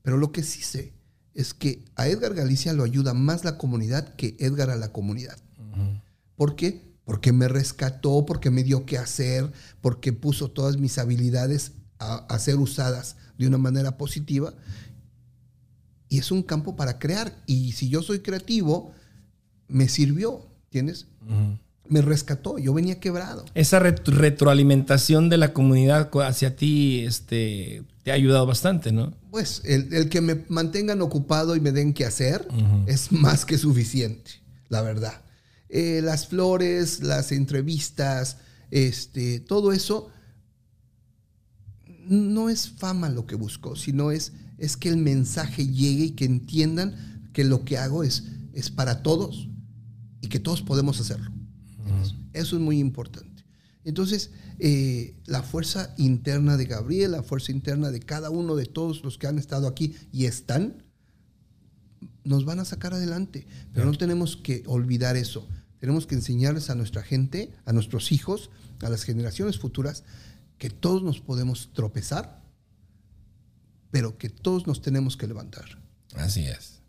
[0.02, 0.92] Pero lo que sí sé
[1.34, 5.38] es que a Edgar Galicia lo ayuda más la comunidad que Edgar a la comunidad.
[6.36, 6.92] ¿Por qué?
[7.04, 12.38] Porque me rescató, porque me dio que hacer, porque puso todas mis habilidades a, a
[12.38, 14.54] ser usadas de una manera positiva.
[16.12, 17.34] Y es un campo para crear.
[17.46, 18.92] Y si yo soy creativo,
[19.66, 21.06] me sirvió, ¿entiendes?
[21.88, 22.58] Me rescató.
[22.58, 23.46] Yo venía quebrado.
[23.54, 29.14] Esa ret- retroalimentación de la comunidad co- hacia ti este, te ha ayudado bastante, ¿no?
[29.30, 32.46] Pues el, el que me mantengan ocupado y me den que hacer
[32.86, 34.32] es más que suficiente,
[34.68, 35.22] la verdad.
[35.70, 38.36] Eh, las flores, las entrevistas,
[38.70, 40.10] este, todo eso
[42.06, 44.32] no es fama lo que busco, sino es,
[44.62, 46.94] es que el mensaje llegue y que entiendan
[47.32, 49.48] que lo que hago es, es para todos
[50.20, 51.32] y que todos podemos hacerlo.
[52.32, 53.44] Eso es muy importante.
[53.82, 54.30] Entonces,
[54.60, 59.18] eh, la fuerza interna de Gabriel, la fuerza interna de cada uno de todos los
[59.18, 60.84] que han estado aquí y están,
[62.22, 63.48] nos van a sacar adelante.
[63.74, 65.44] Pero no tenemos que olvidar eso.
[65.80, 70.04] Tenemos que enseñarles a nuestra gente, a nuestros hijos, a las generaciones futuras,
[70.56, 72.40] que todos nos podemos tropezar,
[73.92, 75.64] pero que todos nos tenemos que levantar.
[76.16, 76.80] Así es.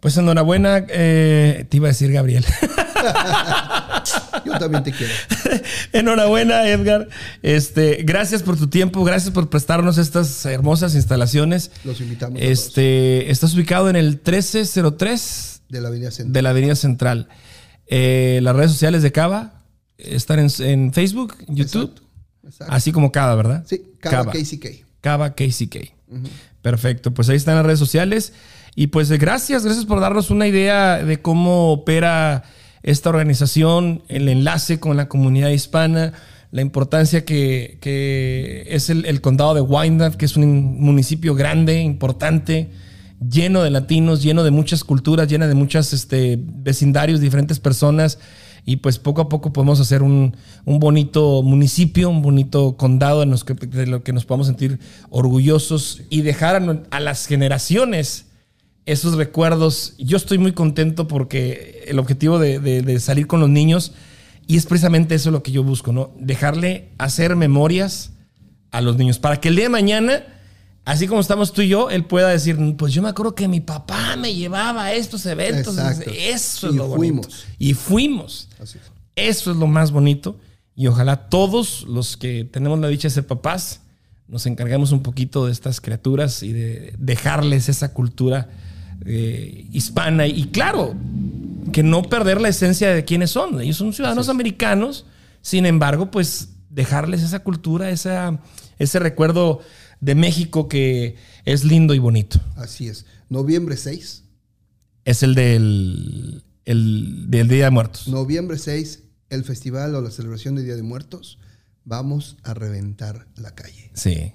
[0.00, 2.44] Pues enhorabuena, eh, te iba a decir Gabriel.
[4.44, 5.12] Yo también te quiero.
[5.92, 7.08] enhorabuena, Edgar.
[7.42, 11.70] Este, gracias por tu tiempo, gracias por prestarnos estas hermosas instalaciones.
[11.84, 12.40] Los invitamos.
[12.42, 16.32] Este, estás ubicado en el 1303 De la Avenida Central.
[16.32, 17.28] de la Avenida Central.
[17.86, 19.62] Eh, las redes sociales de Cava
[19.98, 22.02] están en, en Facebook, YouTube, Exacto,
[22.44, 22.72] exacto.
[22.74, 23.64] así como Cava, ¿verdad?
[23.66, 24.84] Sí, Cava KCK.
[25.00, 25.95] Cava KCK.
[26.62, 28.32] Perfecto, pues ahí están las redes sociales.
[28.74, 32.44] Y pues eh, gracias, gracias por darnos una idea de cómo opera
[32.82, 36.12] esta organización, el enlace con la comunidad hispana,
[36.52, 42.70] la importancia que, que es el, condado de Wyandotte, que es un municipio grande, importante,
[43.28, 48.18] lleno de latinos, lleno de muchas culturas, lleno de muchos este, vecindarios, diferentes personas.
[48.66, 53.30] Y pues poco a poco podemos hacer un, un bonito municipio, un bonito condado en
[53.30, 58.26] los que, de lo que nos podamos sentir orgullosos y dejar a, a las generaciones
[58.86, 59.94] esos recuerdos.
[59.98, 63.92] Yo estoy muy contento porque el objetivo de, de, salir con los niños,
[64.46, 66.12] y es precisamente eso lo que yo busco, ¿no?
[66.18, 68.12] Dejarle hacer memorias
[68.70, 70.22] a los niños para que el día de mañana,
[70.86, 73.60] así como estamos tú y yo, él pueda decir, pues yo me acuerdo que mi
[73.60, 75.76] papá me llevaba a estos eventos.
[75.76, 76.10] Exacto.
[76.10, 77.26] Eso es y lo fuimos.
[77.26, 77.46] bonito.
[77.58, 78.48] Y fuimos.
[78.58, 78.92] Así es.
[79.16, 80.38] Eso es lo más bonito.
[80.74, 83.80] Y ojalá todos los que tenemos la dicha de ser papás
[84.28, 88.48] nos encarguemos un poquito de estas criaturas y de dejarles esa cultura
[89.04, 90.26] eh, hispana.
[90.26, 90.94] Y claro,
[91.72, 93.60] que no perder la esencia de quiénes son.
[93.60, 95.04] Ellos son ciudadanos americanos,
[95.42, 98.38] sin embargo, pues dejarles esa cultura, esa,
[98.78, 99.60] ese recuerdo
[100.00, 102.40] de México que es lindo y bonito.
[102.56, 103.06] Así es.
[103.28, 104.24] Noviembre 6.
[105.04, 108.08] Es el del, el, del Día de Muertos.
[108.08, 111.38] Noviembre 6, el festival o la celebración del Día de Muertos.
[111.84, 113.90] Vamos a reventar la calle.
[113.94, 114.32] Sí.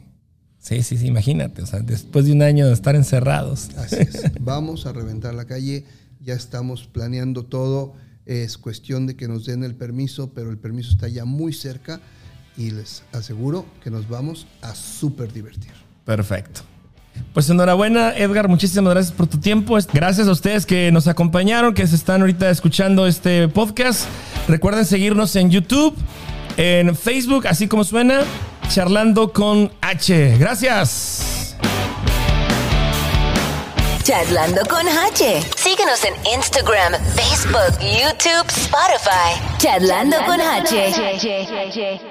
[0.59, 3.69] Sí, sí, sí, imagínate, o sea, después de un año de estar encerrados.
[3.77, 4.31] Así es.
[4.39, 5.85] Vamos a reventar la calle
[6.23, 7.93] ya estamos planeando todo,
[8.25, 11.99] es cuestión de que nos den el permiso, pero el permiso está ya muy cerca
[12.61, 15.71] y les aseguro que nos vamos a súper divertir.
[16.05, 16.61] Perfecto.
[17.33, 19.77] Pues enhorabuena, Edgar, muchísimas gracias por tu tiempo.
[19.93, 24.05] Gracias a ustedes que nos acompañaron, que se están ahorita escuchando este podcast.
[24.47, 25.95] Recuerden seguirnos en YouTube,
[26.57, 28.21] en Facebook, así como suena,
[28.69, 30.37] charlando con H.
[30.37, 31.55] Gracias.
[34.03, 35.41] Charlando con H.
[35.57, 39.39] Síguenos en Instagram, Facebook, YouTube, Spotify.
[39.57, 42.10] Charlando, con H.